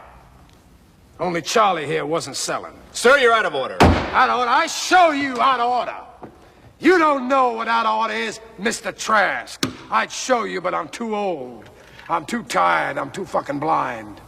Only 1.18 1.40
Charlie 1.40 1.86
here 1.86 2.04
wasn't 2.04 2.36
selling. 2.36 2.74
Sir, 2.92 3.16
you're 3.16 3.32
out 3.32 3.46
of 3.46 3.54
order. 3.54 3.78
Out 3.80 4.28
of 4.28 4.38
order? 4.38 4.50
I 4.50 4.66
show 4.66 5.12
you 5.12 5.40
out 5.40 5.60
of 5.60 5.70
order. 5.70 6.30
You 6.78 6.98
don't 6.98 7.26
know 7.26 7.52
what 7.52 7.68
out 7.68 7.86
of 7.86 7.98
order 7.98 8.14
is, 8.14 8.38
Mr. 8.60 8.96
Trask. 8.96 9.66
I'd 9.90 10.12
show 10.12 10.44
you, 10.44 10.60
but 10.60 10.74
I'm 10.74 10.88
too 10.88 11.16
old. 11.16 11.70
I'm 12.08 12.24
too 12.24 12.42
tired. 12.42 12.98
I'm 12.98 13.10
too 13.10 13.24
fucking 13.24 13.58
blind. 13.58 14.20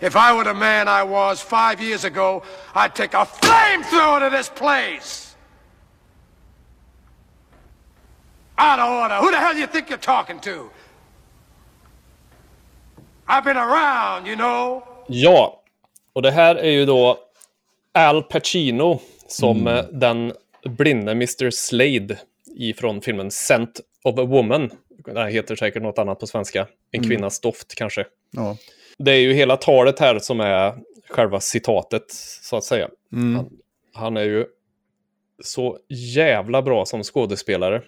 If 0.00 0.16
I 0.16 0.34
were 0.34 0.44
the 0.44 0.54
man 0.54 0.88
I 0.88 1.02
was 1.02 1.40
five 1.40 1.80
years 1.80 2.04
ago, 2.04 2.42
I'd 2.74 2.94
take 2.94 3.14
a 3.14 3.24
flamethrower 3.24 4.20
to 4.20 4.36
this 4.36 4.48
place. 4.48 5.34
Out 8.58 8.78
of 8.78 8.88
order. 8.88 9.14
Who 9.16 9.30
the 9.30 9.38
hell 9.38 9.52
do 9.52 9.58
you 9.58 9.66
think 9.66 9.88
you're 9.88 9.98
talking 9.98 10.40
to? 10.40 10.70
I've 13.28 13.44
been 13.44 13.56
around, 13.56 14.26
you 14.26 14.36
know. 14.36 14.82
Ja, 15.08 15.62
och 16.12 16.22
det 16.22 16.30
här 16.30 16.54
är 16.54 16.70
ju 16.70 16.86
då 16.86 17.18
Al 17.94 18.22
Pacino 18.22 19.00
som 19.28 19.66
mm. 19.66 19.86
den 19.92 20.32
blinde 20.64 21.12
Mr. 21.12 21.50
Slade 21.50 22.18
ifrån 22.56 23.00
filmen 23.00 23.30
Scent 23.30 23.80
of 24.04 24.18
a 24.18 24.24
Woman. 24.24 24.70
Det 25.14 25.30
heter 25.30 25.56
säkert 25.56 25.82
något 25.82 25.98
annat 25.98 26.20
på 26.20 26.26
svenska. 26.26 26.60
En 26.90 27.00
mm. 27.00 27.10
kvinnas 27.10 27.40
doft 27.40 27.74
kanske. 27.74 28.06
Ja. 28.30 28.56
Det 28.98 29.12
är 29.12 29.20
ju 29.20 29.32
hela 29.32 29.56
talet 29.56 29.98
här 29.98 30.18
som 30.18 30.40
är 30.40 30.74
själva 31.08 31.40
citatet, 31.40 32.10
så 32.42 32.56
att 32.56 32.64
säga. 32.64 32.88
Mm. 33.12 33.34
Han, 33.36 33.50
han, 33.94 34.16
är 34.16 34.24
ju 34.24 34.46
så 35.44 35.78
jävla 35.88 36.62
bra 36.62 36.84
som 36.84 37.02
skådespelare. 37.02 37.82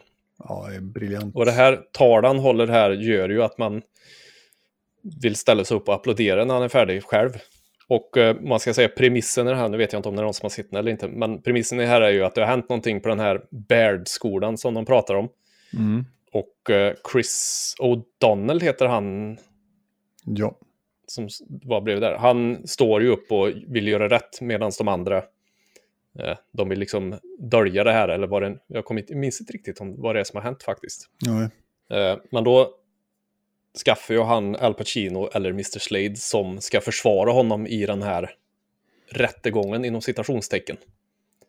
Ja, 0.45 0.67
det 0.71 0.77
är 0.77 0.81
briljant. 0.81 1.37
Och 1.37 1.45
det 1.45 1.53
här 1.53 1.81
talet 1.93 2.29
han 2.29 2.39
håller 2.39 2.67
här 2.67 2.91
gör 2.91 3.29
ju 3.29 3.43
att 3.43 3.59
man 3.59 3.83
vill 5.23 5.37
ställa 5.37 5.65
sig 5.65 5.77
upp 5.77 5.89
och 5.89 5.95
applådera 5.95 6.45
när 6.45 6.55
han 6.55 6.63
är 6.63 6.69
färdig 6.69 7.05
själv. 7.05 7.31
Och 7.89 8.17
eh, 8.17 8.37
man 8.41 8.61
ska 8.61 8.75
säga 8.75 8.89
premissen 8.89 9.47
i 9.47 9.51
det 9.51 9.57
här, 9.57 9.69
nu 9.69 9.77
vet 9.77 9.93
jag 9.93 9.99
inte 9.99 10.09
om 10.09 10.17
det 10.17 10.21
är 10.21 10.25
någon 10.25 10.35
som 10.35 10.45
har 10.45 10.51
sett 10.51 10.71
den 10.71 10.79
eller 10.79 10.91
inte, 10.91 11.09
men 11.09 11.43
premissen 11.43 11.81
i 11.81 11.83
det 11.83 11.89
här 11.89 12.01
är 12.01 12.11
ju 12.11 12.25
att 12.25 12.35
det 12.35 12.41
har 12.41 12.49
hänt 12.49 12.69
någonting 12.69 13.01
på 13.01 13.09
den 13.09 13.21
här 13.21 13.41
Baird-skolan 13.51 14.59
som 14.59 14.75
de 14.75 14.87
pratar 14.87 15.15
om. 15.15 15.29
Mm. 15.75 16.05
Och 16.33 16.71
eh, 16.71 16.95
Chris 17.13 17.75
O'Donnell 17.79 18.61
heter 18.61 18.87
han. 18.87 19.39
Ja 20.25 20.59
som 21.11 21.29
var 21.49 21.81
bredvid 21.81 22.03
där, 22.03 22.17
han 22.17 22.67
står 22.67 23.03
ju 23.03 23.09
upp 23.09 23.33
och 23.33 23.49
vill 23.67 23.89
göra 23.89 24.09
rätt 24.09 24.41
medan 24.41 24.73
de 24.79 24.89
andra 24.89 25.17
eh, 26.19 26.37
de 26.53 26.69
vill 26.69 26.79
liksom 26.79 27.19
dölja 27.39 27.85
det 27.85 27.93
här 27.93 28.09
eller 28.09 28.27
vad 28.27 28.43
det 28.43 28.59
jag 28.67 28.85
kommer 28.85 29.01
inte, 29.01 29.15
minns 29.15 29.41
inte 29.41 29.53
riktigt 29.53 29.81
om 29.81 30.01
vad 30.01 30.15
det 30.15 30.21
är 30.21 30.25
som 30.25 30.37
har 30.37 30.45
hänt 30.45 30.63
faktiskt. 30.63 31.11
Nej. 31.27 31.49
Eh, 31.91 32.19
men 32.31 32.45
då 32.45 32.75
skaffar 33.85 34.15
ju 34.15 34.23
han 34.23 34.57
Al 34.57 34.75
Pacino 34.75 35.29
eller 35.35 35.51
Mr. 35.51 35.79
Slade 35.79 36.17
som 36.17 36.61
ska 36.61 36.81
försvara 36.81 37.33
honom 37.33 37.67
i 37.67 37.87
den 37.87 38.03
här 38.03 38.31
rättegången 39.11 39.85
inom 39.85 40.01
citationstecken. 40.01 40.77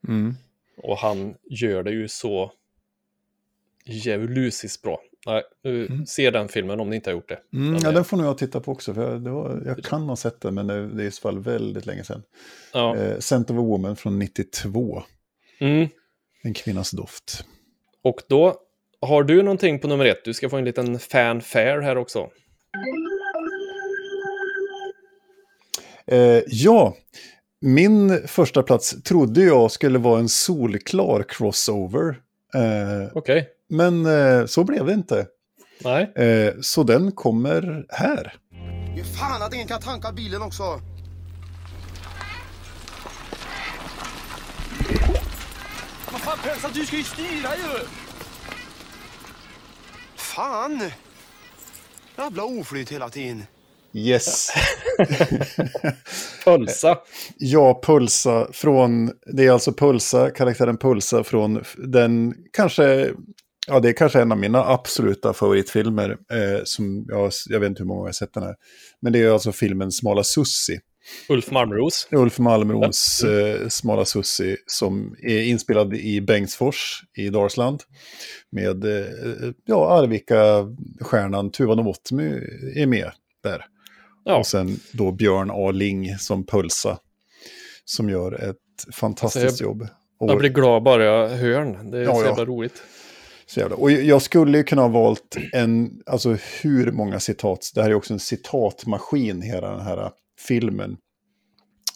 Mm. 0.07 0.36
Och 0.77 0.97
han 0.97 1.36
gör 1.49 1.84
det 1.84 1.91
ju 1.91 2.07
så 2.07 2.51
djävulusiskt 3.89 4.81
bra. 4.81 4.99
Nej, 5.25 5.43
mm. 5.65 6.05
se 6.05 6.31
den 6.31 6.47
filmen 6.47 6.79
om 6.79 6.89
ni 6.89 6.95
inte 6.95 7.09
har 7.09 7.15
gjort 7.15 7.29
det. 7.29 7.39
Mm, 7.53 7.73
den 7.73 7.81
ja, 7.81 7.89
är... 7.89 7.93
den 7.93 8.05
får 8.05 8.17
nog 8.17 8.25
jag 8.25 8.37
titta 8.37 8.59
på 8.59 8.71
också. 8.71 8.93
För 8.93 9.11
jag, 9.11 9.19
var, 9.19 9.61
jag 9.65 9.83
kan 9.83 10.01
ha 10.01 10.15
sett 10.15 10.41
den, 10.41 10.55
men 10.55 10.67
det, 10.67 10.87
det 10.87 11.03
är 11.03 11.07
i 11.07 11.11
så 11.11 11.21
fall 11.21 11.39
väldigt 11.39 11.85
länge 11.85 12.03
sedan. 12.03 12.23
Ja. 12.73 12.95
Eh, 12.95 13.17
Scent 13.17 13.49
of 13.49 13.57
a 13.57 13.61
Woman 13.61 13.95
från 13.95 14.19
92. 14.19 15.03
Mm. 15.59 15.87
En 16.43 16.53
kvinnas 16.53 16.91
doft. 16.91 17.43
Och 18.03 18.21
då 18.29 18.55
har 19.01 19.23
du 19.23 19.43
någonting 19.43 19.79
på 19.79 19.87
nummer 19.87 20.05
ett. 20.05 20.25
Du 20.25 20.33
ska 20.33 20.49
få 20.49 20.57
en 20.57 20.65
liten 20.65 20.99
fanfare 20.99 21.81
här 21.81 21.97
också. 21.97 22.29
Eh, 26.07 26.41
ja, 26.47 26.95
min 27.61 28.27
första 28.27 28.63
plats 28.63 29.03
trodde 29.03 29.43
jag 29.43 29.71
skulle 29.71 29.99
vara 29.99 30.19
en 30.19 30.29
solklar 30.29 31.23
crossover. 31.23 32.07
Eh, 32.53 33.07
Okej. 33.13 33.37
Okay. 33.37 33.43
Men 33.70 34.05
eh, 34.05 34.45
så 34.45 34.63
blev 34.63 34.86
det 34.86 34.93
inte. 34.93 35.28
Nej. 35.84 36.13
Eh, 36.15 36.53
så 36.61 36.84
den 36.84 37.11
kommer 37.11 37.86
här. 37.89 38.36
Ge 38.95 39.03
fan 39.03 39.41
att 39.41 39.53
ingen 39.53 39.67
kan 39.67 39.82
tanka 39.82 40.11
bilen 40.11 40.41
också. 40.41 40.63
Vad 46.11 46.22
fan 46.22 46.38
Pölsa, 46.43 46.70
du 46.74 46.86
ska 46.86 46.95
ju 46.95 47.03
styra 47.03 47.49
ju! 47.55 47.86
Fan! 50.15 50.91
Jävla 52.17 52.43
oflyt 52.43 52.91
hela 52.91 53.09
tiden. 53.09 53.43
Yes. 53.93 54.49
Pulsa. 56.43 56.97
Ja, 57.38 57.82
Pulsa 57.84 58.47
från, 58.53 59.11
det 59.26 59.45
är 59.45 59.51
alltså 59.51 59.74
Pulsa, 59.74 60.32
karaktären 60.32 60.78
Pulsa 60.78 61.24
från 61.24 61.63
den 61.78 62.36
kanske 62.53 63.11
Ja, 63.68 63.80
det 63.80 63.89
är 63.89 63.93
kanske 63.93 64.22
en 64.22 64.32
av 64.32 64.38
mina 64.38 64.66
absoluta 64.66 65.34
favoritfilmer. 65.34 66.10
Eh, 66.10 66.64
som 66.64 67.05
jag, 67.07 67.32
jag 67.49 67.60
vet 67.60 67.70
inte 67.70 67.84
hur 67.84 67.88
många 67.88 67.99
jag 67.99 68.05
har 68.05 68.12
sett 68.12 68.34
den 68.34 68.43
här. 68.43 68.55
Men 69.01 69.14
det 69.14 69.20
är 69.24 69.32
alltså 69.32 69.51
filmen 69.51 69.91
Smala 69.91 70.24
Sussi. 70.24 70.80
Ulf 71.30 71.51
Malmros. 71.51 72.07
Ulf 72.12 72.39
Malmros 72.39 73.24
eh, 73.24 73.68
Smala 73.68 74.05
Sussi 74.05 74.57
som 74.66 75.16
är 75.24 75.41
inspelad 75.41 75.93
i 75.93 76.22
Bengtsfors 76.22 77.03
i 77.18 77.30
Dalsland. 77.30 77.84
Med 78.51 78.86
eh, 78.86 79.05
ja, 79.66 79.89
Arvika-stjärnan 79.99 81.51
Tuva 81.51 81.76
Novotny 81.76 82.32
är 82.76 82.86
med 82.86 83.12
där. 83.43 83.66
Ja. 84.24 84.38
Och 84.38 84.47
sen 84.47 84.80
då 84.91 85.12
Björn 85.12 85.51
A. 85.53 85.72
Ling 85.72 86.18
som 86.18 86.45
Pulsa. 86.45 86.97
Som 87.86 88.10
gör 88.10 88.49
ett 88.49 88.95
fantastiskt 88.95 89.45
Alltså, 89.45 89.64
jobb. 89.64 89.88
Och, 90.20 90.30
Jag 90.30 90.38
blir 90.38 90.49
glad 90.49 90.84
bara 90.84 91.03
jag 91.03 91.30
hör 91.30 91.66
den. 91.66 91.91
Det 91.91 91.97
är 91.97 92.03
Ja, 92.03 92.16
så 92.16 92.22
ja. 92.22 92.26
jävla 92.28 92.45
roligt 92.45 92.84
så 93.49 93.59
jävla. 93.59 93.75
och 93.75 93.91
jag 93.91 94.21
skulle 94.21 94.57
ju 94.57 94.63
kunna 94.63 94.81
ha 94.81 94.89
valt 94.89 95.37
en, 95.53 96.01
alltså 96.05 96.37
hur 96.61 96.91
många 96.91 97.19
citat, 97.19 97.71
det 97.75 97.81
här 97.81 97.89
är 97.89 97.93
också 97.93 98.13
en 98.13 98.19
citatmaskin 98.19 99.41
hela 99.41 99.71
den 99.71 99.81
här 99.81 100.11
filmen. 100.47 100.97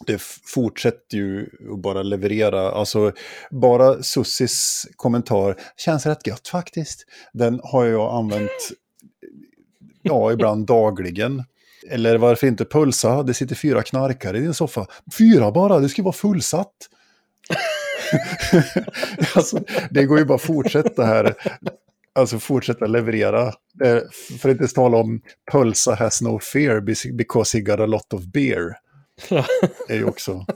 Det 0.06 0.22
fortsätter 0.54 1.16
ju 1.16 1.50
att 1.72 1.82
bara 1.82 2.02
leverera, 2.02 2.70
alltså 2.70 3.12
bara 3.50 4.02
Sussis 4.02 4.86
kommentar, 4.96 5.56
känns 5.76 6.06
rätt 6.06 6.26
gött 6.26 6.48
faktiskt. 6.48 7.04
Den 7.32 7.60
har 7.62 7.84
jag 7.84 8.14
använt, 8.14 8.70
ja 10.02 10.32
ibland 10.32 10.66
dagligen. 10.66 11.44
Eller 11.90 12.18
varför 12.18 12.46
inte 12.46 12.64
pulsa, 12.64 13.22
det 13.22 13.34
sitter 13.34 13.54
fyra 13.54 13.82
knarkare 13.82 14.38
i 14.38 14.40
din 14.40 14.54
soffa. 14.54 14.86
Fyra 15.18 15.52
bara, 15.52 15.78
det 15.78 15.88
ska 15.88 16.02
vara 16.02 16.12
fullsatt. 16.12 16.74
alltså, 19.34 19.60
det 19.90 20.04
går 20.04 20.18
ju 20.18 20.24
bara 20.24 20.34
att 20.34 20.42
fortsätta 20.42 21.04
här. 21.04 21.34
Alltså 22.12 22.38
fortsätta 22.38 22.86
leverera. 22.86 23.42
Eh, 23.84 23.98
För 24.40 24.48
att 24.48 24.60
inte 24.60 24.74
tala 24.74 24.96
om 24.96 25.20
Pulsa 25.52 25.94
has 25.94 26.20
no 26.22 26.38
fear 26.40 26.80
because 27.12 27.58
he 27.58 27.62
got 27.62 27.80
a 27.80 27.86
lot 27.86 28.12
of 28.12 28.22
beer. 28.24 28.76
är 29.88 29.94
ju 29.94 30.04
också... 30.04 30.46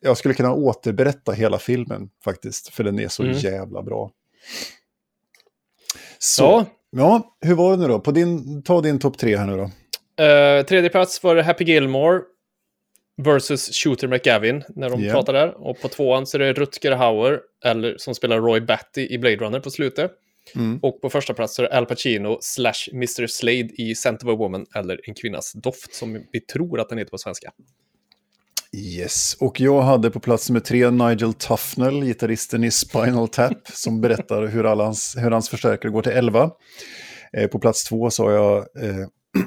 Jag 0.00 0.16
skulle 0.16 0.34
kunna 0.34 0.52
återberätta 0.52 1.32
hela 1.32 1.58
filmen 1.58 2.08
faktiskt, 2.24 2.68
för 2.68 2.84
den 2.84 2.98
är 2.98 3.08
så 3.08 3.22
Mm. 3.22 3.36
jävla 3.38 3.82
bra. 3.82 4.10
Så, 6.18 6.42
Ja. 6.42 6.66
ja. 6.90 7.36
hur 7.40 7.54
var 7.54 7.70
det 7.70 7.76
nu 7.76 7.88
då? 7.88 8.00
På 8.00 8.10
din, 8.12 8.62
ta 8.62 8.80
din 8.80 8.98
topp 8.98 9.18
tre 9.18 9.36
här 9.36 9.46
nu 9.46 9.56
då. 9.56 9.70
Eh, 10.24 10.64
tredje 10.64 10.90
plats 10.90 11.22
var 11.22 11.36
Happy 11.36 11.64
Gilmore 11.64 12.20
versus 13.22 13.70
Shooter 13.76 14.08
McGavin 14.08 14.64
när 14.68 14.90
de 14.90 15.02
Ja. 15.04 15.12
pratar 15.12 15.32
där. 15.32 15.66
Och 15.68 15.80
på 15.80 15.88
tvåan 15.88 16.26
så 16.26 16.36
är 16.36 16.38
det 16.38 16.52
Rutger 16.52 16.92
Hauer, 16.92 17.40
eller, 17.64 17.94
som 17.98 18.14
spelar 18.14 18.40
Roy 18.40 18.60
Batty 18.60 19.06
i 19.10 19.18
Blade 19.18 19.36
Runner 19.36 19.60
på 19.60 19.70
slutet. 19.70 20.10
Mm. 20.54 20.78
Och 20.82 21.00
på 21.00 21.10
första 21.10 21.34
plats 21.34 21.54
så 21.54 21.62
är 21.62 21.68
det 21.68 21.76
Al 21.76 21.86
Pacino 21.86 22.38
slash 22.40 22.88
Mr. 22.92 23.26
Slade 23.26 23.68
i 23.82 23.94
Scent 23.94 24.22
of 24.22 24.28
a 24.28 24.36
Woman, 24.36 24.66
eller 24.74 25.00
En 25.08 25.14
kvinnas 25.14 25.52
doft, 25.52 25.94
som 25.94 26.24
vi 26.32 26.40
tror 26.40 26.80
att 26.80 26.88
den 26.88 26.98
heter 26.98 27.10
på 27.10 27.18
svenska. 27.18 27.50
Yes, 28.76 29.36
och 29.40 29.60
jag 29.60 29.82
hade 29.82 30.10
på 30.10 30.20
plats 30.20 30.48
nummer 30.48 30.60
tre 30.60 30.90
Nigel 30.90 31.34
Tufnell, 31.34 32.04
gitarristen 32.04 32.64
i 32.64 32.70
Spinal 32.70 33.28
Tap, 33.28 33.68
som 33.72 34.00
berättar 34.00 34.46
hur, 34.46 34.64
hans, 34.64 35.14
hur 35.18 35.30
hans 35.30 35.48
förstärkare 35.48 35.92
går 35.92 36.02
till 36.02 36.12
11. 36.12 36.50
Eh, 37.32 37.46
på 37.48 37.58
plats 37.58 37.84
två 37.84 38.10
så 38.10 38.24
har 38.24 38.30
jag 38.32 38.56
eh, 38.58 39.06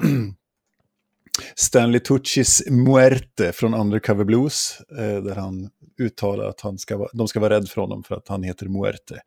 Stanley 1.54 2.00
Tuccis 2.00 2.62
Muerte 2.70 3.52
från 3.52 3.74
Undercover 3.74 4.24
Blues, 4.24 4.80
eh, 4.98 5.22
där 5.22 5.34
han 5.34 5.70
uttalar 5.98 6.44
att 6.44 6.60
han 6.60 6.78
ska 6.78 7.08
de 7.12 7.28
ska 7.28 7.40
vara 7.40 7.54
rädda 7.54 7.66
för 7.66 7.80
honom 7.80 8.04
för 8.04 8.14
att 8.14 8.28
han 8.28 8.42
heter 8.42 8.66
Muerte. 8.68 9.20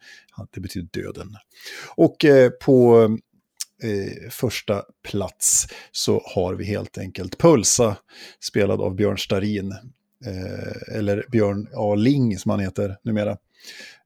Det 0.52 0.60
betyder 0.60 1.02
döden. 1.02 1.36
Och 1.96 2.26
eh, 2.26 2.50
på 2.50 3.04
eh, 3.84 4.30
första 4.30 4.84
plats 5.10 5.68
så 5.92 6.22
har 6.36 6.54
vi 6.56 6.66
helt 6.66 6.98
enkelt 6.98 7.38
Pulsa, 7.38 7.96
spelad 8.40 8.82
av 8.82 8.96
Björn 8.96 9.18
Starin. 9.18 9.72
Eh, 10.26 10.98
eller 10.98 11.26
Björn 11.32 11.68
A. 11.76 11.96
Ling 11.96 12.38
som 12.38 12.52
han 12.52 12.60
heter 12.60 12.98
numera. 13.04 13.38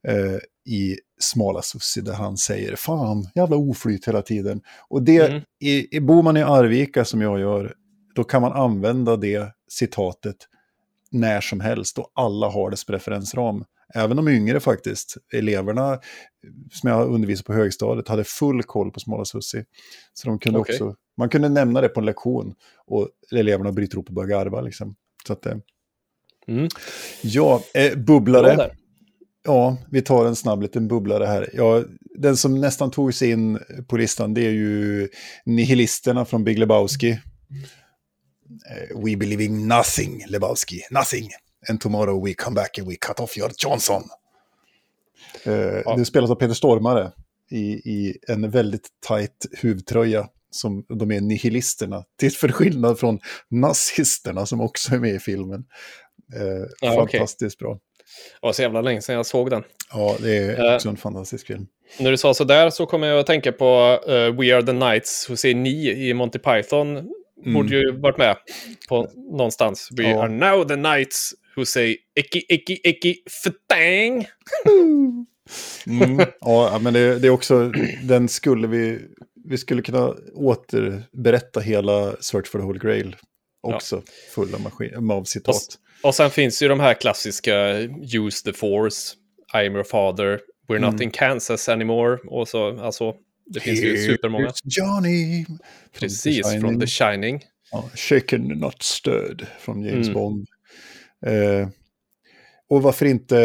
Eh, 0.07 0.37
I 0.73 0.97
Smala 1.19 1.61
Sussi 1.61 2.01
där 2.01 2.13
han 2.13 2.37
säger 2.37 2.75
fan, 2.75 3.27
jävla 3.35 3.55
oflyt 3.55 4.07
hela 4.07 4.21
tiden. 4.21 4.61
Och 4.89 5.03
det, 5.03 5.29
Mm. 5.29 5.41
i, 5.59 5.97
i, 5.97 5.99
bor 5.99 6.23
man 6.23 6.37
i 6.37 6.41
Arvika 6.41 7.05
som 7.05 7.21
jag 7.21 7.39
gör, 7.39 7.73
då 8.15 8.23
kan 8.23 8.41
man 8.41 8.51
använda 8.51 9.17
det 9.17 9.53
citatet 9.67 10.35
när 11.11 11.41
som 11.41 11.59
helst 11.59 11.97
och 11.97 12.11
alla 12.13 12.49
har 12.49 12.69
dess 12.69 12.85
preferensram. 12.85 13.63
Även 13.95 14.17
de 14.17 14.27
yngre 14.27 14.59
faktiskt, 14.59 15.17
eleverna 15.33 15.99
som 16.71 16.89
jag 16.89 17.09
undervisar 17.09 17.43
på 17.43 17.53
högstadiet 17.53 18.07
hade 18.07 18.23
full 18.23 18.63
koll 18.63 18.91
på 18.91 18.99
Smala 18.99 19.25
Sussi. 19.25 19.63
Så 20.13 20.27
de 20.27 20.39
kunde 20.39 20.59
Okej. 20.59 20.73
också, 20.73 20.95
man 21.17 21.29
kunde 21.29 21.49
nämna 21.49 21.81
det 21.81 21.89
på 21.89 21.99
en 21.99 22.05
lektion 22.05 22.53
och 22.87 23.09
eleverna 23.31 23.71
bryter 23.71 23.95
ihop 23.95 24.07
och 24.07 24.13
börjar 24.13 24.29
garva. 24.29 24.61
Liksom. 24.61 24.95
Så 25.27 25.33
att, 25.33 25.45
eh, 25.45 25.55
Mm. 26.47 26.67
ja, 27.21 27.61
eh, 27.73 27.97
bubblare. 27.97 28.69
Ja, 29.43 29.77
vi 29.91 30.01
tar 30.01 30.25
en 30.25 30.35
snabb 30.35 30.61
liten 30.61 30.87
bubblare 30.87 31.25
här. 31.25 31.49
Ja, 31.53 31.83
den 32.15 32.37
som 32.37 32.61
nästan 32.61 32.91
tog 32.91 33.13
sig 33.13 33.31
in 33.31 33.59
på 33.87 33.97
listan 33.97 34.33
det 34.33 34.45
är 34.45 34.51
ju 34.51 35.09
nihilisterna 35.45 36.25
från 36.25 36.43
Big 36.43 36.59
Lebowski. 36.59 37.19
Eh, 38.71 38.97
We 39.03 39.15
believe 39.17 39.43
in 39.43 39.67
nothing, 39.67 40.25
Lebowski, 40.27 40.81
nothing. 40.91 41.29
And 41.69 41.81
tomorrow 41.81 42.25
we 42.25 42.33
come 42.33 42.55
back 42.55 42.77
and 42.79 42.87
we 42.89 42.95
cut 42.95 43.19
off 43.19 43.37
your 43.37 43.51
Johnson. 43.57 44.03
Eh, 45.45 45.95
Det 45.97 46.05
spelas 46.05 46.29
av 46.31 46.35
Peter 46.35 46.53
Stormare 46.53 47.11
i, 47.51 47.61
i 47.73 48.17
en 48.27 48.49
väldigt 48.49 48.87
tajt 49.07 49.45
huvtröja 49.51 50.27
som 50.51 50.85
de 50.99 51.11
är 51.11 51.21
nihilisterna. 51.21 52.03
Till 52.19 52.31
skillnad 52.31 52.99
från 52.99 53.19
nazisterna 53.49 54.45
som 54.45 54.61
också 54.61 54.95
är 54.95 54.99
med 54.99 55.15
i 55.15 55.19
filmen. 55.19 55.65
Eh, 56.35 56.67
Ja, 56.81 56.93
fantastiskt 56.95 57.59
bra. 57.59 57.73
Det 58.41 58.47
var 58.47 58.53
så 58.53 58.61
jävla 58.61 58.81
länge 58.81 59.01
sedan 59.01 59.15
jag 59.15 59.25
såg 59.25 59.49
den. 59.49 59.63
Ja, 59.91 60.15
det 60.19 60.37
är 60.37 60.69
Eh. 60.69 60.75
också 60.75 60.89
en 60.89 60.97
fantastisk 60.97 61.47
film. 61.47 61.67
När 61.99 62.11
du 62.11 62.17
sa 62.17 62.33
sådär 62.33 62.69
så 62.69 62.85
kommer 62.85 63.07
jag 63.07 63.19
att 63.19 63.25
tänka 63.27 63.51
på 63.51 63.99
eh, 64.07 64.13
We 64.13 64.55
Are 64.55 64.63
The 64.63 64.71
Knights 64.71 65.29
who 65.29 65.35
say 65.35 65.53
ni 65.53 65.89
i 66.09 66.13
Monty 66.13 66.39
Python. 66.39 67.09
Borde 67.45 67.75
ju 67.75 67.91
varit 67.91 68.17
med 68.17 68.35
på 68.89 69.07
någonstans. 69.15 69.89
We 69.91 70.03
Ja. 70.03 70.23
are 70.23 70.29
now 70.29 70.67
the 70.67 70.75
knights 70.75 71.33
who 71.55 71.65
say 71.65 71.97
eki, 72.15 72.45
eki, 72.49 72.79
eki, 72.83 73.15
ftang. 73.29 74.25
Mm. 75.87 76.19
ja, 76.41 76.79
men 76.81 76.93
det, 76.93 77.19
det 77.19 77.27
är 77.27 77.31
också, 77.31 77.71
den 78.03 78.29
skulle 78.29 78.67
vi, 78.67 78.99
vi 79.45 79.57
skulle 79.57 79.81
kunna 79.81 80.13
återberätta 80.33 81.59
hela 81.59 82.15
Search 82.19 82.47
for 82.47 82.59
the 82.59 82.65
Holy 82.65 82.79
Grail. 82.79 83.15
Också 83.63 84.01
full 84.35 84.53
av, 84.55 84.61
maskin, 84.61 85.11
av 85.11 85.23
citat. 85.23 85.55
Och 86.03 86.15
sen 86.15 86.29
finns 86.29 86.63
ju 86.63 86.67
de 86.67 86.79
här 86.79 86.93
klassiska 86.93 87.73
Use 88.17 88.43
the 88.45 88.53
force, 88.53 89.15
I 89.53 89.67
am 89.67 89.73
your 89.73 89.83
father, 89.83 90.39
We're 90.67 90.79
not 90.79 91.01
in 91.01 91.11
Kansas 91.11 91.69
anymore. 91.69 92.17
Och 92.27 92.47
så, 92.47 92.79
alltså, 92.79 93.15
det 93.45 93.59
finns 93.59 93.79
ju 93.83 93.97
supermånga. 93.97 94.51
Johnny. 94.63 95.45
från 95.45 95.57
The 95.57 95.99
Precis, 95.99 96.45
Shining. 96.47 96.79
The 96.79 96.87
Shining. 96.87 97.41
Ja, 97.71 97.89
Shaken 97.95 98.41
Not 98.47 98.83
Stirred 98.83 99.47
från 99.59 99.83
James 99.83 100.07
Mm. 100.07 100.13
Bond. 100.13 100.47
Eh, 101.25 101.67
och 102.69 102.81
varför 102.81 103.05
inte 103.05 103.37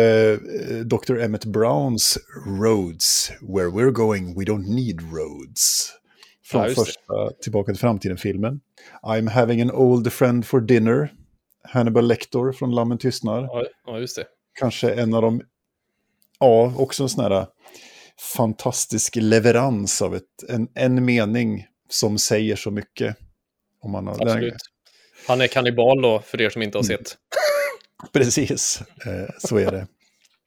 eh, 0.70 0.76
Dr. 0.76 1.18
Emmett 1.20 1.44
Browns 1.44 2.18
Roads, 2.60 3.32
Where 3.40 3.68
We're 3.68 3.90
Going 3.90 4.38
We 4.38 4.44
Don't 4.44 4.74
Need 4.74 5.00
Roads. 5.00 5.92
Från 6.44 6.62
Ja, 6.62 6.68
första 6.68 7.30
Tillbaka 7.42 7.72
till 7.72 7.80
framtiden-filmen. 7.80 8.60
I'm 9.02 9.28
having 9.30 9.60
an 9.62 9.70
old 9.70 10.12
friend 10.12 10.46
for 10.46 10.60
dinner. 10.60 11.12
Hannibal 11.64 12.06
Lecter 12.08 12.52
från 12.52 12.74
Lammen 12.74 12.98
tystnar. 12.98 13.42
Ja, 13.42 13.64
ja, 13.86 13.98
just 13.98 14.16
det. 14.16 14.24
Kanske 14.58 14.90
en 14.94 15.14
av 15.14 15.22
de, 15.22 15.42
ja, 16.40 16.72
också 16.76 17.02
en 17.02 17.08
sån 17.08 17.24
här 17.32 17.46
fantastisk 18.36 19.16
leverans 19.16 20.02
av 20.02 20.16
ett, 20.16 20.22
en, 20.48 20.68
en 20.74 21.04
mening 21.04 21.66
som 21.90 22.18
säger 22.18 22.56
så 22.56 22.70
mycket. 22.70 23.16
Om 23.82 23.90
man 23.90 24.06
har, 24.06 24.22
Absolut. 24.22 24.54
Han 25.26 25.40
är 25.40 25.46
kannibal 25.46 26.02
då, 26.02 26.20
för 26.26 26.40
er 26.40 26.50
som 26.50 26.62
inte 26.62 26.78
har 26.78 26.84
Mm. 26.84 26.98
sett. 26.98 27.16
Precis, 28.12 28.82
eh, 29.06 29.34
så 29.38 29.56
är 29.56 29.70
det. 29.70 29.86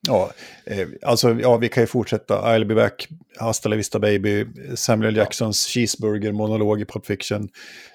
Ja, 0.08 0.32
eh, 0.66 0.88
alltså, 1.02 1.32
ja, 1.42 1.58
vi 1.58 1.70
kan 1.70 1.84
ju 1.84 1.88
fortsätta. 1.88 2.34
I'll 2.42 2.66
be 2.66 2.76
back, 2.76 3.08
Hasta 3.38 3.70
la 3.70 3.76
vista 3.76 4.00
baby, 4.00 4.46
Samuel 4.76 5.16
Jacksons 5.16 5.66
cheeseburger-monolog 5.68 6.82
i 6.82 6.86
Pulp 6.86 7.06
Fiction. 7.06 7.42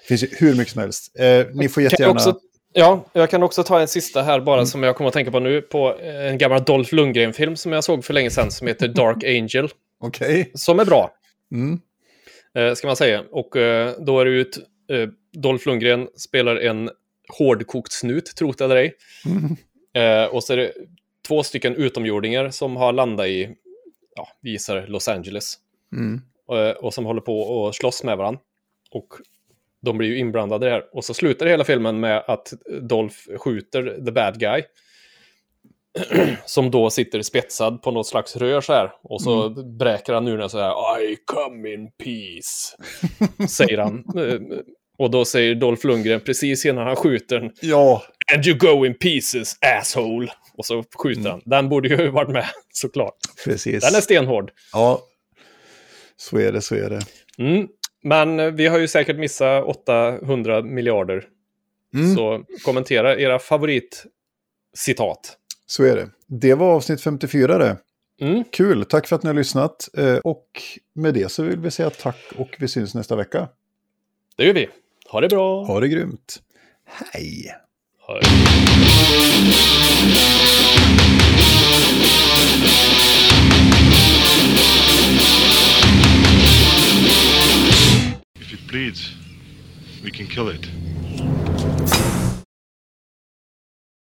Det 0.01 0.07
finns 0.07 0.23
ju 0.23 0.27
hur 0.31 0.55
mycket 0.55 0.73
som 0.73 0.81
helst. 0.81 1.19
Eh, 1.19 1.25
ni 1.53 1.69
får 1.69 1.81
Kan 1.81 1.83
jag 1.83 1.91
jättegärna... 1.91 2.13
också, 2.13 2.39
ja, 2.77 3.05
jag 3.13 3.29
kan 3.29 3.43
också 3.43 3.63
ta 3.63 3.79
en 3.81 3.87
sista 3.87 4.21
här 4.21 4.39
bara 4.39 4.55
Mm. 4.57 4.65
som 4.65 4.83
jag 4.83 4.95
kommer 4.95 5.07
att 5.07 5.13
tänka 5.13 5.31
på 5.31 5.39
nu. 5.39 5.61
På 5.61 5.99
en 5.99 6.37
gammal 6.37 6.63
Dolph 6.63 6.93
Lundgren-film 6.93 7.55
som 7.55 7.71
jag 7.71 7.83
såg 7.83 8.05
för 8.05 8.13
länge 8.13 8.29
sedan 8.29 8.51
som 8.51 8.67
heter 8.67 8.87
Dark 8.87 9.23
Angel. 9.23 9.69
Okej. 9.99 10.51
Som 10.53 10.79
är 10.79 10.85
bra, 10.85 11.11
Mm. 11.51 11.79
eh, 12.55 12.73
ska 12.73 12.87
man 12.87 12.95
säga. 12.95 13.23
Och 13.31 13.55
eh, 13.57 13.93
då 13.99 14.19
är 14.19 14.25
det 14.25 14.57
eh, 14.95 15.09
Dolph 15.33 15.67
Lundgren 15.67 16.07
spelar 16.15 16.55
en 16.55 16.89
hårdkokt 17.37 17.91
snut, 17.91 18.25
trot 18.35 18.61
eller 18.61 18.75
ej. 18.75 18.95
Eh, 19.93 20.25
och 20.25 20.43
så 20.43 20.53
är 20.53 20.57
det 20.57 20.71
två 21.27 21.43
stycken 21.43 21.75
utomjordingar 21.75 22.49
som 22.49 22.75
har 22.75 22.93
landat 22.93 23.27
i, 23.27 23.49
ja, 24.15 24.27
vi 24.41 24.51
gissar 24.51 24.87
Los 24.87 25.07
Angeles. 25.07 25.53
Mm. 25.93 26.21
Eh, 26.51 26.71
och 26.71 26.93
som 26.93 27.05
håller 27.05 27.21
på 27.21 27.67
att 27.67 27.75
slåss 27.75 28.03
med 28.03 28.17
varandra. 28.17 28.39
Och 28.91 29.07
de 29.87 29.97
blir 29.97 30.07
ju 30.07 30.17
inblandade 30.17 30.69
här. 30.69 30.83
Och 30.93 31.05
så 31.05 31.13
slutar 31.13 31.45
hela 31.45 31.63
filmen 31.63 31.99
med 31.99 32.23
att 32.27 32.53
Dolph 32.81 33.17
skjuter 33.37 34.05
the 34.05 34.11
bad 34.11 34.39
guy. 34.39 34.63
som 36.45 36.71
då 36.71 36.89
sitter 36.89 37.21
spetsad 37.21 37.81
på 37.81 37.91
något 37.91 38.07
slags 38.07 38.35
rör 38.35 38.61
så 38.61 38.73
här. 38.73 38.91
Och 39.03 39.21
så 39.21 39.47
mm. 39.47 39.77
bräker 39.77 40.13
han 40.13 40.27
ur 40.27 40.37
den 40.37 40.49
så 40.49 40.59
här. 40.59 41.01
I 41.01 41.17
come 41.25 41.73
in 41.73 41.91
peace. 42.03 43.47
säger 43.49 43.77
han. 43.77 44.03
Eh, 44.17 44.59
och 44.97 45.11
då 45.11 45.25
säger 45.25 45.55
Dolph 45.55 45.87
Lundgren 45.87 46.21
precis 46.21 46.65
innan 46.65 46.87
han 46.87 46.95
skjuter 46.95 47.39
den. 47.39 47.51
Ja. 47.61 48.03
And 48.33 48.45
you 48.45 48.57
go 48.57 48.85
in 48.85 48.93
pieces, 48.93 49.55
asshole. 49.79 50.27
Och 50.57 50.65
så 50.65 50.83
skjuter 51.03 51.21
mm. 51.21 51.31
han. 51.31 51.41
Den 51.45 51.69
borde 51.69 51.89
ju 51.89 52.09
varit 52.11 52.29
med, 52.29 52.45
såklart. 52.73 53.17
Precis. 53.45 53.83
Den 53.83 53.95
är 53.95 54.01
stenhård. 54.01 54.51
Ja, 54.73 55.01
så 56.17 56.37
är 56.37 56.51
det, 56.51 56.61
så 56.61 56.75
är 56.75 56.89
det. 56.89 56.99
Mm. 57.37 57.67
Men 58.03 58.39
eh, 58.39 58.51
vi 58.51 58.67
har 58.67 58.79
ju 58.79 58.87
säkert 58.87 59.17
missat 59.17 59.63
800 59.63 60.61
miljarder. 60.61 61.27
Mm. 61.93 62.15
Så 62.15 62.43
kommentera 62.63 63.19
era 63.19 63.39
favoritcitat. 63.39 65.37
Så 65.65 65.83
är 65.83 65.95
det. 65.95 66.09
Det 66.27 66.53
var 66.53 66.75
avsnitt 66.75 67.01
54 67.01 67.57
det. 67.57 67.77
Mm. 68.21 68.43
Kul, 68.51 68.85
tack 68.85 69.07
för 69.07 69.15
att 69.15 69.23
ni 69.23 69.27
har 69.27 69.33
lyssnat. 69.33 69.89
Eh, 69.97 70.17
och 70.17 70.47
med 70.93 71.13
det 71.13 71.31
så 71.31 71.43
vill 71.43 71.59
vi 71.59 71.71
säga 71.71 71.89
tack 71.89 72.33
och 72.37 72.55
vi 72.59 72.67
syns 72.67 72.95
nästa 72.95 73.15
vecka. 73.15 73.47
Det 74.35 74.45
gör 74.45 74.53
vi. 74.53 74.69
Ha 75.09 75.21
det 75.21 75.27
bra. 75.27 75.63
Ha 75.63 75.79
det 75.79 75.87
grymt. 75.87 76.41
Hej. 76.85 77.55
Hej. 78.07 78.21
Bleeds, 88.67 89.15
we 90.03 90.11
can 90.11 90.27
kill 90.27 90.49
it. 90.49 90.67